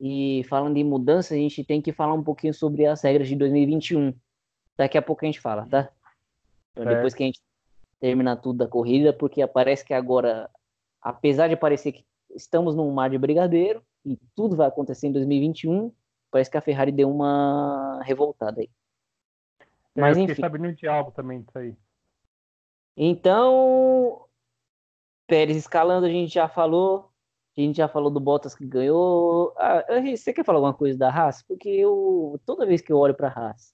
E 0.00 0.44
falando 0.48 0.76
em 0.76 0.84
mudança, 0.84 1.34
a 1.34 1.36
gente 1.36 1.64
tem 1.64 1.80
que 1.80 1.92
falar 1.92 2.14
um 2.14 2.22
pouquinho 2.22 2.54
sobre 2.54 2.86
as 2.86 3.02
regras 3.02 3.28
de 3.28 3.36
2021. 3.36 4.14
Daqui 4.76 4.98
a 4.98 5.02
pouco 5.02 5.24
a 5.24 5.26
gente 5.26 5.40
fala, 5.40 5.66
tá? 5.68 5.90
Então, 6.72 6.84
é. 6.84 6.94
Depois 6.94 7.14
que 7.14 7.22
a 7.22 7.26
gente 7.26 7.40
terminar 8.00 8.36
tudo 8.36 8.58
da 8.58 8.68
corrida, 8.68 9.12
porque 9.12 9.44
parece 9.46 9.84
que 9.84 9.94
agora, 9.94 10.50
apesar 11.00 11.48
de 11.48 11.56
parecer 11.56 11.92
que 11.92 12.04
estamos 12.34 12.74
num 12.74 12.92
mar 12.92 13.08
de 13.08 13.18
brigadeiro 13.18 13.82
e 14.04 14.18
tudo 14.34 14.56
vai 14.56 14.68
acontecer 14.68 15.06
em 15.06 15.12
2021, 15.12 15.92
parece 16.30 16.50
que 16.50 16.58
a 16.58 16.60
Ferrari 16.60 16.92
deu 16.92 17.10
uma 17.10 18.00
revoltada 18.02 18.60
aí. 18.60 18.70
É, 19.96 20.00
Mas 20.00 20.18
enfim. 20.18 20.40
sabendo 20.40 20.72
de 20.72 20.86
algo 20.86 21.12
também 21.12 21.40
disso 21.40 21.56
aí. 21.56 21.76
Então, 22.96 24.23
Pérez 25.26 25.56
escalando, 25.56 26.06
a 26.06 26.10
gente 26.10 26.34
já 26.34 26.48
falou. 26.48 27.10
A 27.56 27.60
gente 27.60 27.76
já 27.76 27.88
falou 27.88 28.10
do 28.10 28.18
Bottas 28.20 28.54
que 28.54 28.66
ganhou. 28.66 29.54
Ah, 29.56 29.84
você 30.16 30.32
quer 30.32 30.44
falar 30.44 30.58
alguma 30.58 30.74
coisa 30.74 30.98
da 30.98 31.08
Haas? 31.08 31.42
Porque 31.42 31.68
eu, 31.68 32.40
toda 32.44 32.66
vez 32.66 32.80
que 32.80 32.92
eu 32.92 32.98
olho 32.98 33.14
para 33.14 33.28
a 33.28 33.30
Haas, 33.30 33.72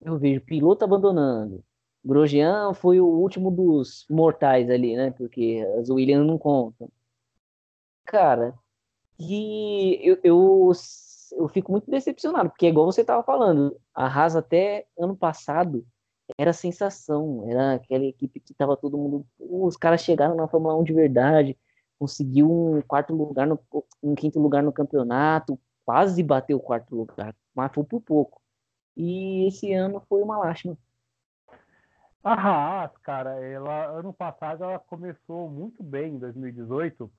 eu 0.00 0.18
vejo 0.18 0.40
piloto 0.42 0.84
abandonando. 0.84 1.64
Grosjean 2.04 2.74
foi 2.74 3.00
o 3.00 3.06
último 3.06 3.50
dos 3.50 4.06
mortais 4.10 4.70
ali, 4.70 4.96
né? 4.96 5.10
Porque 5.12 5.66
as 5.78 5.88
Williams 5.90 6.26
não 6.26 6.38
contam. 6.38 6.90
Cara, 8.04 8.54
e 9.18 9.98
eu, 10.02 10.18
eu, 10.22 10.72
eu 11.32 11.48
fico 11.48 11.72
muito 11.72 11.90
decepcionado, 11.90 12.50
porque 12.50 12.66
é 12.66 12.68
igual 12.68 12.86
você 12.86 13.02
estava 13.02 13.22
falando, 13.22 13.78
a 13.94 14.06
Haas 14.06 14.36
até 14.36 14.86
ano 14.98 15.16
passado 15.16 15.86
era 16.36 16.52
sensação, 16.52 17.48
era 17.48 17.74
aquela 17.74 18.04
equipe 18.04 18.40
que 18.40 18.52
tava 18.52 18.76
todo 18.76 18.98
mundo, 18.98 19.26
os 19.38 19.76
caras 19.76 20.02
chegaram 20.02 20.34
na 20.34 20.48
Fórmula 20.48 20.76
1 20.76 20.84
de 20.84 20.92
verdade, 20.92 21.58
conseguiu 21.98 22.50
um 22.50 22.82
quarto 22.82 23.14
lugar, 23.14 23.46
no, 23.46 23.58
um 24.02 24.14
quinto 24.14 24.38
lugar 24.38 24.62
no 24.62 24.72
campeonato, 24.72 25.58
quase 25.84 26.22
bateu 26.22 26.58
o 26.58 26.62
quarto 26.62 26.94
lugar, 26.94 27.34
mas 27.54 27.72
foi 27.72 27.84
por 27.84 28.00
pouco. 28.00 28.40
E 28.96 29.46
esse 29.46 29.72
ano 29.72 30.02
foi 30.08 30.22
uma 30.22 30.38
lástima. 30.38 30.76
A 32.22 32.34
Haas, 32.34 32.96
cara, 32.98 33.42
ela 33.42 33.86
ano 33.86 34.12
passado 34.12 34.64
ela 34.64 34.78
começou 34.78 35.48
muito 35.48 35.82
bem 35.82 36.14
em 36.14 36.18
2018. 36.18 37.10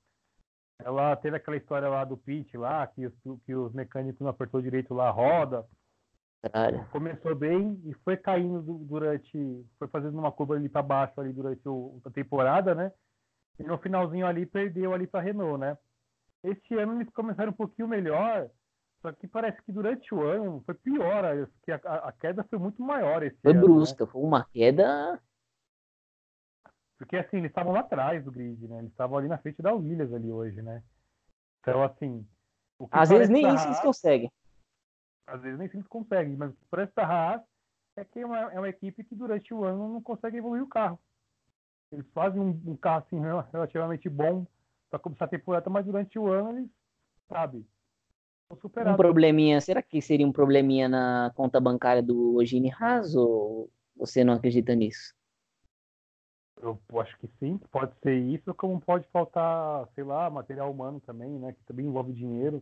Ela 0.80 1.16
teve 1.16 1.38
aquela 1.38 1.58
história 1.58 1.90
lá 1.90 2.06
do 2.06 2.16
pit 2.16 2.56
lá, 2.58 2.86
que, 2.86 3.10
que 3.46 3.56
os 3.56 3.74
mecânicos 3.74 4.20
não 4.22 4.30
apertou 4.30 4.62
direito 4.62 4.94
lá 4.94 5.08
a 5.08 5.12
roda, 5.12 5.66
Caralho. 6.42 6.88
Começou 6.90 7.36
bem 7.36 7.82
e 7.86 7.94
foi 7.96 8.16
caindo 8.16 8.62
durante. 8.86 9.66
Foi 9.78 9.88
fazendo 9.90 10.18
uma 10.18 10.32
curva 10.32 10.56
ali 10.56 10.70
para 10.70 10.82
baixo 10.82 11.20
ali 11.20 11.34
durante 11.34 11.68
o, 11.68 12.02
a 12.06 12.10
temporada, 12.10 12.74
né? 12.74 12.92
E 13.60 13.64
no 13.64 13.78
finalzinho 13.78 14.26
ali 14.26 14.46
perdeu 14.46 14.94
ali 14.94 15.06
para 15.06 15.22
Renault, 15.22 15.60
né? 15.60 15.78
Este 16.42 16.76
ano 16.76 17.02
eles 17.02 17.12
começaram 17.14 17.52
um 17.52 17.56
pouquinho 17.56 17.90
melhor, 17.90 18.50
só 19.02 19.12
que 19.12 19.28
parece 19.28 19.62
que 19.64 19.74
durante 19.74 20.16
o 20.16 20.22
ano 20.22 20.64
foi 20.66 20.76
pior, 20.76 21.50
que 21.64 21.74
a, 21.74 21.76
a 21.76 22.12
queda 22.14 22.46
foi 22.46 22.58
muito 22.58 22.82
maior 22.82 23.22
esse 23.22 23.38
foi 23.42 23.52
ano. 23.52 23.60
Foi 23.60 23.70
brusca, 23.70 24.06
né? 24.06 24.12
foi 24.12 24.22
uma 24.22 24.46
queda. 24.46 25.22
Porque 26.98 27.18
assim, 27.18 27.38
eles 27.38 27.52
estavam 27.52 27.74
lá 27.74 27.82
atrás 27.82 28.24
do 28.24 28.32
grid, 28.32 28.66
né? 28.66 28.80
Eles 28.80 28.92
estavam 28.92 29.18
ali 29.18 29.28
na 29.28 29.38
frente 29.38 29.62
da 29.62 29.74
Williams 29.74 30.14
ali 30.14 30.32
hoje, 30.32 30.62
né? 30.62 30.82
Então, 31.60 31.84
assim. 31.84 32.26
Às 32.92 33.10
vezes 33.10 33.28
nem 33.28 33.46
isso 33.54 33.68
eles 33.68 33.80
conseguem 33.82 34.32
às 35.32 35.42
vezes 35.42 35.60
nem 35.60 35.70
sempre 35.70 35.88
consegue, 35.88 36.36
mas 36.36 36.54
por 36.70 36.80
essa 36.80 37.02
Haas 37.02 37.42
é 37.96 38.06
que 38.06 38.20
é 38.20 38.26
uma, 38.26 38.38
é 38.54 38.60
uma 38.60 38.70
equipe 38.70 39.04
que 39.04 39.16
durante 39.16 39.54
o 39.54 39.64
ano 39.64 39.94
não 39.94 40.02
consegue 40.02 40.38
evoluir 40.38 40.64
o 40.64 40.68
carro. 40.68 41.00
Eles 41.92 42.08
fazem 42.14 42.40
um, 42.40 42.62
um 42.66 42.78
carro 42.78 43.04
assim 43.06 43.20
relativamente 43.52 44.08
bom 44.10 44.46
para 44.90 45.00
começar 45.00 45.26
a 45.26 45.30
temporada, 45.30 45.70
mas 45.70 45.86
durante 45.86 46.18
o 46.18 46.28
ano 46.28 46.60
eles, 46.60 46.72
sabe, 47.28 47.66
um 48.52 48.96
probleminha, 48.96 49.62
será 49.62 49.82
que 49.82 50.02
seria 50.02 50.26
um 50.26 50.32
probleminha 50.32 50.90
na 50.90 51.32
conta 51.36 51.60
bancária 51.60 52.02
do 52.02 52.44
Gene 52.44 52.72
Haas 52.72 53.16
ou 53.16 53.70
você 53.96 54.24
não 54.24 54.34
acredita 54.34 54.74
nisso? 54.74 55.14
Eu 56.62 56.80
acho 57.00 57.18
que 57.20 57.28
sim, 57.40 57.58
pode 57.72 57.94
ser 58.02 58.18
isso, 58.18 58.54
como 58.54 58.82
pode 58.82 59.08
faltar, 59.10 59.88
sei 59.94 60.04
lá, 60.04 60.30
material 60.30 60.72
humano 60.72 61.00
também, 61.00 61.30
né, 61.40 61.54
que 61.54 61.64
também 61.64 61.86
envolve 61.86 62.12
dinheiro. 62.12 62.62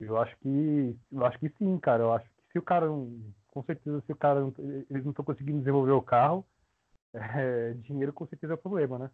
Eu 0.00 0.16
acho 0.18 0.36
que. 0.38 0.96
Eu 1.10 1.24
acho 1.24 1.38
que 1.38 1.48
sim, 1.58 1.78
cara. 1.78 2.02
Eu 2.02 2.12
acho 2.12 2.26
que 2.26 2.52
se 2.52 2.58
o 2.58 2.62
cara. 2.62 2.86
Com 2.86 3.62
certeza, 3.64 4.02
se 4.06 4.12
o 4.12 4.16
cara. 4.16 4.40
Eles 4.90 5.04
não 5.04 5.10
estão 5.10 5.24
conseguindo 5.24 5.58
desenvolver 5.58 5.92
o 5.92 6.02
carro, 6.02 6.44
é, 7.14 7.74
dinheiro 7.74 8.12
com 8.12 8.26
certeza 8.26 8.54
é 8.54 8.56
o 8.56 8.58
problema, 8.58 8.98
né? 8.98 9.10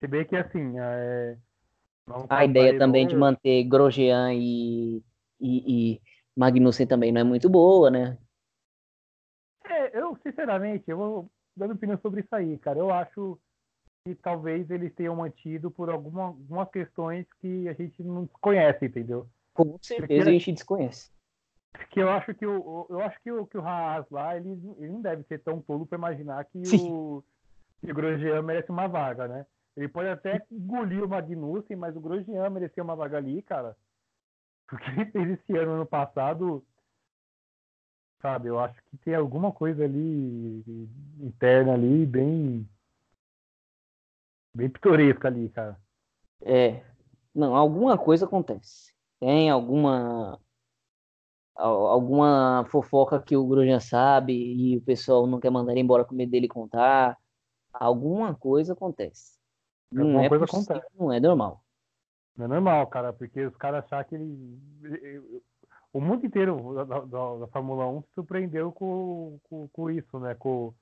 Se 0.00 0.06
bem 0.06 0.24
que 0.24 0.36
assim. 0.36 0.78
É, 0.78 1.36
a 2.28 2.44
ideia 2.44 2.78
também 2.78 3.06
de 3.06 3.16
manter 3.16 3.64
Grosjean 3.64 4.34
e, 4.34 5.02
e, 5.40 5.94
e 5.94 6.00
Magnussen 6.36 6.86
também 6.86 7.12
não 7.12 7.20
é 7.20 7.24
muito 7.24 7.48
boa, 7.48 7.90
né? 7.90 8.18
É, 9.64 9.98
eu, 9.98 10.16
sinceramente, 10.22 10.84
eu 10.88 10.96
vou 10.96 11.30
dando 11.56 11.74
opinião 11.74 11.98
sobre 12.00 12.22
isso 12.22 12.34
aí, 12.34 12.58
cara. 12.58 12.78
Eu 12.78 12.90
acho 12.90 13.38
que 14.04 14.14
talvez 14.16 14.68
eles 14.70 14.92
tenham 14.94 15.14
mantido 15.14 15.70
por 15.70 15.88
alguma, 15.88 16.24
algumas 16.24 16.68
questões 16.70 17.26
que 17.40 17.68
a 17.68 17.72
gente 17.72 18.02
não 18.02 18.26
conhece, 18.26 18.86
entendeu? 18.86 19.28
Com 19.54 19.78
certeza 19.80 20.28
a 20.28 20.32
gente 20.32 20.52
desconhece. 20.52 21.10
Que 21.90 22.00
eu 22.00 22.10
acho 22.10 22.34
que 22.34 22.46
o, 22.46 22.86
eu 22.90 23.00
acho 23.00 23.20
que 23.22 23.30
o, 23.30 23.46
que 23.46 23.56
o 23.56 23.66
Haas 23.66 24.08
lá, 24.10 24.36
ele, 24.36 24.50
ele 24.78 24.92
não 24.92 25.00
deve 25.00 25.22
ser 25.24 25.38
tão 25.42 25.60
tolo 25.60 25.86
para 25.86 25.98
imaginar 25.98 26.44
que 26.44 26.62
o, 26.76 27.24
que 27.80 27.90
o 27.90 27.94
Grosjean 27.94 28.42
merece 28.42 28.70
uma 28.70 28.86
vaga, 28.86 29.26
né? 29.26 29.46
Ele 29.76 29.88
pode 29.88 30.08
até 30.08 30.44
engolir 30.50 31.02
o 31.02 31.08
Magnussen, 31.08 31.76
mas 31.76 31.96
o 31.96 32.00
Grosjean 32.00 32.50
merecia 32.50 32.82
uma 32.82 32.94
vaga 32.94 33.16
ali, 33.16 33.42
cara. 33.42 33.76
Porque 34.66 34.88
ele 34.90 35.06
fez 35.06 35.30
esse 35.30 35.56
ano, 35.56 35.72
ano 35.72 35.86
passado, 35.86 36.64
sabe? 38.20 38.48
Eu 38.48 38.58
acho 38.58 38.80
que 38.84 38.96
tem 38.98 39.14
alguma 39.14 39.50
coisa 39.50 39.84
ali 39.84 40.62
interna 41.20 41.74
ali, 41.74 42.06
bem. 42.06 42.68
bem 44.54 44.70
pitoresca 44.70 45.28
ali, 45.28 45.48
cara. 45.48 45.78
É. 46.40 46.82
Não, 47.34 47.56
alguma 47.56 47.96
coisa 47.98 48.26
acontece. 48.26 48.94
Tem 49.22 49.48
alguma 49.50 50.36
alguma 51.54 52.66
fofoca 52.72 53.22
que 53.22 53.36
o 53.36 53.46
Grosjean 53.46 53.78
sabe 53.78 54.32
e 54.32 54.76
o 54.78 54.82
pessoal 54.82 55.28
não 55.28 55.38
quer 55.38 55.48
mandar 55.48 55.70
ele 55.70 55.80
embora 55.80 56.04
com 56.04 56.12
medo 56.12 56.32
dele 56.32 56.48
contar. 56.48 57.16
Alguma 57.72 58.34
coisa 58.34 58.72
acontece. 58.72 59.38
Alguma 59.92 60.12
não 60.12 60.20
é 60.22 60.28
coisa 60.28 60.44
possível, 60.44 60.74
acontece. 60.74 60.98
Não 60.98 61.12
é 61.12 61.20
normal. 61.20 61.62
Não 62.36 62.46
é 62.46 62.48
normal, 62.48 62.84
cara, 62.88 63.12
porque 63.12 63.46
os 63.46 63.56
caras 63.56 63.84
acham 63.84 64.02
que 64.08 64.16
ele. 64.16 65.22
O 65.92 66.00
mundo 66.00 66.26
inteiro 66.26 66.74
da, 66.74 66.82
da, 66.82 67.36
da 67.36 67.46
Fórmula 67.46 67.86
1 67.86 68.02
se 68.02 68.14
surpreendeu 68.14 68.72
com, 68.72 69.38
com, 69.44 69.68
com 69.68 69.88
isso, 69.88 70.18
né? 70.18 70.34
Com 70.34 70.74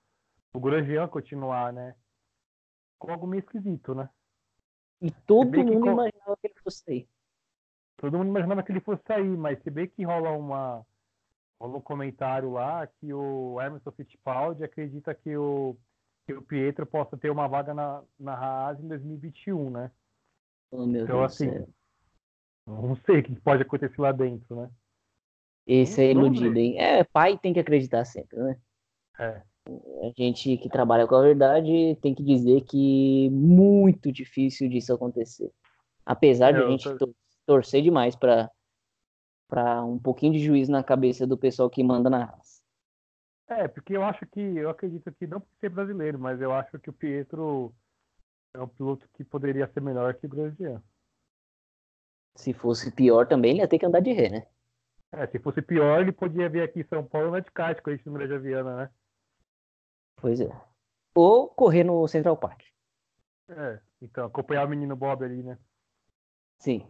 o 0.54 0.60
Grosjean 0.60 1.06
continuar, 1.08 1.74
né? 1.74 1.94
Com 2.98 3.12
algo 3.12 3.26
meio 3.26 3.40
esquisito, 3.40 3.94
né? 3.94 4.08
E 5.02 5.10
todo 5.10 5.58
mundo 5.58 5.82
que... 5.82 5.90
imaginava 5.90 6.38
que 6.40 6.46
ele 6.46 6.54
fosse 6.62 6.84
sair. 6.84 7.08
Todo 8.00 8.16
mundo 8.16 8.28
imaginava 8.28 8.62
que 8.62 8.72
ele 8.72 8.80
fosse 8.80 9.02
sair, 9.06 9.36
mas 9.36 9.62
se 9.62 9.70
bem 9.70 9.86
que 9.86 10.02
rola 10.04 10.30
uma 10.30 10.84
rola 11.60 11.76
um 11.76 11.82
comentário 11.82 12.50
lá 12.50 12.86
que 12.86 13.12
o 13.12 13.60
Emerson 13.60 13.90
Fittipaldi 13.92 14.64
acredita 14.64 15.14
que 15.14 15.36
o, 15.36 15.76
que 16.26 16.32
o 16.32 16.40
Pietro 16.40 16.86
possa 16.86 17.18
ter 17.18 17.30
uma 17.30 17.46
vaga 17.46 17.74
na, 17.74 18.02
na 18.18 18.32
Haas 18.32 18.80
em 18.80 18.88
2021, 18.88 19.68
né? 19.68 19.90
Oh, 20.72 20.84
então, 20.84 21.06
Deus 21.06 21.32
assim, 21.32 21.66
não 22.66 22.96
sei 23.04 23.18
o 23.18 23.22
que 23.22 23.38
pode 23.40 23.62
acontecer 23.62 24.00
lá 24.00 24.12
dentro, 24.12 24.56
né? 24.56 24.70
Esse 25.66 26.00
é 26.00 26.10
iludido, 26.10 26.58
hein? 26.58 26.80
É, 26.80 27.04
pai 27.04 27.36
tem 27.36 27.52
que 27.52 27.60
acreditar 27.60 28.06
sempre, 28.06 28.38
né? 28.38 28.58
É. 29.18 29.42
A 29.68 30.12
gente 30.16 30.56
que 30.56 30.70
trabalha 30.70 31.06
com 31.06 31.14
a 31.16 31.22
verdade 31.22 31.96
tem 32.00 32.14
que 32.14 32.24
dizer 32.24 32.62
que 32.62 33.28
muito 33.28 34.10
difícil 34.10 34.70
disso 34.70 34.94
acontecer. 34.94 35.52
Apesar 36.06 36.54
é, 36.54 36.58
de 36.58 36.62
a 36.62 36.70
gente 36.70 36.96
tô... 36.96 37.14
torcer 37.50 37.82
demais 37.82 38.14
para 38.14 38.48
para 39.48 39.82
um 39.82 39.98
pouquinho 39.98 40.32
de 40.32 40.38
juízo 40.38 40.70
na 40.70 40.84
cabeça 40.84 41.26
do 41.26 41.36
pessoal 41.36 41.68
que 41.68 41.82
manda 41.82 42.08
na 42.08 42.26
raça. 42.26 42.62
É, 43.48 43.66
porque 43.66 43.96
eu 43.96 44.04
acho 44.04 44.24
que, 44.26 44.40
eu 44.40 44.70
acredito 44.70 45.10
que, 45.10 45.26
não 45.26 45.40
por 45.40 45.52
ser 45.58 45.70
brasileiro, 45.70 46.20
mas 46.20 46.40
eu 46.40 46.52
acho 46.52 46.78
que 46.78 46.88
o 46.88 46.92
Pietro 46.92 47.74
é 48.54 48.60
um 48.60 48.68
piloto 48.68 49.08
que 49.12 49.24
poderia 49.24 49.66
ser 49.66 49.80
melhor 49.80 50.14
que 50.14 50.26
o 50.26 50.28
Grosjean. 50.28 50.80
Se 52.36 52.52
fosse 52.52 52.92
pior 52.92 53.26
também, 53.26 53.50
ele 53.50 53.60
ia 53.60 53.66
ter 53.66 53.80
que 53.80 53.86
andar 53.86 53.98
de 53.98 54.12
ré, 54.12 54.28
né? 54.28 54.46
É, 55.10 55.26
se 55.26 55.40
fosse 55.40 55.60
pior, 55.60 56.00
ele 56.00 56.12
podia 56.12 56.48
vir 56.48 56.62
aqui 56.62 56.82
em 56.82 56.86
São 56.86 57.04
Paulo 57.04 57.32
na 57.32 57.40
de 57.40 57.50
kart 57.50 57.82
com 57.82 57.90
a 57.90 57.98
número 58.06 58.28
de 58.28 58.34
Aviana, 58.34 58.76
né? 58.76 58.90
Pois 60.14 60.40
é. 60.40 60.48
Ou 61.12 61.48
correr 61.48 61.82
no 61.82 62.06
Central 62.06 62.36
Park. 62.36 62.62
É, 63.48 63.80
então, 64.00 64.26
acompanhar 64.26 64.64
o 64.64 64.70
menino 64.70 64.94
Bob 64.94 65.24
ali, 65.24 65.42
né? 65.42 65.58
Sim. 66.60 66.88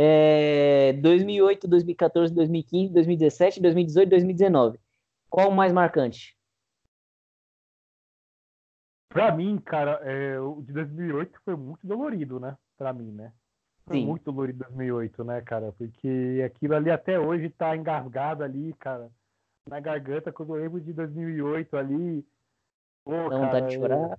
É, 0.00 0.92
2008, 0.92 1.66
2014, 1.66 2.32
2015, 2.32 2.92
2017, 2.92 3.60
2018, 3.60 4.08
2019. 4.08 4.78
Qual 5.28 5.48
o 5.48 5.52
mais 5.52 5.72
marcante? 5.72 6.36
Pra 9.08 9.34
mim, 9.34 9.58
cara, 9.58 9.98
é, 10.04 10.38
o 10.38 10.62
de 10.62 10.72
2008 10.72 11.40
foi 11.44 11.56
muito 11.56 11.84
dolorido, 11.84 12.38
né? 12.38 12.56
Pra 12.76 12.92
mim, 12.92 13.10
né? 13.10 13.32
Sim. 13.90 14.06
muito 14.06 14.30
dolorido 14.30 14.60
2008, 14.68 15.24
né, 15.24 15.40
cara? 15.40 15.72
Porque 15.72 16.44
aquilo 16.46 16.76
ali 16.76 16.92
até 16.92 17.18
hoje 17.18 17.50
tá 17.50 17.74
engasgado 17.76 18.44
ali, 18.44 18.72
cara, 18.74 19.10
na 19.68 19.80
garganta, 19.80 20.30
quando 20.30 20.54
eu 20.54 20.62
lembro 20.62 20.80
de 20.80 20.92
2008 20.92 21.76
ali. 21.76 22.24
Pô, 23.04 23.10
Não 23.10 23.30
cara, 23.30 23.46
vontade 23.46 23.66
de 23.66 23.74
chorar? 23.74 24.16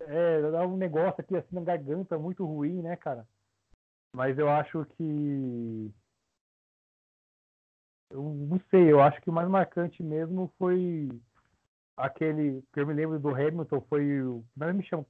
É, 0.00 0.38
é, 0.38 0.50
dá 0.50 0.66
um 0.66 0.78
negócio 0.78 1.20
aqui 1.20 1.36
assim 1.36 1.54
na 1.54 1.60
garganta 1.60 2.16
muito 2.16 2.46
ruim, 2.46 2.80
né, 2.80 2.96
cara? 2.96 3.28
Mas 4.12 4.38
eu 4.38 4.48
acho 4.48 4.84
que. 4.96 5.92
Eu 8.10 8.22
não 8.22 8.60
sei, 8.70 8.90
eu 8.90 9.00
acho 9.00 9.20
que 9.20 9.30
o 9.30 9.32
mais 9.32 9.48
marcante 9.48 10.02
mesmo 10.02 10.52
foi 10.58 11.08
aquele 11.96 12.62
que 12.72 12.80
eu 12.80 12.86
me 12.86 12.94
lembro 12.94 13.18
do 13.20 13.30
Hamilton, 13.30 13.80
foi 13.88 14.22
o. 14.22 14.44
Mas 14.56 14.74
me 14.74 14.82
chama. 14.84 15.06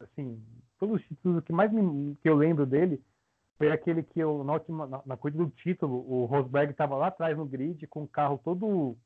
Assim, 0.00 0.40
todos 0.78 1.00
os 1.00 1.08
títulos 1.08 1.42
que 1.44 1.52
mais 1.52 1.72
me, 1.72 2.14
que 2.16 2.28
eu 2.28 2.36
lembro 2.36 2.64
dele 2.64 3.02
foi 3.56 3.72
aquele 3.72 4.04
que 4.04 4.20
eu, 4.20 4.44
na, 4.44 4.52
última, 4.52 4.86
na, 4.86 5.02
na 5.04 5.16
coisa 5.16 5.36
do 5.36 5.50
título, 5.50 6.08
o 6.08 6.24
Rosberg 6.26 6.70
estava 6.70 6.96
lá 6.96 7.08
atrás 7.08 7.36
no 7.36 7.44
grid 7.44 7.84
com 7.88 8.04
o 8.04 8.08
carro 8.08 8.38
todo 8.38 8.96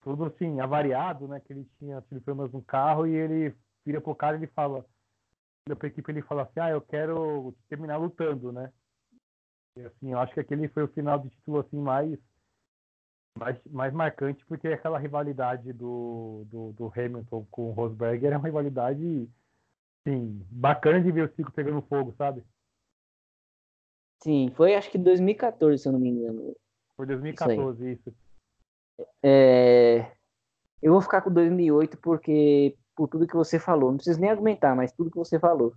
todo 0.00 0.24
assim, 0.24 0.60
avariado, 0.60 1.26
né? 1.26 1.40
Que 1.40 1.52
ele 1.52 1.68
tinha 1.78 2.00
tido 2.02 2.20
problemas 2.20 2.52
no 2.52 2.62
carro 2.62 3.06
e 3.06 3.14
ele 3.14 3.54
vira 3.84 4.00
pro 4.00 4.14
cara 4.14 4.36
e 4.36 4.40
ele 4.40 4.46
fala, 4.48 4.86
vira 5.68 5.76
pra 5.76 5.88
equipe 5.88 6.10
ele 6.10 6.22
fala 6.22 6.42
assim, 6.42 6.60
ah, 6.60 6.70
eu 6.70 6.80
quero 6.80 7.54
terminar 7.68 7.98
lutando, 7.98 8.50
né? 8.50 8.72
E 9.76 9.82
assim, 9.82 10.12
eu 10.12 10.18
acho 10.18 10.32
que 10.32 10.40
aquele 10.40 10.68
foi 10.68 10.84
o 10.84 10.88
final 10.88 11.18
de 11.18 11.30
título 11.30 11.60
assim 11.60 11.78
mais 11.78 12.18
mais, 13.38 13.56
mais 13.66 13.92
marcante, 13.92 14.44
porque 14.46 14.66
aquela 14.66 14.98
rivalidade 14.98 15.72
do, 15.72 16.44
do, 16.46 16.72
do 16.72 16.92
Hamilton 16.96 17.46
com 17.50 17.68
o 17.68 17.72
Rosberg 17.72 18.26
era 18.26 18.36
uma 18.36 18.48
rivalidade 18.48 19.28
sim, 20.02 20.44
bacana 20.50 21.00
de 21.00 21.12
ver 21.12 21.28
o 21.28 21.34
ciclo 21.36 21.52
pegando 21.52 21.82
fogo, 21.82 22.12
sabe? 22.18 22.42
Sim, 24.20 24.50
foi 24.56 24.74
acho 24.74 24.90
que 24.90 24.98
2014, 24.98 25.80
se 25.80 25.88
eu 25.88 25.92
não 25.92 26.00
me 26.00 26.08
engano. 26.08 26.56
Foi 26.96 27.06
2014, 27.06 27.92
isso. 27.92 28.08
isso. 28.08 28.18
É... 29.22 30.10
Eu 30.82 30.92
vou 30.92 31.00
ficar 31.00 31.22
com 31.22 31.32
2008 31.32 31.96
porque, 31.98 32.76
por 32.98 33.06
tudo 33.06 33.28
que 33.28 33.36
você 33.36 33.60
falou, 33.60 33.90
não 33.90 33.96
preciso 33.96 34.20
nem 34.20 34.28
argumentar, 34.28 34.74
mas 34.74 34.90
tudo 34.90 35.08
que 35.08 35.16
você 35.16 35.38
falou. 35.38 35.72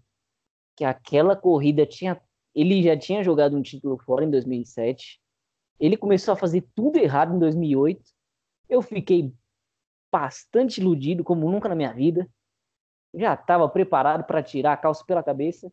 Que 0.76 0.84
aquela 0.84 1.36
corrida 1.36 1.86
tinha. 1.86 2.19
Ele 2.55 2.82
já 2.82 2.97
tinha 2.97 3.24
jogado 3.24 3.55
um 3.55 3.61
título 3.61 3.95
fora 3.99 4.26
em 4.26 4.32
2007. 4.32 5.22
Ele 5.80 5.95
começou 5.95 6.34
a 6.34 6.36
fazer 6.36 6.67
tudo 6.74 6.97
errado 6.97 7.36
em 7.36 7.38
2008. 7.39 8.01
Eu 8.67 8.82
fiquei 8.82 9.32
bastante 10.11 10.82
iludido, 10.82 11.24
como 11.24 11.49
nunca 11.49 11.69
na 11.69 11.76
minha 11.76 11.93
vida. 11.93 12.28
Já 13.13 13.36
estava 13.36 13.69
preparado 13.69 14.24
para 14.24 14.41
tirar 14.41 14.74
a 14.74 14.78
calça 14.78 15.05
pela 15.05 15.22
cabeça 15.22 15.72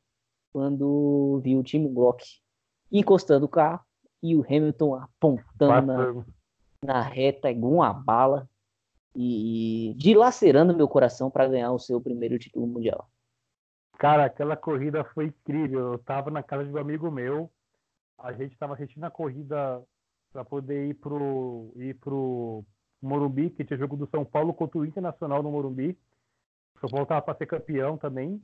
quando 0.53 1.40
vi 1.42 1.57
o 1.57 1.62
time 1.62 1.88
Glock 1.88 2.22
encostando 2.92 3.46
o 3.46 3.49
carro 3.49 3.80
e 4.22 4.36
o 4.36 4.42
Hamilton 4.42 4.96
apontando 4.96 5.92
na, 5.92 6.24
na, 6.84 7.03
reta 7.03 7.51
igual 7.51 7.74
uma 7.74 7.92
bala 7.92 8.49
e, 9.14 9.94
dilacerando 9.96 10.76
meu 10.76 10.88
coração 10.88 11.30
para 11.30 11.48
ganhar 11.48 11.72
o 11.72 11.78
seu 11.78 12.00
primeiro 12.00 12.38
título 12.38 12.66
mundial. 12.66 13.11
Cara, 13.98 14.24
aquela 14.24 14.56
corrida 14.56 15.04
foi 15.04 15.26
incrível. 15.26 15.92
Eu 15.92 15.98
tava 15.98 16.30
na 16.30 16.42
casa 16.42 16.64
de 16.64 16.70
um 16.70 16.78
amigo 16.78 17.11
meu, 17.11 17.50
a 18.18 18.32
gente 18.32 18.56
tava 18.56 18.74
assistindo 18.74 19.04
a 19.04 19.11
corrida 19.11 19.82
para 20.32 20.44
poder 20.44 20.88
ir 20.88 20.94
pro 20.94 21.72
ir 21.76 21.94
pro 21.94 22.64
Morumbi, 23.02 23.50
que 23.50 23.64
tinha 23.64 23.78
jogo 23.78 23.96
do 23.96 24.09
São 24.09 24.24
Paulo 24.24 24.54
contra 24.54 24.78
o 24.78 24.84
Internacional 24.84 25.42
no 25.42 25.50
Morumbi. 25.50 25.98
O 26.76 26.80
São 26.80 26.90
Paulo 26.90 27.06
tava 27.06 27.22
para 27.22 27.38
ser 27.38 27.46
campeão 27.46 27.96
também. 27.96 28.40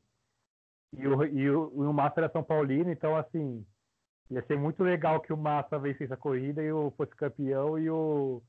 E 0.93 1.07
o, 1.07 1.25
e 1.25 1.51
o, 1.51 1.73
e 1.75 1.87
o 1.87 1.93
Massa 1.93 2.21
era 2.21 2.31
São 2.31 2.43
Paulino, 2.43 2.91
então 2.91 3.17
assim, 3.17 3.65
Ia 4.31 4.43
ser 4.47 4.59
muito 4.59 4.83
legal 4.83 5.21
que 5.21 5.33
o 5.33 5.37
Massa 5.37 5.79
vencesse 5.79 6.13
a 6.13 6.17
corrida 6.17 6.63
e 6.63 6.73
o 6.73 6.91
fosse 6.93 7.15
campeão 7.15 7.79
e 7.79 7.91
o, 7.91 8.43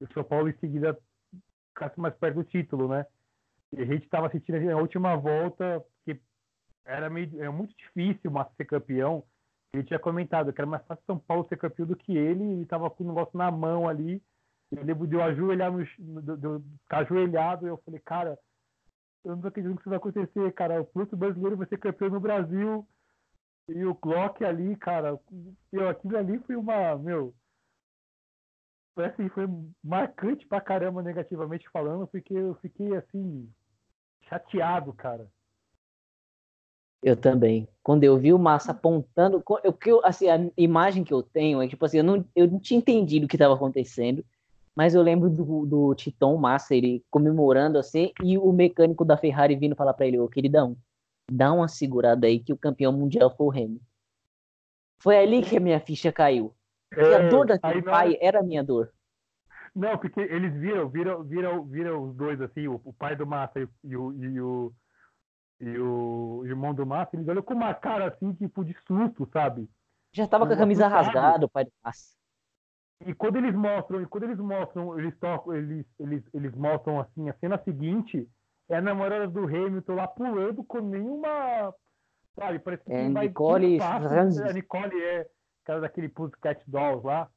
o 0.00 0.12
São 0.12 0.24
Paulo 0.24 0.48
em 0.48 0.58
seguida 0.58 0.98
ficasse 1.74 2.00
mais 2.00 2.14
perto 2.14 2.36
do 2.36 2.44
título, 2.44 2.88
né? 2.88 3.04
E 3.72 3.82
a 3.82 3.84
gente 3.84 4.04
estava 4.04 4.28
assistindo 4.28 4.70
a 4.70 4.76
última 4.76 5.16
volta, 5.16 5.84
que 6.04 6.18
era, 6.84 7.10
meio, 7.10 7.40
era 7.40 7.50
muito 7.50 7.74
difícil 7.76 8.30
o 8.30 8.34
Massa 8.34 8.52
ser 8.56 8.64
campeão. 8.64 9.24
Ele 9.72 9.82
tinha 9.82 9.98
comentado 9.98 10.52
que 10.52 10.60
era 10.60 10.70
mais 10.70 10.86
fácil 10.86 11.04
São 11.04 11.18
Paulo 11.18 11.46
ser 11.48 11.58
campeão 11.58 11.86
do 11.86 11.96
que 11.96 12.16
ele, 12.16 12.44
e 12.44 12.62
estava 12.62 12.88
com 12.88 13.02
o 13.02 13.08
negócio 13.08 13.36
na 13.36 13.50
mão 13.50 13.88
ali. 13.88 14.22
Eu 14.70 14.84
lembro 14.84 15.06
de 15.06 15.14
eu 15.14 15.22
ajoelhar 15.22 15.72
no, 15.72 15.84
de, 15.84 16.36
de, 16.36 16.78
ficar 16.82 16.98
ajoelhado, 16.98 17.66
e 17.66 17.68
eu 17.68 17.76
falei, 17.84 18.00
cara, 18.00 18.38
eu 19.24 19.36
não 19.36 19.48
acredito 19.48 19.74
que 19.74 19.80
isso 19.80 19.90
vai 19.90 19.98
acontecer, 19.98 20.52
cara. 20.52 20.80
O 20.80 20.86
piloto 20.86 21.16
brasileiro 21.16 21.56
vai 21.56 21.66
ser 21.66 21.78
campeão 21.78 22.10
no 22.10 22.20
Brasil 22.20 22.86
e 23.68 23.84
o 23.84 23.94
Glock 23.94 24.44
ali, 24.44 24.76
cara, 24.76 25.18
meu, 25.72 25.88
aquilo 25.88 26.18
ali 26.18 26.38
foi 26.40 26.54
uma, 26.54 26.96
meu, 26.96 27.34
assim, 28.96 29.28
foi 29.28 29.48
marcante 29.82 30.46
pra 30.46 30.60
caramba 30.60 31.02
negativamente 31.02 31.68
falando, 31.70 32.06
porque 32.06 32.34
eu 32.34 32.54
fiquei 32.56 32.94
assim, 32.96 33.48
chateado, 34.28 34.92
cara. 34.92 35.28
Eu 37.02 37.16
também. 37.16 37.68
Quando 37.82 38.04
eu 38.04 38.16
vi 38.16 38.32
o 38.32 38.38
Massa 38.38 38.72
apontando, 38.72 39.42
eu, 39.62 39.76
eu, 39.84 40.00
assim, 40.04 40.28
a 40.28 40.38
imagem 40.56 41.04
que 41.04 41.12
eu 41.12 41.22
tenho 41.22 41.60
é 41.60 41.68
tipo 41.68 41.84
assim, 41.84 41.98
eu 41.98 42.04
não, 42.04 42.24
eu 42.34 42.50
não 42.50 42.58
tinha 42.58 42.78
entendido 42.78 43.26
o 43.26 43.28
que 43.28 43.36
estava 43.36 43.54
acontecendo. 43.54 44.24
mas 44.74 44.94
eu 44.94 45.02
lembro 45.02 45.28
do, 45.28 45.66
do 45.66 45.94
Titon 45.94 46.36
Massa, 46.36 46.74
ele 46.74 47.04
comemorando 47.10 47.78
assim, 47.78 48.12
e 48.22 48.38
o 48.38 48.52
mecânico 48.52 49.04
da 49.04 49.16
Ferrari 49.16 49.54
vindo 49.54 49.76
falar 49.76 49.92
para 49.94 50.06
ele, 50.06 50.18
ô 50.18 50.28
queridão, 50.28 50.76
dá 51.30 51.52
uma 51.52 51.68
segurada 51.68 52.26
aí 52.26 52.40
que 52.40 52.52
o 52.52 52.58
campeão 52.58 52.92
mundial 52.92 53.30
foi 53.36 53.46
o 53.46 53.50
Hamilton. 53.50 53.84
Foi 54.98 55.18
ali 55.18 55.42
que 55.42 55.56
a 55.58 55.60
minha 55.60 55.80
ficha 55.80 56.10
caiu. 56.10 56.54
É, 56.96 57.14
a 57.14 57.28
dor 57.28 57.46
daquele 57.46 57.82
pai 57.82 58.16
era 58.20 58.40
a 58.40 58.42
minha 58.42 58.62
dor. 58.62 58.92
Não, 59.74 59.98
porque 59.98 60.20
eles 60.20 60.54
viram, 60.54 60.88
viram, 60.88 61.24
viram, 61.24 61.64
viram 61.64 62.02
os 62.04 62.14
dois 62.14 62.40
assim, 62.40 62.68
o, 62.68 62.80
o 62.84 62.92
pai 62.92 63.16
do 63.16 63.26
Massa 63.26 63.60
e, 63.60 63.68
e, 63.82 63.96
o, 63.96 64.12
e, 64.12 64.40
o, 64.40 64.72
e 65.60 65.78
o 65.78 66.42
irmão 66.46 66.72
do 66.72 66.86
Massa, 66.86 67.16
eles 67.16 67.26
olham 67.26 67.42
com 67.42 67.54
uma 67.54 67.74
cara 67.74 68.06
assim, 68.06 68.32
tipo, 68.34 68.64
de 68.64 68.74
susto, 68.86 69.28
sabe? 69.32 69.68
Já 70.12 70.28
tava 70.28 70.46
com 70.46 70.52
a 70.52 70.56
camisa 70.56 70.86
rasgada, 70.86 71.46
o 71.46 71.48
pai 71.48 71.64
do 71.64 71.72
Massa. 71.84 72.14
E 73.04 73.12
quando 73.12 73.36
eles 73.36 73.54
mostram, 73.54 74.00
e 74.00 74.06
quando 74.06 74.24
eles 74.24 74.38
mostram, 74.38 74.98
eles 74.98 75.18
tocam, 75.18 75.54
eles, 75.54 75.84
eles, 75.98 76.22
eles 76.32 76.54
mostram 76.54 77.00
assim, 77.00 77.28
a 77.28 77.34
cena 77.34 77.58
seguinte 77.64 78.28
é 78.68 78.76
a 78.76 78.80
namorada 78.80 79.26
do 79.26 79.44
Hamilton 79.44 79.94
lá 79.94 80.06
pulando 80.06 80.62
com 80.62 80.80
nenhuma. 80.80 81.74
Sabe, 82.38 82.58
parece 82.60 82.84
que 82.84 82.92
é, 82.92 83.08
Nicole. 83.08 83.78
Fácil, 83.78 84.44
a 84.48 84.52
Nicole 84.52 85.02
é 85.02 85.26
cara 85.64 85.80
daquele 85.80 86.08
Pussycat 86.08 86.62
Dolls 86.66 87.06
lá. 87.06 87.28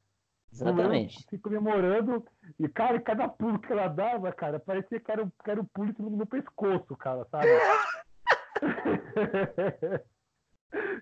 Exatamente. 0.52 1.22
Se 1.28 1.38
comemorando. 1.38 2.24
E, 2.58 2.68
cara, 2.68 3.00
cada 3.00 3.28
pulo 3.28 3.58
que 3.58 3.72
ela 3.72 3.88
dava, 3.88 4.32
cara, 4.32 4.58
parecia 4.58 4.98
que 4.98 5.10
era, 5.10 5.26
que 5.44 5.50
era 5.50 5.60
um 5.60 5.66
pulo 5.66 5.94
no 5.98 6.10
meu 6.10 6.26
pescoço, 6.26 6.96
cara, 6.96 7.26
sabe? 7.30 7.48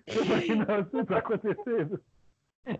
Eu 0.07 0.81
isso 0.81 1.05
tá 1.05 1.17
acontecendo. 1.17 2.01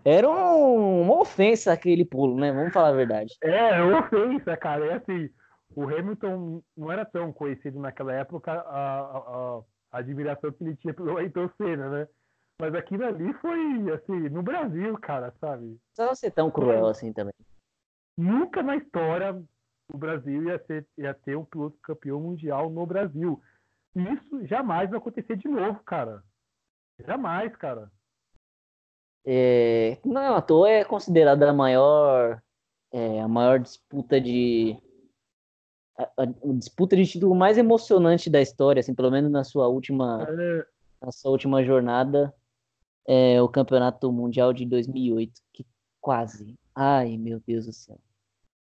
Era 0.03 0.29
um, 0.29 1.01
uma 1.01 1.21
ofensa 1.21 1.71
aquele 1.71 2.05
pulo, 2.05 2.39
né? 2.39 2.51
Vamos 2.51 2.73
falar 2.73 2.89
a 2.89 2.93
verdade. 2.93 3.33
É, 3.41 3.81
uma 3.81 3.99
ofensa, 3.99 4.55
cara. 4.57 4.85
É 4.85 4.93
assim, 4.95 5.29
o 5.75 5.83
Hamilton 5.83 6.61
não 6.75 6.91
era 6.91 7.05
tão 7.05 7.31
conhecido 7.31 7.79
naquela 7.79 8.13
época 8.13 8.51
a, 8.51 8.59
a, 8.59 9.17
a, 9.17 9.61
a 9.91 9.97
admiração 9.99 10.51
que 10.51 10.63
ele 10.63 10.75
tinha 10.75 10.93
pelo 10.93 11.17
Ayrton 11.17 11.49
Senna, 11.57 11.89
né? 11.89 12.07
Mas 12.59 12.73
aquilo 12.73 13.05
ali 13.05 13.33
foi, 13.33 13.91
assim, 13.91 14.29
no 14.29 14.41
Brasil, 14.41 14.97
cara, 14.97 15.31
sabe? 15.39 15.79
Não 15.97 16.15
ser 16.15 16.31
tão 16.31 16.49
cruel 16.49 16.87
assim 16.87 17.13
também. 17.13 17.33
Nunca 18.17 18.63
na 18.63 18.75
história 18.75 19.39
o 19.93 19.97
Brasil 19.97 20.43
ia, 20.43 20.57
ser, 20.65 20.87
ia 20.97 21.13
ter 21.13 21.37
um 21.37 21.45
piloto 21.45 21.77
campeão 21.83 22.19
mundial 22.19 22.69
no 22.69 22.85
Brasil. 22.85 23.39
Isso 23.95 24.45
jamais 24.45 24.89
vai 24.89 24.99
acontecer 24.99 25.37
de 25.37 25.47
novo, 25.47 25.79
cara. 25.83 26.23
Jamais, 27.05 27.55
cara. 27.55 27.91
É, 29.23 29.99
não, 30.03 30.35
à 30.35 30.41
toa 30.41 30.69
é 30.69 30.83
considerada 30.83 31.49
a 31.49 31.53
maior, 31.53 32.41
é, 32.91 33.21
a 33.21 33.27
maior 33.27 33.59
disputa 33.59 34.19
de 34.19 34.81
a, 35.97 36.23
a, 36.23 36.25
disputa 36.55 36.95
de 36.95 37.05
título 37.05 37.35
mais 37.35 37.57
emocionante 37.57 38.29
da 38.29 38.41
história, 38.41 38.79
assim, 38.79 38.95
pelo 38.95 39.11
menos 39.11 39.29
na 39.29 39.43
sua 39.43 39.67
última 39.67 40.25
é. 40.29 40.65
na 41.05 41.11
sua 41.11 41.31
última 41.31 41.63
jornada 41.63 42.33
é, 43.07 43.41
o 43.41 43.47
Campeonato 43.47 44.11
Mundial 44.11 44.51
de 44.51 44.65
2008, 44.65 45.41
que 45.53 45.65
quase. 46.01 46.59
Ai, 46.75 47.17
meu 47.17 47.39
Deus 47.39 47.65
do 47.65 47.73
céu. 47.73 47.97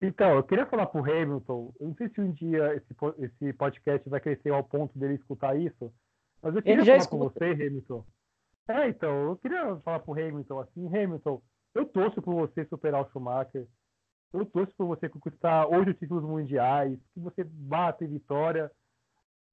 Então, 0.02 0.36
eu 0.36 0.44
queria 0.44 0.66
falar 0.68 0.86
pro 0.86 1.02
Hamilton, 1.02 1.74
eu 1.80 1.88
não 1.88 1.96
sei 1.96 2.10
se 2.10 2.22
um 2.22 2.32
dia 2.32 2.76
esse, 2.76 2.96
esse 3.18 3.54
podcast 3.54 4.08
vai 4.08 4.20
crescer 4.20 4.52
ao 4.52 4.64
ponto 4.64 4.98
dele 5.00 5.16
escutar 5.16 5.58
isso, 5.60 5.92
mas 6.42 6.56
eu 6.56 6.62
queria 6.62 6.86
falar 6.86 7.08
com 7.08 7.18
você, 7.18 7.46
Hamilton. 7.46 8.06
É, 8.68 8.90
então, 8.90 9.30
eu 9.30 9.38
queria 9.38 9.76
falar 9.78 10.00
pro 10.02 10.14
Hamilton 10.14 10.60
assim, 10.60 10.86
Hamilton, 10.88 11.42
eu 11.74 11.86
torço 11.86 12.22
por 12.22 12.36
você 12.36 12.66
superar 12.66 13.02
o 13.02 13.10
Schumacher, 13.10 13.66
eu 14.34 14.46
torço 14.46 14.72
por 14.78 14.86
você 14.86 15.10
conquistar 15.10 15.68
oito 15.68 15.94
títulos 15.96 16.24
mundiais, 16.24 17.00
que 17.14 17.20
você 17.20 17.44
bata 17.44 18.04
em 18.04 18.10
vitória, 18.10 18.70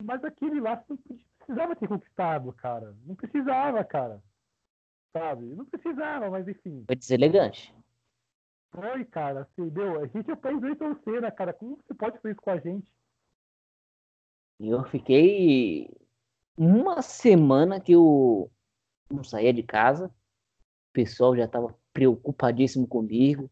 mas 0.02 0.22
aquele 0.24 0.60
lá 0.60 0.76
você 0.76 0.92
não 0.92 1.18
precisava 1.38 1.76
ter 1.76 1.88
conquistado, 1.88 2.52
cara. 2.52 2.94
Não 3.06 3.14
precisava, 3.14 3.82
cara 3.84 4.20
sabe? 5.14 5.44
Não 5.54 5.64
precisava, 5.64 6.28
mas 6.28 6.46
enfim. 6.48 6.84
Foi 6.86 6.96
deselegante. 6.96 7.74
Foi, 8.72 9.04
cara, 9.04 9.42
assim, 9.42 9.68
deu. 9.68 10.00
A 10.00 10.06
gente 10.06 10.28
é 10.28 10.34
o 10.34 10.36
país 10.36 10.60
do 10.60 10.66
Ayrton 10.66 10.96
Senna, 11.04 11.30
cara. 11.30 11.52
Como 11.52 11.76
você 11.76 11.94
pode 11.94 12.16
fazer 12.16 12.32
isso 12.32 12.42
com 12.42 12.50
a 12.50 12.58
gente? 12.58 12.92
Eu 14.58 14.84
fiquei 14.84 15.88
uma 16.56 17.00
semana 17.00 17.80
que 17.80 17.92
eu 17.92 18.50
não 19.08 19.22
saía 19.22 19.52
de 19.52 19.62
casa. 19.62 20.06
O 20.06 20.92
pessoal 20.92 21.36
já 21.36 21.44
estava 21.44 21.74
preocupadíssimo 21.92 22.86
comigo. 22.86 23.48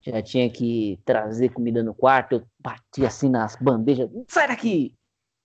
Já 0.00 0.22
tinha 0.22 0.50
que 0.50 1.00
trazer 1.04 1.52
comida 1.52 1.82
no 1.82 1.94
quarto. 1.94 2.36
Eu 2.36 2.46
batia 2.60 3.08
assim 3.08 3.28
nas 3.28 3.56
bandejas. 3.56 4.08
Sai 4.28 4.46
daqui! 4.46 4.94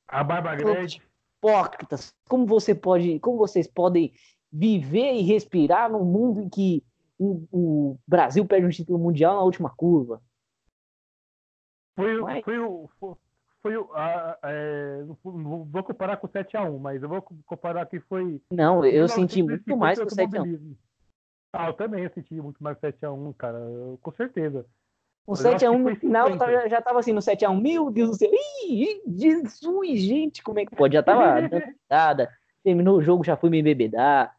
A 0.08 0.24
barba 0.24 0.55
grande. 0.55 1.01
Hipócritas. 1.38 2.14
Como 2.28 2.45
você 2.45 2.74
pode, 2.74 3.20
como 3.20 3.38
vocês 3.38 3.68
podem 3.68 4.14
viver 4.51 5.13
e 5.13 5.21
respirar 5.21 5.91
num 5.91 6.03
mundo 6.03 6.41
em 6.41 6.49
que 6.49 6.83
o, 7.19 7.97
Brasil 8.07 8.45
perde 8.45 8.67
um 8.67 8.69
título 8.69 8.99
mundial 8.99 9.35
na 9.35 9.41
última 9.41 9.69
curva. 9.69 10.21
Foi, 11.95 12.21
mas... 12.21 12.43
foi 12.43 12.59
o. 12.59 12.89
Foi, 13.59 13.75
o 13.75 13.91
a, 13.93 14.37
é, 14.43 15.03
não 15.25 15.65
vou 15.65 15.83
comparar 15.83 16.17
com 16.17 16.27
o 16.27 16.29
7x1, 16.29 16.79
mas 16.79 17.01
eu 17.01 17.09
vou 17.09 17.21
comparar 17.45 17.85
que 17.87 17.99
foi. 17.99 18.41
Não, 18.51 18.85
eu 18.85 19.07
senti 19.07 19.41
muito 19.41 19.75
mais 19.75 19.97
que 19.97 20.05
o 20.05 20.07
7x1. 20.07 20.75
Ah, 21.51 21.67
eu 21.67 21.73
também 21.73 22.03
eu 22.03 22.09
senti 22.11 22.35
muito 22.39 22.63
mais 22.63 22.77
7x1, 22.77 23.33
cara, 23.35 23.59
com 24.01 24.11
certeza. 24.11 24.65
O 25.25 25.33
7x1 25.33 25.77
no 25.77 25.95
final 25.95 26.29
já 26.69 26.81
tava 26.81 26.99
assim 26.99 27.11
no 27.11 27.19
7x1, 27.19 27.61
meu 27.61 27.91
Deus 27.91 28.11
do 28.11 28.15
céu, 28.15 28.29
Ih, 28.31 29.01
Jesus, 29.07 29.99
gente, 29.99 30.41
como 30.41 30.59
é 30.59 30.65
que 30.65 30.75
pode? 30.75 30.93
Já 30.93 31.03
tava 31.03 31.41
nada, 31.89 32.31
terminou 32.63 32.97
o 32.97 33.01
jogo, 33.01 33.25
já 33.25 33.35
fui 33.35 33.49
me 33.49 33.59
embebedar. 33.59 34.36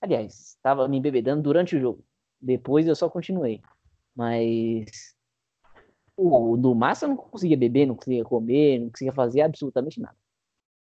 Aliás, 0.00 0.54
estava 0.56 0.88
me 0.88 0.98
embebedando 0.98 1.42
durante 1.42 1.76
o 1.76 1.80
jogo. 1.80 2.04
Depois 2.40 2.86
eu 2.86 2.96
só 2.96 3.08
continuei. 3.08 3.60
Mas 4.14 5.14
o, 6.16 6.56
do 6.56 6.74
Massa 6.74 7.04
eu 7.04 7.10
não 7.10 7.16
conseguia 7.16 7.56
beber, 7.56 7.86
não 7.86 7.94
conseguia 7.94 8.24
comer, 8.24 8.78
não 8.78 8.90
conseguia 8.90 9.12
fazer 9.12 9.42
absolutamente 9.42 10.00
nada. 10.00 10.16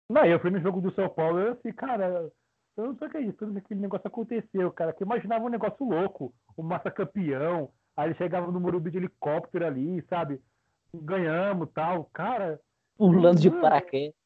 Não, 0.10 0.24
eu 0.26 0.40
fui 0.40 0.52
no 0.52 0.60
jogo 0.60 0.82
do 0.82 0.94
São 0.94 1.10
Paulo 1.10 1.40
e 1.40 1.50
assim, 1.50 1.72
cara, 1.72 2.30
eu 2.78 2.86
não 2.86 2.98
sei 2.98 3.08
o 3.08 3.12
que 3.12 3.18
é 3.18 3.22
isso, 3.22 3.38
tudo 3.38 3.58
aquele 3.58 3.80
negócio 3.80 4.08
aconteceu, 4.08 4.72
cara, 4.72 4.94
que 4.94 5.02
eu 5.02 5.06
imaginava 5.06 5.46
um 5.46 5.50
negócio 5.50 5.84
louco, 5.86 6.34
o 6.56 6.62
Massa 6.62 6.92
campeão, 6.92 7.72
aí 7.98 8.10
ele 8.10 8.16
chegava 8.16 8.52
no 8.52 8.60
Morumbi 8.60 8.92
de 8.92 8.98
helicóptero 8.98 9.66
ali, 9.66 10.02
sabe? 10.10 10.40
Ganhamos 10.94 11.70
tal, 11.74 12.06
cara. 12.14 12.60
Pulando 12.98 13.40
de 13.40 13.50
paraquedas 13.50 14.25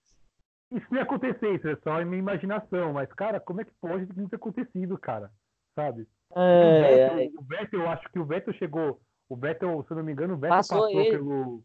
isso 0.71 0.85
não 0.89 0.97
ia 0.97 1.03
acontecer, 1.03 1.55
isso 1.55 1.67
é 1.67 1.75
só 1.77 2.01
em 2.01 2.05
minha 2.05 2.19
imaginação. 2.19 2.93
Mas, 2.93 3.11
cara, 3.13 3.39
como 3.39 3.61
é 3.61 3.65
que 3.65 3.71
pode 3.81 4.07
não 4.15 4.29
ter 4.29 4.35
acontecido, 4.35 4.97
cara? 4.97 5.31
Sabe? 5.75 6.07
É, 6.35 6.37
o, 6.37 6.81
Vettel, 6.81 7.19
é. 7.19 7.29
o 7.37 7.43
Vettel, 7.43 7.79
eu 7.81 7.89
acho 7.89 8.09
que 8.09 8.19
o 8.19 8.25
Vettel 8.25 8.53
chegou. 8.53 9.01
O 9.27 9.35
Vettel, 9.35 9.83
se 9.83 9.91
eu 9.91 9.97
não 9.97 10.03
me 10.03 10.11
engano, 10.11 10.35
o 10.35 10.37
Vettel 10.37 10.57
passou, 10.57 10.81
passou 10.81 11.03
pelo. 11.03 11.63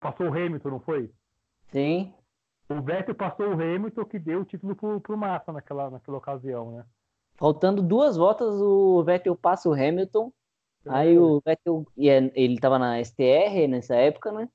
Passou 0.00 0.26
o 0.26 0.30
Hamilton, 0.30 0.70
não 0.70 0.80
foi? 0.80 1.10
Sim. 1.68 2.12
O 2.68 2.80
Vettel 2.82 3.14
passou 3.14 3.48
o 3.48 3.52
Hamilton 3.52 4.04
que 4.04 4.18
deu 4.18 4.40
o 4.40 4.44
título 4.44 4.74
pro, 4.74 5.00
pro 5.00 5.16
Massa 5.16 5.52
naquela, 5.52 5.90
naquela 5.90 6.18
ocasião, 6.18 6.72
né? 6.72 6.84
Faltando 7.36 7.82
duas 7.82 8.16
voltas, 8.16 8.54
o 8.60 9.02
Vettel 9.04 9.36
passa 9.36 9.68
o 9.68 9.72
Hamilton. 9.72 10.32
É. 10.86 10.90
Aí 10.90 11.18
o 11.18 11.40
Vettel, 11.44 11.86
é, 11.98 12.30
ele 12.34 12.58
tava 12.58 12.78
na 12.78 13.02
STR 13.02 13.68
nessa 13.68 13.94
época, 13.94 14.32
né? 14.32 14.48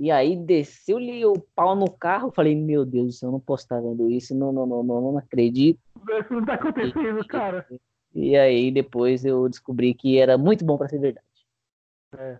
E 0.00 0.10
aí 0.10 0.36
desceu-lhe 0.36 1.24
o 1.24 1.34
pau 1.54 1.76
no 1.76 1.90
carro. 1.90 2.32
Falei, 2.32 2.54
meu 2.56 2.84
Deus 2.84 3.06
do 3.06 3.12
céu, 3.12 3.28
eu 3.28 3.32
não 3.32 3.40
posso 3.40 3.64
estar 3.64 3.80
vendo 3.80 4.10
isso. 4.10 4.34
Não, 4.34 4.52
não, 4.52 4.66
não, 4.66 4.82
não, 4.82 5.00
não 5.00 5.18
acredito. 5.18 5.80
Isso 5.96 6.32
não 6.32 6.44
tá 6.44 6.54
acontecendo, 6.54 7.20
e, 7.20 7.26
cara. 7.26 7.66
E 8.14 8.36
aí 8.36 8.70
depois 8.70 9.24
eu 9.24 9.48
descobri 9.48 9.94
que 9.94 10.18
era 10.18 10.36
muito 10.36 10.64
bom 10.64 10.76
para 10.76 10.88
ser 10.88 10.98
verdade. 10.98 11.26
É. 12.16 12.38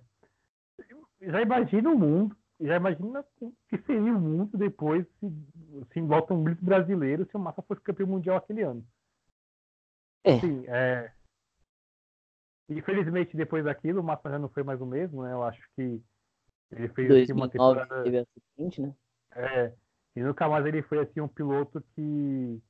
Já 1.21 1.41
imagina 1.41 1.91
o 1.91 1.99
mundo, 1.99 2.37
já 2.61 2.77
imagina 2.77 3.25
o 3.41 3.53
que 3.69 3.79
seria 3.79 4.13
o 4.15 4.21
mundo 4.21 4.57
depois 4.57 5.07
se, 5.19 5.33
se 5.93 6.01
volta 6.01 6.35
um 6.35 6.45
grito 6.45 6.65
brasileiro 6.65 7.25
se 7.25 7.37
o 7.37 7.41
Massa 7.41 7.63
fosse 7.63 7.81
campeão 7.81 8.09
mundial 8.09 8.37
aquele 8.37 8.63
ano. 8.63 8.87
É. 10.23 10.35
Assim, 10.35 10.65
é. 10.67 11.13
Infelizmente, 12.69 13.37
depois 13.37 13.65
daquilo, 13.65 14.01
o 14.01 14.05
Massa 14.05 14.31
já 14.31 14.39
não 14.39 14.49
foi 14.49 14.63
mais 14.63 14.81
o 14.81 14.87
mesmo, 14.87 15.23
né? 15.23 15.33
Eu 15.33 15.43
acho 15.43 15.63
que 15.77 16.01
ele 16.73 16.89
fez 16.89 17.09
2009, 17.09 17.23
assim, 17.23 17.33
uma 17.33 17.49
temporada. 17.49 18.03
Teve 18.03 18.19
a 18.19 18.27
seguinte, 18.57 18.83
né? 18.83 18.95
É. 19.33 19.73
E 20.17 20.23
nunca 20.23 20.49
mais 20.49 20.65
ele 20.67 20.83
foi 20.83 21.01
assim 21.01 21.21
um 21.21 21.29
piloto 21.29 21.83
que 21.95 22.63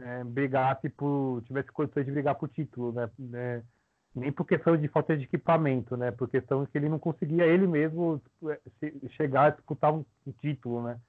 é, 0.00 0.24
brigasse 0.24 0.88
por. 0.88 1.42
tivesse 1.44 1.70
condições 1.72 2.06
de 2.06 2.12
brigar 2.12 2.34
por 2.34 2.48
título, 2.48 2.92
né? 2.92 3.10
É, 3.34 3.62
nem 4.14 4.30
por 4.30 4.44
questão 4.44 4.76
de 4.76 4.88
falta 4.88 5.16
de 5.16 5.24
equipamento, 5.24 5.96
né? 5.96 6.10
Por 6.10 6.28
questão 6.28 6.64
que 6.66 6.76
ele 6.76 6.88
não 6.88 6.98
conseguia 6.98 7.46
ele 7.46 7.66
mesmo 7.66 8.20
é, 8.48 8.60
chegar 9.10 9.46
a 9.46 9.50
disputar 9.50 9.92
um 9.92 10.04
título, 10.40 10.82
né? 10.82 11.00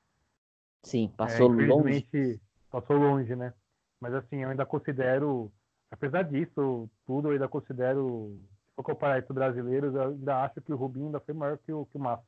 Sim, 0.84 1.12
passou 1.16 1.54
é, 1.60 1.66
longe. 1.66 2.42
Passou 2.70 2.98
longe, 2.98 3.36
né? 3.36 3.54
Mas 4.00 4.14
assim, 4.14 4.38
eu 4.38 4.50
ainda 4.50 4.66
considero, 4.66 5.52
apesar 5.92 6.24
disso 6.24 6.90
tudo, 7.06 7.28
eu 7.28 7.34
ainda 7.34 7.48
considero 7.48 8.38
for 8.76 8.84
comparar 8.84 9.20
entre 9.20 9.34
brasileiros, 9.34 9.94
eu 9.94 10.02
ainda 10.02 10.44
acho 10.44 10.62
que 10.62 10.74
o 10.74 10.76
Rubinho 10.76 11.08
ainda 11.08 11.20
foi 11.20 11.34
maior 11.34 11.58
que 11.58 11.72
o, 11.72 11.86
que 11.86 11.98
o 11.98 12.00
Massa. 12.00 12.26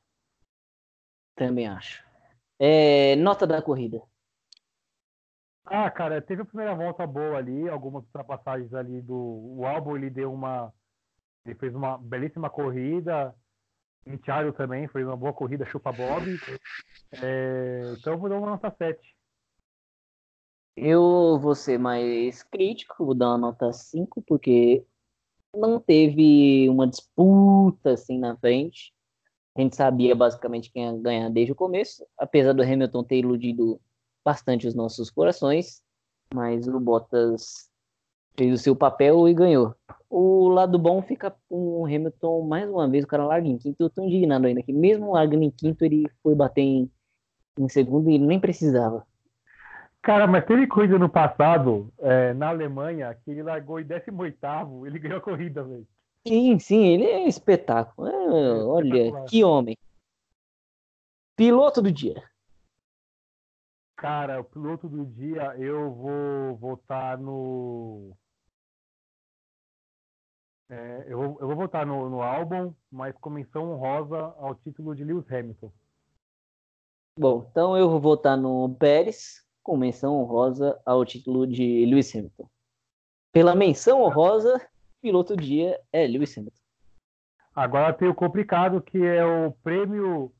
Também 1.35 1.67
acho. 1.67 2.03
É, 2.59 3.15
nota 3.17 3.45
da 3.45 3.61
corrida. 3.61 4.01
Ah, 5.65 5.89
cara, 5.89 6.21
teve 6.21 6.43
a 6.43 6.45
primeira 6.45 6.75
volta 6.75 7.05
boa 7.07 7.37
ali, 7.37 7.67
algumas 7.67 8.03
ultrapassagens 8.05 8.73
ali 8.73 9.01
do. 9.01 9.15
O 9.15 9.65
álbum 9.65 9.97
ele 9.97 10.09
deu 10.09 10.31
uma. 10.31 10.71
Ele 11.43 11.55
fez 11.55 11.73
uma 11.73 11.97
belíssima 11.97 12.49
corrida. 12.49 13.35
O 14.05 14.17
Thiago 14.19 14.53
também 14.53 14.87
fez 14.87 15.05
uma 15.05 15.17
boa 15.17 15.33
corrida, 15.33 15.65
chupa 15.65 15.91
Bob. 15.91 16.39
É, 17.23 17.81
então 17.97 18.13
eu 18.13 18.19
vou 18.19 18.29
dar 18.29 18.37
uma 18.37 18.51
nota 18.51 18.69
7. 18.69 19.15
Eu 20.77 21.39
vou 21.39 21.55
ser 21.55 21.79
mais 21.79 22.43
crítico, 22.43 23.05
vou 23.05 23.15
dar 23.15 23.29
uma 23.29 23.37
nota 23.37 23.73
5, 23.73 24.21
porque 24.21 24.85
não 25.57 25.79
teve 25.79 26.69
uma 26.69 26.87
disputa 26.87 27.91
assim 27.91 28.19
na 28.19 28.35
frente. 28.37 28.93
A 29.55 29.61
gente 29.61 29.75
sabia 29.75 30.15
basicamente 30.15 30.71
quem 30.71 30.83
ia 30.83 31.01
ganhar 31.01 31.29
desde 31.29 31.53
o 31.53 31.55
começo, 31.55 32.05
apesar 32.17 32.53
do 32.53 32.61
Hamilton 32.61 33.03
ter 33.03 33.19
iludido 33.19 33.79
bastante 34.23 34.67
os 34.67 34.75
nossos 34.75 35.09
corações, 35.09 35.81
mas 36.33 36.67
o 36.67 36.79
Bottas 36.79 37.69
fez 38.37 38.53
o 38.53 38.61
seu 38.61 38.75
papel 38.75 39.27
e 39.29 39.33
ganhou. 39.33 39.73
O 40.09 40.49
lado 40.49 40.77
bom 40.77 41.01
fica 41.01 41.35
com 41.49 41.81
o 41.81 41.85
Hamilton, 41.85 42.41
mais 42.41 42.69
uma 42.69 42.87
vez, 42.89 43.03
o 43.03 43.07
cara 43.07 43.25
larga 43.25 43.47
em 43.47 43.57
quinto. 43.57 43.81
Eu 43.81 43.89
tô 43.89 44.03
indignado 44.03 44.45
ainda 44.47 44.61
que, 44.61 44.73
mesmo 44.73 45.13
largando 45.13 45.43
em 45.43 45.51
quinto, 45.51 45.85
ele 45.85 46.05
foi 46.21 46.35
bater 46.35 46.61
em, 46.61 46.91
em 47.59 47.69
segundo 47.69 48.09
e 48.09 48.17
nem 48.17 48.39
precisava. 48.39 49.05
Cara, 50.05 50.27
mas 50.27 50.45
teve 50.45 50.67
coisa 50.67 50.99
no 50.99 51.09
passado, 51.09 51.91
é, 51.97 52.31
na 52.35 52.49
Alemanha, 52.49 53.11
que 53.15 53.31
ele 53.31 53.41
largou 53.41 53.79
em 53.79 53.83
18, 53.83 54.85
ele 54.85 54.99
ganhou 54.99 55.17
a 55.17 55.21
corrida, 55.21 55.63
velho. 55.63 55.87
Sim, 56.27 56.59
sim, 56.59 56.85
ele 56.85 57.05
é 57.05 57.27
espetáculo. 57.27 58.07
É, 58.07 58.63
olha, 58.65 59.25
que 59.25 59.43
homem. 59.43 59.75
Piloto 61.35 61.81
do 61.81 61.91
dia. 61.91 62.21
Cara, 63.97 64.41
o 64.41 64.43
piloto 64.43 64.87
do 64.87 65.07
dia 65.07 65.55
eu 65.57 65.91
vou 65.91 66.55
votar 66.55 67.17
no. 67.17 68.15
É, 70.69 71.05
eu, 71.07 71.17
vou, 71.17 71.37
eu 71.41 71.47
vou 71.47 71.55
votar 71.55 71.83
no, 71.83 72.11
no 72.11 72.21
álbum, 72.21 72.75
mas 72.91 73.15
com 73.17 73.31
menção 73.31 73.71
honrosa 73.71 74.35
ao 74.37 74.53
título 74.53 74.95
de 74.95 75.03
Lewis 75.03 75.25
Hamilton. 75.31 75.71
Bom, 77.17 77.47
então 77.49 77.75
eu 77.75 77.89
vou 77.89 77.99
votar 77.99 78.37
no 78.37 78.75
Pérez, 78.75 79.44
com 79.65 79.75
menção 79.75 80.21
honrosa 80.21 80.79
ao 80.85 81.03
título 81.03 81.47
de 81.47 81.87
Lewis 81.87 82.15
Hamilton. 82.15 82.47
Pela 83.33 83.55
menção 83.55 84.03
honrosa, 84.03 84.61
piloto 85.01 85.35
do 85.35 85.41
dia 85.41 85.81
é 85.91 86.05
Lewis 86.05 86.37
Hamilton. 86.37 86.61
Agora 87.53 87.91
tem 87.91 88.07
o 88.07 88.13
complicado 88.13 88.79
que 88.79 89.03
é 89.03 89.25
o 89.25 89.51
prêmio 89.63 90.31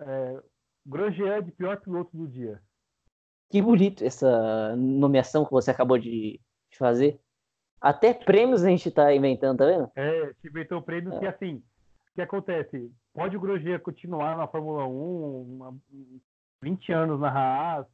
é, 0.00 0.42
Grosjean 0.86 1.42
de 1.42 1.52
pior 1.52 1.78
piloto 1.78 2.16
do 2.16 2.26
dia. 2.26 2.62
Que 3.50 3.60
bonito 3.60 4.02
essa 4.02 4.74
nomeação 4.74 5.44
que 5.44 5.52
você 5.52 5.70
acabou 5.70 5.98
de 5.98 6.40
fazer. 6.78 7.20
Até 7.78 8.14
prêmios 8.14 8.64
a 8.64 8.70
gente 8.70 8.88
está 8.88 9.14
inventando, 9.14 9.58
tá 9.58 9.66
vendo? 9.66 9.90
É, 9.94 10.32
te 10.40 10.48
inventou 10.48 10.80
prêmios 10.80 11.14
é. 11.16 11.18
que 11.18 11.26
assim, 11.26 11.56
o 11.56 12.14
que 12.14 12.22
acontece? 12.22 12.90
Pode 13.12 13.36
o 13.36 13.40
Grosjean 13.40 13.78
continuar 13.80 14.34
na 14.34 14.48
Fórmula 14.48 14.86
1, 14.86 15.42
uma, 15.42 15.76
20 16.62 16.92
anos 16.92 17.20
na 17.20 17.28
Haas, 17.28 17.86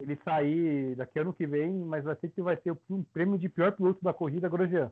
ele 0.00 0.16
sair 0.16 0.96
daqui 0.96 1.18
ano 1.18 1.32
que 1.32 1.46
vem, 1.46 1.72
mas 1.72 2.04
vai 2.04 2.16
ser 2.16 2.30
que 2.30 2.42
vai 2.42 2.56
ser 2.56 2.76
um 2.90 3.02
prêmio 3.02 3.38
de 3.38 3.48
pior 3.48 3.72
piloto 3.72 4.02
da 4.02 4.12
corrida 4.12 4.48
Grosjean. 4.48 4.90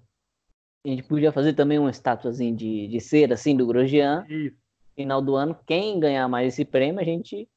A 0.85 0.89
gente 0.89 1.05
podia 1.05 1.33
fazer 1.33 1.55
também 1.55 1.79
uma 1.79 1.91
estátuazinha 1.91 2.55
de, 2.55 2.89
de 2.89 3.01
cera, 3.01 3.35
assim, 3.35 3.57
do 3.57 3.67
Grosjean. 3.67 4.27
Isso. 4.29 4.57
Final 4.95 5.23
do 5.23 5.37
ano, 5.37 5.59
quem 5.67 5.99
ganhar 5.99 6.29
mais 6.29 6.53
esse 6.53 6.65
prêmio, 6.65 7.01
a 7.01 7.05
gente 7.05 7.49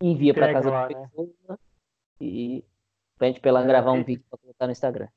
envia 0.00 0.34
para 0.34 0.52
casa 0.52 0.70
lá, 0.70 0.88
da 0.88 0.98
né? 0.98 1.06
pessoa 1.06 1.34
né? 1.48 1.56
e 2.20 2.64
pede 3.18 3.40
para 3.40 3.50
ela 3.50 3.62
é, 3.62 3.66
gravar 3.66 3.92
um 3.92 4.04
vídeo 4.04 4.24
para 4.28 4.38
colocar 4.38 4.66
no 4.66 4.72
Instagram. 4.72 5.08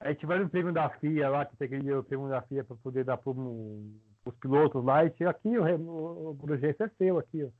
Aí 0.00 0.14
tiveram 0.14 0.44
um 0.44 0.48
prêmio 0.48 0.72
da 0.72 0.90
FIA 0.90 1.28
lá, 1.28 1.46
que 1.46 1.56
tem 1.56 1.66
aquele 1.66 2.02
prêmio 2.02 2.28
da 2.28 2.42
FIA 2.42 2.64
para 2.64 2.76
poder 2.76 3.04
dar 3.04 3.16
para 3.16 3.30
os 3.30 4.36
pilotos 4.40 4.84
lá. 4.84 5.04
E 5.04 5.24
aqui, 5.24 5.56
o, 5.56 5.64
o, 5.64 6.30
o 6.30 6.34
Grosjean, 6.34 6.74
é 6.78 6.88
seu 6.88 7.18
aqui, 7.18 7.44
ó. 7.44 7.50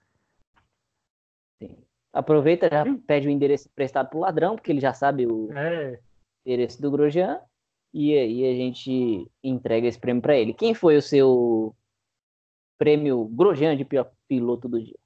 Sim. 1.58 1.87
Aproveita, 2.12 2.68
já 2.70 2.84
Sim. 2.84 2.98
pede 2.98 3.28
o 3.28 3.30
endereço 3.30 3.68
emprestado 3.68 4.08
pro 4.08 4.20
ladrão, 4.20 4.56
porque 4.56 4.72
ele 4.72 4.80
já 4.80 4.94
sabe 4.94 5.26
o 5.26 5.52
é. 5.52 6.00
endereço 6.44 6.80
do 6.80 6.90
Grosjean 6.90 7.40
e 7.92 8.16
aí 8.16 8.50
a 8.50 8.54
gente 8.54 9.30
entrega 9.42 9.86
esse 9.86 9.98
prêmio 9.98 10.22
para 10.22 10.36
ele. 10.36 10.52
Quem 10.52 10.74
foi 10.74 10.96
o 10.96 11.02
seu 11.02 11.74
prêmio 12.78 13.26
Grosjean 13.26 13.76
de 13.76 13.84
pior 13.84 14.10
piloto 14.26 14.68
do 14.68 14.82
dia? 14.82 14.98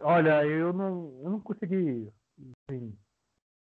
Olha, 0.00 0.44
eu 0.44 0.72
não, 0.72 1.20
eu 1.22 1.30
não 1.30 1.40
consegui 1.40 2.12
assim, 2.68 2.94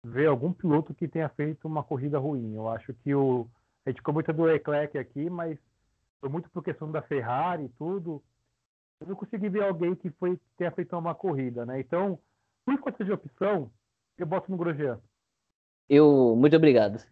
ver 0.04 0.26
algum 0.26 0.52
piloto 0.52 0.94
que 0.94 1.08
tenha 1.08 1.28
feito 1.28 1.66
uma 1.66 1.82
corrida 1.82 2.18
ruim. 2.18 2.54
Eu 2.54 2.68
acho 2.68 2.94
que 2.94 3.14
o 3.14 3.48
a 3.84 3.90
gente 3.90 3.98
ficou 3.98 4.12
muito 4.12 4.32
do 4.32 4.42
Leclerc 4.44 4.96
aqui, 4.98 5.30
mas 5.30 5.58
foi 6.20 6.28
muito 6.28 6.50
por 6.50 6.62
questão 6.62 6.90
da 6.90 7.00
Ferrari 7.00 7.64
e 7.64 7.68
tudo. 7.70 8.22
Eu 9.00 9.06
não 9.06 9.16
consegui 9.16 9.48
ver 9.48 9.62
alguém 9.62 9.94
que 9.94 10.10
foi 10.10 10.38
tenha 10.56 10.70
feito 10.70 10.96
uma 10.96 11.14
corrida, 11.14 11.64
né? 11.64 11.80
Então, 11.80 12.18
por 12.64 12.74
enquanto 12.74 13.04
de 13.04 13.12
opção, 13.12 13.70
eu 14.18 14.26
boto 14.26 14.50
no 14.50 14.58
Grosjean. 14.58 15.00
Eu, 15.88 16.36
muito 16.36 16.54
obrigado. 16.54 17.02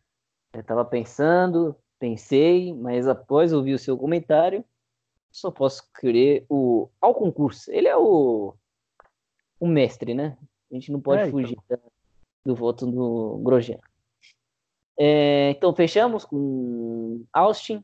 Eu 0.53 0.61
estava 0.61 0.85
pensando, 0.85 1.75
pensei, 1.99 2.75
mas 2.75 3.09
após 3.09 3.53
ouvir 3.53 3.75
o 3.75 3.79
seu 3.79 3.97
comentário, 3.97 4.65
só 5.31 5.51
posso 5.51 5.91
querer 5.93 6.45
o 6.49 6.89
ao 7.01 7.15
concurso. 7.15 7.71
Ele 7.73 7.89
é 7.89 7.97
o 7.97 8.55
o 9.59 9.67
mestre, 9.67 10.15
né? 10.15 10.39
A 10.71 10.75
gente 10.75 10.93
não 10.93 11.01
pode 11.01 11.23
é, 11.23 11.27
então. 11.27 11.41
fugir 11.41 11.59
então. 11.65 11.91
do 12.45 12.55
voto 12.55 12.87
do 12.87 13.39
Grosjean. 13.43 13.81
É, 14.97 15.51
então 15.51 15.75
fechamos 15.75 16.25
com 16.25 17.25
Austin. 17.33 17.83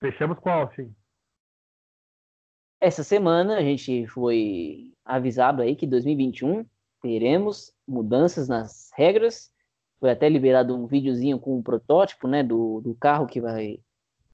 Fechamos 0.00 0.38
com 0.38 0.50
Austin. 0.50 0.94
Essa 2.80 3.02
semana 3.02 3.56
a 3.56 3.62
gente 3.62 4.06
foi 4.06 4.92
avisado 5.04 5.62
aí 5.62 5.74
que 5.74 5.86
2021 5.86 6.64
teremos 7.00 7.72
mudanças 7.86 8.48
nas 8.48 8.90
regras 8.94 9.52
foi 9.98 10.10
até 10.10 10.28
liberado 10.28 10.76
um 10.76 10.86
videozinho 10.86 11.38
com 11.38 11.58
um 11.58 11.62
protótipo, 11.62 12.28
né, 12.28 12.42
do, 12.42 12.80
do 12.80 12.94
carro 12.94 13.26
que 13.26 13.40
vai 13.40 13.80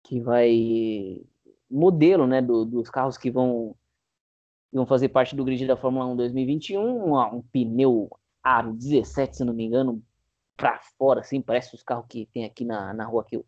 que 0.03 0.21
vai 0.21 1.23
modelo, 1.71 2.27
né, 2.27 2.43
do, 2.43 2.65
dos 2.65 2.91
carros 2.91 3.17
que 3.17 3.31
vão 3.31 3.75
vão 4.71 4.85
fazer 4.87 5.09
parte 5.09 5.35
do 5.35 5.45
grid 5.45 5.67
da 5.67 5.77
Fórmula 5.77 6.07
1 6.07 6.17
2021, 6.17 6.81
um, 6.81 7.37
um 7.37 7.43
pneu 7.43 8.11
aro 8.43 8.75
17, 8.75 9.37
se 9.37 9.45
não 9.45 9.55
me 9.55 9.65
engano, 9.65 10.03
para 10.57 10.79
fora, 10.99 11.21
assim, 11.21 11.41
parece 11.41 11.75
os 11.75 11.83
carros 11.83 12.07
que 12.09 12.27
tem 12.27 12.45
aqui 12.45 12.65
na, 12.65 12.93
na 12.93 13.05
rua 13.07 13.25
que 13.25 13.37
eu, 13.37 13.47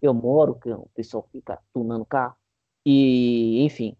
eu 0.00 0.14
moro, 0.14 0.54
que 0.54 0.70
o 0.70 0.88
pessoal 0.94 1.26
fica 1.32 1.58
tunando 1.72 2.04
carro. 2.04 2.36
E, 2.84 3.62
enfim, 3.64 3.96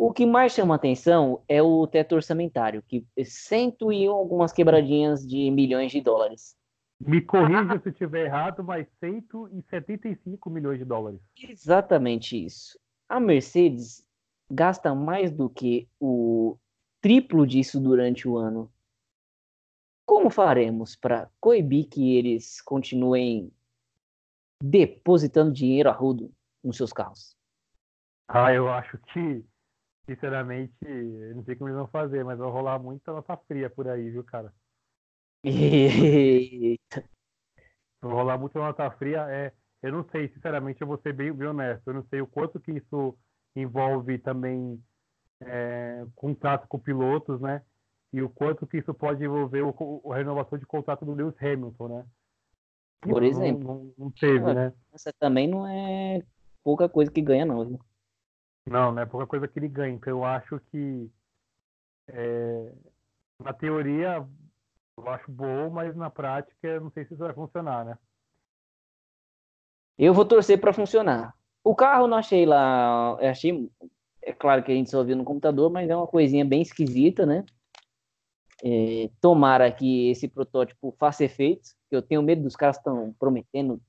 o 0.00 0.14
que 0.14 0.24
mais 0.24 0.52
chama 0.52 0.74
atenção 0.74 1.42
é 1.46 1.62
o 1.62 1.86
teto 1.86 2.14
orçamentário, 2.14 2.82
que 2.88 3.06
é 3.14 3.22
cento 3.22 3.92
e 3.92 4.06
algumas 4.06 4.50
quebradinhas 4.50 5.26
de 5.26 5.50
milhões 5.50 5.92
de 5.92 6.00
dólares. 6.00 6.56
Me 6.98 7.20
corrija 7.20 7.78
se 7.82 7.90
estiver 7.90 8.24
errado, 8.24 8.64
mas 8.64 8.88
175 8.98 10.48
milhões 10.48 10.78
de 10.78 10.86
dólares. 10.86 11.20
Exatamente 11.38 12.42
isso. 12.42 12.80
A 13.10 13.20
Mercedes 13.20 14.02
gasta 14.50 14.94
mais 14.94 15.30
do 15.30 15.50
que 15.50 15.86
o 16.00 16.56
triplo 17.02 17.46
disso 17.46 17.78
durante 17.78 18.26
o 18.26 18.38
ano. 18.38 18.72
Como 20.06 20.30
faremos 20.30 20.96
para 20.96 21.28
coibir 21.38 21.86
que 21.90 22.16
eles 22.16 22.62
continuem 22.62 23.52
depositando 24.62 25.52
dinheiro 25.52 25.90
a 25.90 25.92
rodo 25.92 26.32
nos 26.64 26.78
seus 26.78 26.90
carros? 26.90 27.36
Ah, 28.26 28.54
eu 28.54 28.70
acho 28.70 28.96
que, 29.12 29.44
sinceramente, 30.10 30.74
não 31.36 31.44
sei 31.44 31.54
como 31.54 31.68
eles 31.68 31.78
vão 31.78 31.86
fazer, 31.86 32.24
mas 32.24 32.36
vai 32.36 32.50
rolar 32.50 32.80
muita 32.80 33.12
nota 33.12 33.36
fria 33.46 33.70
por 33.70 33.86
aí, 33.86 34.10
viu, 34.10 34.24
cara? 34.24 34.52
Eita. 35.44 37.04
Vou 38.02 38.12
rolar 38.12 38.36
muito 38.36 38.58
nota 38.58 38.90
fria. 38.92 39.24
É, 39.30 39.52
eu 39.80 39.92
não 39.92 40.04
sei, 40.10 40.28
sinceramente, 40.30 40.80
eu 40.80 40.86
vou 40.88 40.98
ser 40.98 41.12
bem, 41.12 41.32
bem 41.32 41.48
honesto. 41.48 41.86
Eu 41.86 41.94
não 41.94 42.02
sei 42.08 42.20
o 42.20 42.26
quanto 42.26 42.58
que 42.58 42.72
isso 42.72 43.16
envolve 43.54 44.18
também 44.18 44.82
é, 45.42 46.04
contrato 46.16 46.66
com 46.66 46.78
pilotos, 46.78 47.40
né? 47.40 47.62
E 48.12 48.20
o 48.20 48.28
quanto 48.28 48.66
que 48.66 48.78
isso 48.78 48.92
pode 48.92 49.24
envolver 49.24 49.62
o, 49.62 49.72
o 49.78 50.12
renovação 50.12 50.58
de 50.58 50.66
contrato 50.66 51.04
do 51.04 51.14
Lewis 51.14 51.40
Hamilton, 51.40 51.88
né? 51.88 52.06
Por 53.00 53.22
exemplo. 53.22 53.62
Não, 53.62 53.84
não, 53.84 53.94
não 53.96 54.10
teve, 54.10 54.52
né? 54.52 54.72
Essa 54.92 55.12
também 55.12 55.46
não 55.46 55.64
é 55.66 56.20
pouca 56.64 56.88
coisa 56.88 57.12
que 57.12 57.22
ganha, 57.22 57.46
não, 57.46 57.64
viu? 57.64 57.80
Não, 58.66 58.92
não 58.92 59.02
é 59.02 59.06
pouca 59.06 59.26
coisa 59.26 59.48
que 59.48 59.58
ele 59.58 59.68
ganha. 59.68 59.94
Então 59.94 60.10
eu 60.12 60.24
acho 60.24 60.60
que 60.70 61.10
é, 62.08 62.72
na 63.38 63.52
teoria 63.52 64.26
eu 64.96 65.08
acho 65.08 65.30
bom, 65.30 65.70
mas 65.70 65.96
na 65.96 66.10
prática 66.10 66.80
não 66.80 66.90
sei 66.90 67.04
se 67.04 67.14
isso 67.14 67.22
vai 67.22 67.32
funcionar, 67.32 67.84
né? 67.84 67.98
Eu 69.98 70.14
vou 70.14 70.24
torcer 70.24 70.60
para 70.60 70.72
funcionar. 70.72 71.34
O 71.62 71.74
carro 71.74 72.06
não 72.06 72.16
achei 72.16 72.46
lá, 72.46 73.14
achei, 73.20 73.70
é 74.22 74.32
claro 74.32 74.62
que 74.62 74.72
a 74.72 74.74
gente 74.74 74.90
só 74.90 75.04
viu 75.04 75.16
no 75.16 75.24
computador, 75.24 75.70
mas 75.70 75.90
é 75.90 75.96
uma 75.96 76.06
coisinha 76.06 76.44
bem 76.44 76.62
esquisita, 76.62 77.26
né? 77.26 77.44
É, 78.62 79.10
tomara 79.20 79.70
que 79.70 80.10
esse 80.10 80.28
protótipo 80.28 80.94
faça 80.98 81.24
efeito, 81.24 81.70
eu 81.90 82.02
tenho 82.02 82.22
medo 82.22 82.42
dos 82.42 82.56
caras 82.56 82.76
estão 82.76 83.14
prometendo 83.18 83.80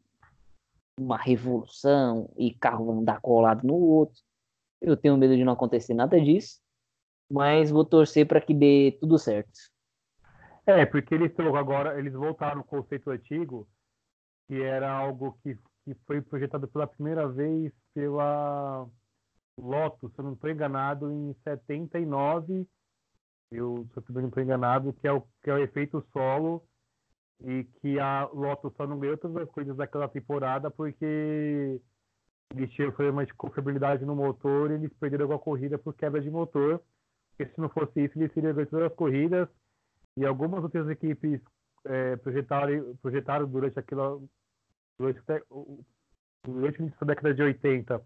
uma 1.00 1.18
revolução 1.18 2.30
e 2.38 2.54
carro 2.54 2.86
vão 2.86 3.04
dar 3.04 3.20
colado 3.20 3.66
no 3.66 3.76
outro. 3.76 4.22
Eu 4.82 4.98
tenho 4.98 5.18
medo 5.18 5.36
de 5.36 5.44
não 5.44 5.54
acontecer 5.54 5.94
nada 5.94 6.20
disso, 6.20 6.60
mas 7.30 7.70
vou 7.70 7.86
torcer 7.86 8.28
para 8.28 8.42
que 8.42 8.54
dê 8.54 8.98
tudo 9.00 9.18
certo. 9.18 9.52
É, 10.66 10.86
porque 10.86 11.14
eles 11.14 11.32
agora, 11.40 11.98
eles 12.00 12.14
voltaram 12.14 12.58
no 12.58 12.64
conceito 12.64 13.10
antigo, 13.10 13.68
que 14.48 14.62
era 14.62 14.92
algo 14.92 15.38
que, 15.44 15.56
que 15.86 15.96
foi 16.06 16.22
projetado 16.22 16.68
pela 16.68 16.88
primeira 16.88 17.28
vez 17.28 17.72
pela 17.94 18.88
Lotus, 19.58 20.12
se 20.14 20.20
eu 20.20 20.26
não 20.26 20.34
estou 20.34 20.50
enganado, 20.50 21.12
em 21.12 21.34
79, 21.44 22.68
eu, 23.52 23.88
se 23.94 23.98
eu 23.98 24.22
não 24.22 24.28
estou 24.28 24.44
enganado, 24.44 24.94
que 24.94 25.08
é, 25.08 25.12
o, 25.12 25.22
que 25.44 25.50
é 25.50 25.54
o 25.54 25.58
efeito 25.58 26.06
solo, 26.14 26.66
e 27.44 27.64
que 27.82 28.00
a 28.00 28.30
Lotus 28.34 28.74
só 28.76 28.86
não 28.86 29.00
ganhou 29.00 29.18
todas 29.18 29.44
as 29.44 29.50
coisas 29.50 29.76
daquela 29.76 30.08
temporada 30.08 30.70
porque 30.70 31.82
eles 32.56 32.72
tinham 32.72 32.92
problema 32.92 33.26
de 33.26 33.34
confiabilidade 33.34 34.06
no 34.06 34.16
motor 34.16 34.72
e 34.72 34.76
eles 34.76 34.94
perderam 35.00 35.32
a 35.32 35.40
corrida 35.40 35.78
por 35.78 35.94
quebra 35.94 36.22
de 36.22 36.30
motor. 36.30 36.82
Porque 37.30 37.52
se 37.54 37.60
não 37.62 37.70
fosse 37.70 38.04
isso, 38.04 38.18
eles 38.18 38.34
teriam 38.34 38.54
ganho 38.54 38.68
todas 38.68 38.92
as 38.92 38.96
corridas 38.96 39.48
e 40.18 40.26
algumas 40.26 40.64
outras 40.64 40.88
equipes 40.90 41.42
é, 41.86 42.16
projetaram, 42.18 42.96
projetaram 43.02 43.48
durante 43.48 43.80
aquela 43.80 44.20
durante, 44.98 45.22
durante 46.44 46.94
a 47.00 47.06
década 47.06 47.34
de 47.34 47.42
80 47.42 48.02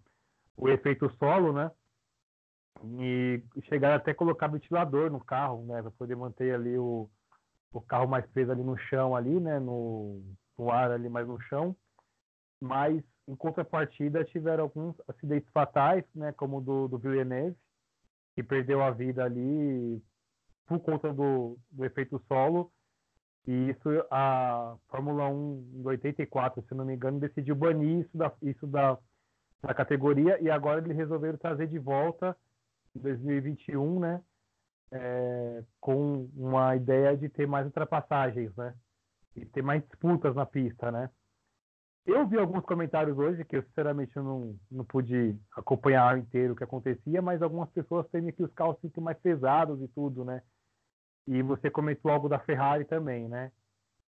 o 0.57 0.69
efeito 0.69 1.09
solo, 1.17 1.51
né? 1.51 1.71
E 2.99 3.41
chegaram 3.67 3.95
até 3.95 4.11
a 4.11 4.15
colocar 4.15 4.47
ventilador 4.47 5.11
no 5.11 5.23
carro, 5.23 5.65
né? 5.65 5.81
Para 5.81 5.91
poder 5.91 6.15
manter 6.15 6.53
ali 6.53 6.77
o, 6.77 7.09
o 7.73 7.81
carro 7.81 8.07
mais 8.07 8.25
preso 8.27 8.51
ali 8.51 8.63
no 8.63 8.77
chão, 8.77 9.15
ali, 9.15 9.39
né? 9.39 9.59
No, 9.59 10.21
no 10.57 10.71
ar 10.71 10.91
ali 10.91 11.09
mais 11.09 11.27
no 11.27 11.39
chão. 11.41 11.75
Mas, 12.61 13.03
em 13.27 13.35
contrapartida, 13.35 14.23
tiveram 14.23 14.65
alguns 14.65 14.95
acidentes 15.07 15.49
fatais, 15.51 16.03
né? 16.13 16.31
Como 16.33 16.57
o 16.57 16.61
do, 16.61 16.87
do 16.87 16.97
Villeneuve, 16.97 17.57
que 18.35 18.43
perdeu 18.43 18.83
a 18.83 18.91
vida 18.91 19.23
ali 19.23 20.01
por 20.65 20.79
conta 20.79 21.13
do, 21.13 21.57
do 21.71 21.85
efeito 21.85 22.21
solo. 22.27 22.71
E 23.47 23.69
isso 23.69 23.89
a 24.09 24.75
Fórmula 24.87 25.29
1 25.29 25.71
em 25.75 25.85
84, 25.85 26.63
se 26.67 26.73
não 26.73 26.85
me 26.85 26.95
engano, 26.95 27.19
decidiu 27.19 27.55
banir 27.55 28.01
isso 28.01 28.17
da, 28.17 28.33
isso 28.41 28.65
da, 28.65 28.97
da 29.61 29.73
categoria 29.73 30.41
e 30.41 30.49
agora 30.49 30.81
eles 30.81 30.97
resolveram 30.97 31.37
trazer 31.37 31.67
de 31.67 31.77
volta 31.77 32.35
em 32.95 32.99
2021, 32.99 33.99
né? 33.99 34.21
É, 34.91 35.63
com 35.79 36.29
uma 36.35 36.75
ideia 36.75 37.17
de 37.17 37.27
ter 37.27 37.47
mais 37.47 37.65
ultrapassagens, 37.65 38.55
né? 38.55 38.73
E 39.35 39.45
ter 39.45 39.61
mais 39.61 39.83
disputas 39.83 40.35
na 40.35 40.45
pista, 40.45 40.91
né? 40.91 41.09
Eu 42.05 42.27
vi 42.27 42.37
alguns 42.37 42.63
comentários 42.63 43.17
hoje 43.17 43.43
que 43.43 43.57
eu 43.57 43.63
sinceramente 43.63 44.15
não, 44.15 44.55
não 44.69 44.85
pude 44.85 45.35
acompanhar 45.55 46.17
inteiro 46.19 46.53
o 46.53 46.55
que 46.55 46.63
acontecia, 46.63 47.19
mas 47.19 47.41
algumas 47.41 47.69
pessoas 47.71 48.07
temem 48.09 48.31
que 48.31 48.43
os 48.43 48.53
carros 48.53 48.79
fiquem 48.79 49.03
mais 49.03 49.17
pesados 49.17 49.81
e 49.81 49.87
tudo, 49.87 50.23
né? 50.23 50.43
E 51.27 51.41
você 51.41 51.69
comentou 51.71 52.11
algo 52.11 52.29
da 52.29 52.37
Ferrari 52.37 52.85
também, 52.85 53.27
né? 53.27 53.51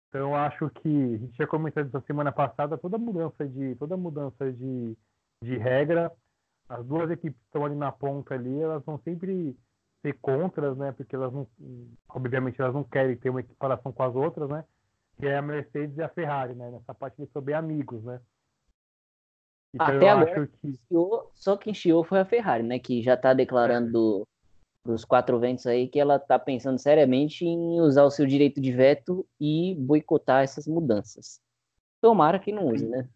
Então 0.09 0.29
eu 0.29 0.35
acho 0.35 0.67
que 0.71 1.13
a 1.13 1.17
gente 1.17 1.33
tinha 1.33 1.47
comentado 1.47 1.87
essa 1.87 2.01
semana 2.07 2.31
passada 2.31 2.77
toda 2.77 2.97
mudança 2.97 3.47
de 3.47 3.75
toda 3.75 3.95
mudança 3.95 4.51
de, 4.51 4.97
de 5.43 5.57
regra, 5.57 6.11
as 6.67 6.83
duas 6.83 7.11
equipes 7.11 7.39
que 7.39 7.45
estão 7.45 7.65
ali 7.65 7.75
na 7.75 7.91
ponta 7.91 8.33
ali, 8.33 8.61
elas 8.61 8.83
vão 8.83 8.97
sempre 8.99 9.55
ser 10.01 10.13
contras, 10.21 10.75
né? 10.75 10.91
Porque 10.91 11.15
elas 11.15 11.31
não, 11.31 11.47
obviamente 12.09 12.59
elas 12.59 12.73
não 12.73 12.83
querem 12.83 13.15
ter 13.15 13.29
uma 13.29 13.41
equiparação 13.41 13.91
com 13.91 14.01
as 14.01 14.15
outras, 14.15 14.49
né? 14.49 14.65
Que 15.17 15.27
é 15.27 15.37
a 15.37 15.41
Mercedes 15.41 15.97
e 15.97 16.01
a 16.01 16.09
Ferrari, 16.09 16.53
né? 16.55 16.71
Nessa 16.71 16.93
parte 16.93 17.25
são 17.27 17.41
bem 17.41 17.55
amigos, 17.55 18.03
né? 18.03 18.19
Então, 19.73 19.87
Até 19.87 20.09
agora, 20.09 20.47
que... 20.47 20.79
só 21.33 21.57
quem 21.57 21.73
chiou 21.73 22.03
foi 22.03 22.19
a 22.19 22.25
Ferrari, 22.25 22.63
né? 22.63 22.79
Que 22.79 23.01
já 23.01 23.15
está 23.15 23.33
declarando 23.33 24.25
dos 24.85 25.03
quatro 25.03 25.39
ventos 25.39 25.65
aí 25.65 25.87
que 25.87 25.99
ela 25.99 26.17
está 26.17 26.37
pensando 26.37 26.77
seriamente 26.77 27.43
em 27.43 27.81
usar 27.81 28.03
o 28.03 28.11
seu 28.11 28.25
direito 28.25 28.61
de 28.61 28.71
veto 28.71 29.25
e 29.39 29.75
boicotar 29.75 30.43
essas 30.43 30.67
mudanças. 30.67 31.41
Tomara 31.99 32.39
que 32.39 32.51
não 32.51 32.67
use, 32.67 32.85
né? 32.87 33.09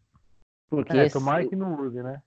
Porque 0.69 0.97
é, 0.97 1.09
tomara 1.09 1.41
esse... 1.41 1.49
que 1.49 1.55
não 1.55 1.79
use, 1.79 2.01
né? 2.01 2.21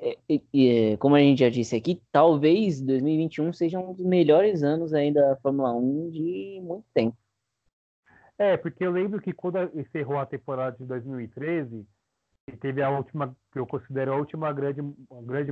É, 0.00 0.16
é, 0.30 0.96
como 0.98 1.16
a 1.16 1.20
gente 1.20 1.40
já 1.40 1.48
disse 1.48 1.74
aqui, 1.74 2.00
talvez 2.12 2.80
2021 2.80 3.52
seja 3.52 3.80
um 3.80 3.92
dos 3.92 4.04
melhores 4.04 4.62
anos 4.62 4.94
aí 4.94 5.12
da 5.12 5.34
Fórmula 5.36 5.72
1 5.72 6.10
de 6.10 6.60
muito 6.62 6.86
tempo. 6.94 7.16
É, 8.38 8.56
porque 8.56 8.86
eu 8.86 8.92
lembro 8.92 9.20
que 9.20 9.32
quando 9.32 9.58
encerrou 9.78 10.18
a 10.18 10.26
temporada 10.26 10.76
de 10.76 10.84
2013, 10.84 11.84
e 12.48 12.56
teve 12.56 12.82
a 12.82 12.88
última, 12.88 13.36
que 13.52 13.58
eu 13.58 13.66
considero 13.66 14.12
a 14.12 14.16
última 14.16 14.52
grande, 14.52 14.80
grande 15.24 15.50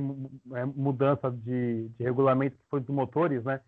é, 0.55 0.65
mudança 0.65 1.29
de, 1.29 1.89
de 1.89 2.03
regulamento 2.03 2.57
que 2.57 2.69
foi 2.69 2.79
dos 2.79 2.95
motores, 2.95 3.43
né? 3.43 3.61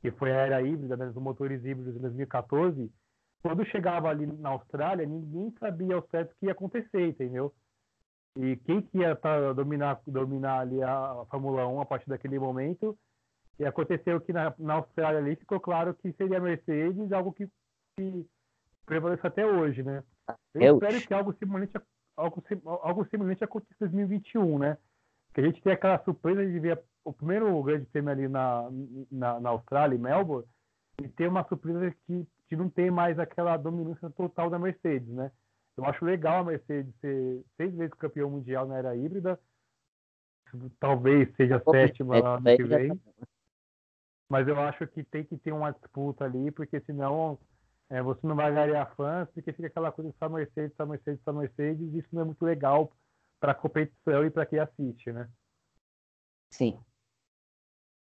Que 0.00 0.10
foi 0.12 0.32
a 0.32 0.36
era 0.36 0.62
híbrida, 0.62 0.96
né, 0.96 1.06
dos 1.06 1.22
motores 1.22 1.62
híbridos 1.64 1.94
em 1.94 2.00
2014. 2.00 2.90
Quando 3.42 3.66
chegava 3.66 4.08
ali 4.08 4.26
na 4.26 4.50
Austrália, 4.50 5.04
ninguém 5.04 5.52
sabia 5.58 5.96
ao 5.96 6.06
certo 6.08 6.32
o 6.32 6.34
que 6.36 6.46
ia 6.46 6.52
acontecer, 6.52 7.08
entendeu? 7.08 7.52
E 8.36 8.56
quem 8.56 8.80
que 8.80 8.98
ia 8.98 9.14
tá, 9.14 9.52
dominar, 9.52 10.00
dominar 10.06 10.60
ali 10.60 10.82
a, 10.82 11.26
Fórmula 11.30 11.66
1 11.66 11.80
a 11.80 11.86
partir 11.86 12.08
daquele 12.08 12.38
momento? 12.38 12.96
E 13.58 13.66
aconteceu 13.66 14.20
que 14.20 14.32
na, 14.32 14.54
na 14.58 14.74
Austrália 14.74 15.18
ali 15.18 15.36
ficou 15.36 15.60
claro 15.60 15.92
que 15.94 16.12
seria 16.12 16.38
a 16.38 16.40
Mercedes, 16.40 17.12
algo 17.12 17.32
que, 17.32 17.46
que 17.98 18.26
prevalece 18.86 19.26
até 19.26 19.46
hoje, 19.46 19.82
né? 19.82 20.02
Eu 20.54 20.74
espero 20.74 21.00
que 21.00 21.14
algo 21.14 21.32
semelhante 21.34 21.76
algo, 22.16 22.42
algo 22.64 23.04
semelhante 23.06 23.44
acontece 23.44 23.74
em 23.74 23.86
2021, 23.86 24.58
né? 24.58 24.78
Que 25.34 25.40
a 25.40 25.44
gente 25.44 25.62
tem 25.62 25.72
aquela 25.72 26.02
surpresa 26.04 26.44
de 26.46 26.58
ver 26.58 26.82
o 27.04 27.12
primeiro 27.12 27.62
grande 27.62 27.86
prêmio 27.86 28.10
ali 28.10 28.28
na, 28.28 28.68
na, 29.10 29.40
na 29.40 29.50
Austrália, 29.50 29.96
em 29.96 29.98
Melbourne, 29.98 30.46
e 31.00 31.08
ter 31.08 31.28
uma 31.28 31.46
surpresa 31.48 31.94
que, 32.06 32.26
que 32.48 32.56
não 32.56 32.68
tem 32.68 32.90
mais 32.90 33.18
aquela 33.18 33.56
dominância 33.56 34.10
total 34.10 34.50
da 34.50 34.58
Mercedes, 34.58 35.08
né? 35.08 35.32
Eu 35.76 35.86
acho 35.86 36.04
legal 36.04 36.40
a 36.40 36.44
Mercedes 36.44 36.94
ser 37.00 37.42
seis 37.56 37.74
vezes 37.74 37.94
campeão 37.94 38.30
mundial 38.30 38.66
na 38.66 38.76
era 38.76 38.94
híbrida, 38.94 39.40
talvez 40.78 41.34
seja 41.34 41.56
a 41.56 41.70
sétima 41.70 42.20
lá 42.20 42.38
no 42.38 42.56
que 42.56 42.64
vem. 42.64 43.00
Mas 44.28 44.46
eu 44.48 44.58
acho 44.60 44.86
que 44.86 45.02
tem 45.02 45.24
que 45.24 45.36
ter 45.38 45.52
uma 45.52 45.72
disputa 45.72 46.24
ali, 46.24 46.50
porque 46.50 46.80
senão 46.80 47.38
é, 47.92 48.02
você 48.02 48.26
não 48.26 48.34
vai 48.34 48.50
ganhar 48.54 48.86
fãs, 48.96 49.28
porque 49.34 49.52
fica 49.52 49.66
aquela 49.66 49.92
coisa 49.92 50.10
só 50.18 50.26
Mercedes, 50.26 50.74
só 50.74 50.86
Mercedes, 50.86 51.20
só 51.22 51.30
Mercedes, 51.30 51.92
e 51.92 51.98
isso 51.98 52.08
não 52.10 52.22
é 52.22 52.24
muito 52.24 52.42
legal 52.42 52.90
para 53.38 53.52
a 53.52 53.54
competição 53.54 54.24
e 54.24 54.30
para 54.30 54.46
quem 54.46 54.58
assiste, 54.58 55.12
né? 55.12 55.28
Sim. 56.50 56.80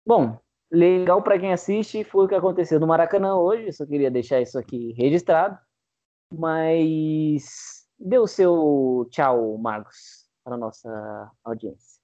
Bom, 0.07 0.39
legal 0.71 1.21
para 1.21 1.37
quem 1.37 1.51
assiste 1.51 2.05
foi 2.05 2.23
o 2.23 2.27
que 2.29 2.35
aconteceu 2.35 2.79
no 2.79 2.87
Maracanã 2.87 3.35
hoje, 3.35 3.73
só 3.73 3.85
queria 3.85 4.09
deixar 4.09 4.39
isso 4.39 4.57
aqui 4.57 4.93
registrado. 4.93 5.59
Mas 6.33 7.85
dê 7.99 8.17
o 8.17 8.27
seu 8.27 9.05
tchau, 9.11 9.57
Marcos, 9.57 10.25
para 10.41 10.55
a 10.55 10.57
nossa 10.57 11.31
audiência. 11.43 11.99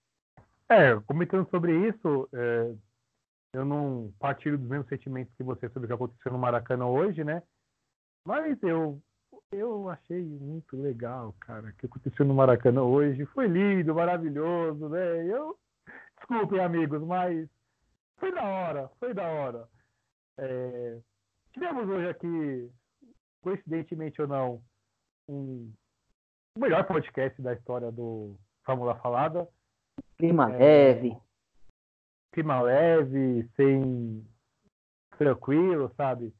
É, 0.68 0.94
comentando 1.08 1.50
sobre 1.50 1.88
isso, 1.88 2.28
é, 2.34 2.74
eu 3.54 3.64
não 3.64 4.14
partilho 4.20 4.58
dos 4.58 4.68
mesmos 4.68 4.90
sentimentos 4.90 5.34
que 5.38 5.44
você 5.44 5.70
sobre 5.70 5.86
o 5.86 5.88
que 5.88 5.94
aconteceu 5.94 6.34
no 6.34 6.38
Maracanã 6.38 6.86
hoje, 6.88 7.24
né? 7.24 7.42
Mas 8.28 8.62
eu, 8.62 9.02
eu 9.54 9.90
achei 9.90 10.22
muito 10.22 10.76
legal, 10.76 11.34
cara, 11.40 11.70
o 11.70 11.74
que 11.76 11.86
aconteceu 11.86 12.26
no 12.26 12.34
Maracanã 12.34 12.84
hoje. 12.84 13.26
Foi 13.28 13.48
lindo, 13.48 13.96
maravilhoso, 13.96 14.90
né? 14.90 15.26
Eu, 15.26 15.58
desculpem, 16.18 16.60
amigos, 16.60 17.02
mas 17.04 17.48
foi 18.18 18.34
da 18.34 18.44
hora, 18.44 18.92
foi 19.00 19.14
da 19.14 19.26
hora. 19.26 19.70
É, 20.38 20.98
tivemos 21.54 21.88
hoje 21.88 22.10
aqui, 22.10 22.70
coincidentemente 23.42 24.22
ou 24.22 24.28
não, 24.28 24.62
um, 25.30 25.72
o 26.58 26.60
melhor 26.60 26.86
podcast 26.86 27.42
da 27.42 27.54
história 27.54 27.90
do 27.94 28.36
Fórmula 28.66 28.96
Falada. 28.96 29.48
Clima 30.18 30.54
é, 30.54 30.58
leve. 30.58 31.18
Clima 32.34 32.60
leve, 32.60 33.50
sem 33.56 34.28
tranquilo, 35.18 35.90
sabe? 35.96 36.36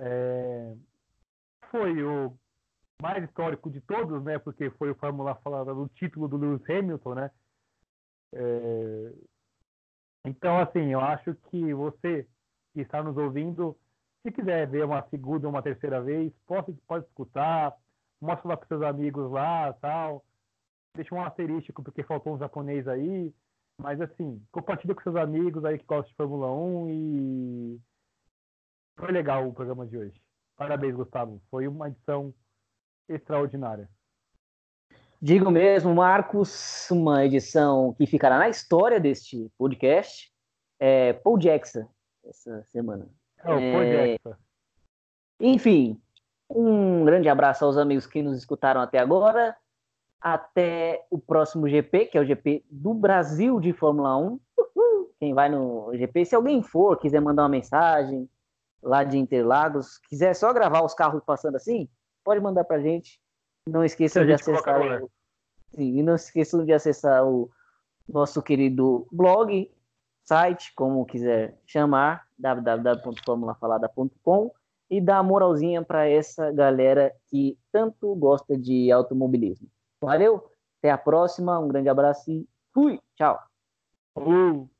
É, 0.00 0.74
foi 1.74 2.04
o 2.04 2.38
mais 3.02 3.24
histórico 3.24 3.68
de 3.68 3.80
todos, 3.80 4.22
né? 4.22 4.38
Porque 4.38 4.70
foi 4.70 4.92
o 4.92 4.94
Fórmula 4.94 5.34
falada 5.42 5.74
do 5.74 5.88
título 5.88 6.28
do 6.28 6.36
Lewis 6.36 6.62
Hamilton, 6.70 7.14
né? 7.16 7.30
É... 8.32 9.12
Então, 10.24 10.56
assim, 10.58 10.92
eu 10.92 11.00
acho 11.00 11.34
que 11.50 11.74
você 11.74 12.28
que 12.72 12.80
está 12.80 13.02
nos 13.02 13.16
ouvindo, 13.16 13.76
se 14.22 14.30
quiser 14.30 14.68
ver 14.68 14.84
uma 14.84 15.02
segunda 15.08 15.48
ou 15.48 15.52
uma 15.52 15.62
terceira 15.62 16.00
vez, 16.00 16.32
pode, 16.46 16.72
pode 16.86 17.06
escutar, 17.06 17.76
mostra 18.20 18.50
lá 18.50 18.56
para 18.56 18.68
seus 18.68 18.82
amigos 18.82 19.30
lá, 19.32 19.72
tal. 19.74 20.24
deixa 20.94 21.12
um 21.12 21.22
asterístico 21.22 21.82
porque 21.82 22.04
faltou 22.04 22.34
um 22.34 22.38
japonês 22.38 22.86
aí. 22.86 23.34
Mas 23.80 24.00
assim, 24.00 24.40
compartilha 24.52 24.94
com 24.94 25.02
seus 25.02 25.16
amigos 25.16 25.64
aí 25.64 25.76
que 25.76 25.84
gostam 25.84 26.08
de 26.08 26.14
Fórmula 26.14 26.52
1 26.52 26.90
e 26.90 27.80
foi 28.96 29.10
legal 29.10 29.48
o 29.48 29.52
programa 29.52 29.84
de 29.84 29.98
hoje. 29.98 30.23
Parabéns, 30.56 30.94
Gustavo. 30.94 31.40
Foi 31.50 31.66
uma 31.66 31.88
edição 31.88 32.32
extraordinária. 33.08 33.88
Digo 35.20 35.50
mesmo, 35.50 35.94
Marcos, 35.94 36.90
uma 36.90 37.24
edição 37.24 37.94
que 37.94 38.06
ficará 38.06 38.38
na 38.38 38.48
história 38.48 39.00
deste 39.00 39.50
podcast. 39.56 40.30
É, 40.78 41.12
Paul 41.14 41.38
Jackson, 41.38 41.88
essa 42.24 42.62
semana. 42.64 43.08
É, 43.38 43.52
o 43.52 43.72
Paul 43.72 43.82
é... 43.82 44.06
Jackson. 44.06 44.34
Enfim, 45.40 46.00
um 46.48 47.04
grande 47.04 47.28
abraço 47.28 47.64
aos 47.64 47.76
amigos 47.76 48.06
que 48.06 48.22
nos 48.22 48.36
escutaram 48.36 48.80
até 48.80 48.98
agora. 48.98 49.56
Até 50.20 51.04
o 51.10 51.18
próximo 51.18 51.68
GP, 51.68 52.06
que 52.06 52.18
é 52.18 52.20
o 52.20 52.24
GP 52.24 52.64
do 52.70 52.94
Brasil 52.94 53.60
de 53.60 53.72
Fórmula 53.72 54.16
1. 54.16 54.40
Quem 55.18 55.34
vai 55.34 55.48
no 55.48 55.90
GP, 55.94 56.24
se 56.24 56.34
alguém 56.34 56.62
for, 56.62 56.98
quiser 56.98 57.20
mandar 57.20 57.42
uma 57.42 57.48
mensagem 57.48 58.28
lá 58.84 59.02
de 59.02 59.18
Interlagos, 59.18 59.98
quiser 60.08 60.34
só 60.34 60.52
gravar 60.52 60.84
os 60.84 60.94
carros 60.94 61.22
passando 61.24 61.56
assim, 61.56 61.88
pode 62.22 62.40
mandar 62.40 62.62
pra 62.64 62.80
gente. 62.80 63.20
Não 63.66 63.84
esqueçam 63.84 64.24
de 64.24 64.32
acessar 64.32 64.80
o... 64.80 65.10
Sim, 65.74 65.98
e 65.98 66.02
não 66.02 66.14
esqueçam 66.14 66.64
de 66.64 66.72
acessar 66.72 67.26
o 67.26 67.50
nosso 68.08 68.42
querido 68.42 69.08
blog, 69.10 69.70
site, 70.22 70.72
como 70.74 71.04
quiser 71.06 71.58
chamar, 71.66 72.26
www.formulafalada.com 72.38 74.52
e 74.90 75.00
dar 75.00 75.22
moralzinha 75.22 75.82
para 75.82 76.08
essa 76.08 76.52
galera 76.52 77.14
que 77.28 77.58
tanto 77.72 78.14
gosta 78.14 78.56
de 78.56 78.92
automobilismo. 78.92 79.68
Valeu, 80.00 80.48
até 80.78 80.90
a 80.90 80.98
próxima, 80.98 81.58
um 81.58 81.68
grande 81.68 81.88
abraço 81.88 82.30
e 82.30 82.46
fui, 82.72 83.00
tchau. 83.16 83.40
Uh. 84.16 84.73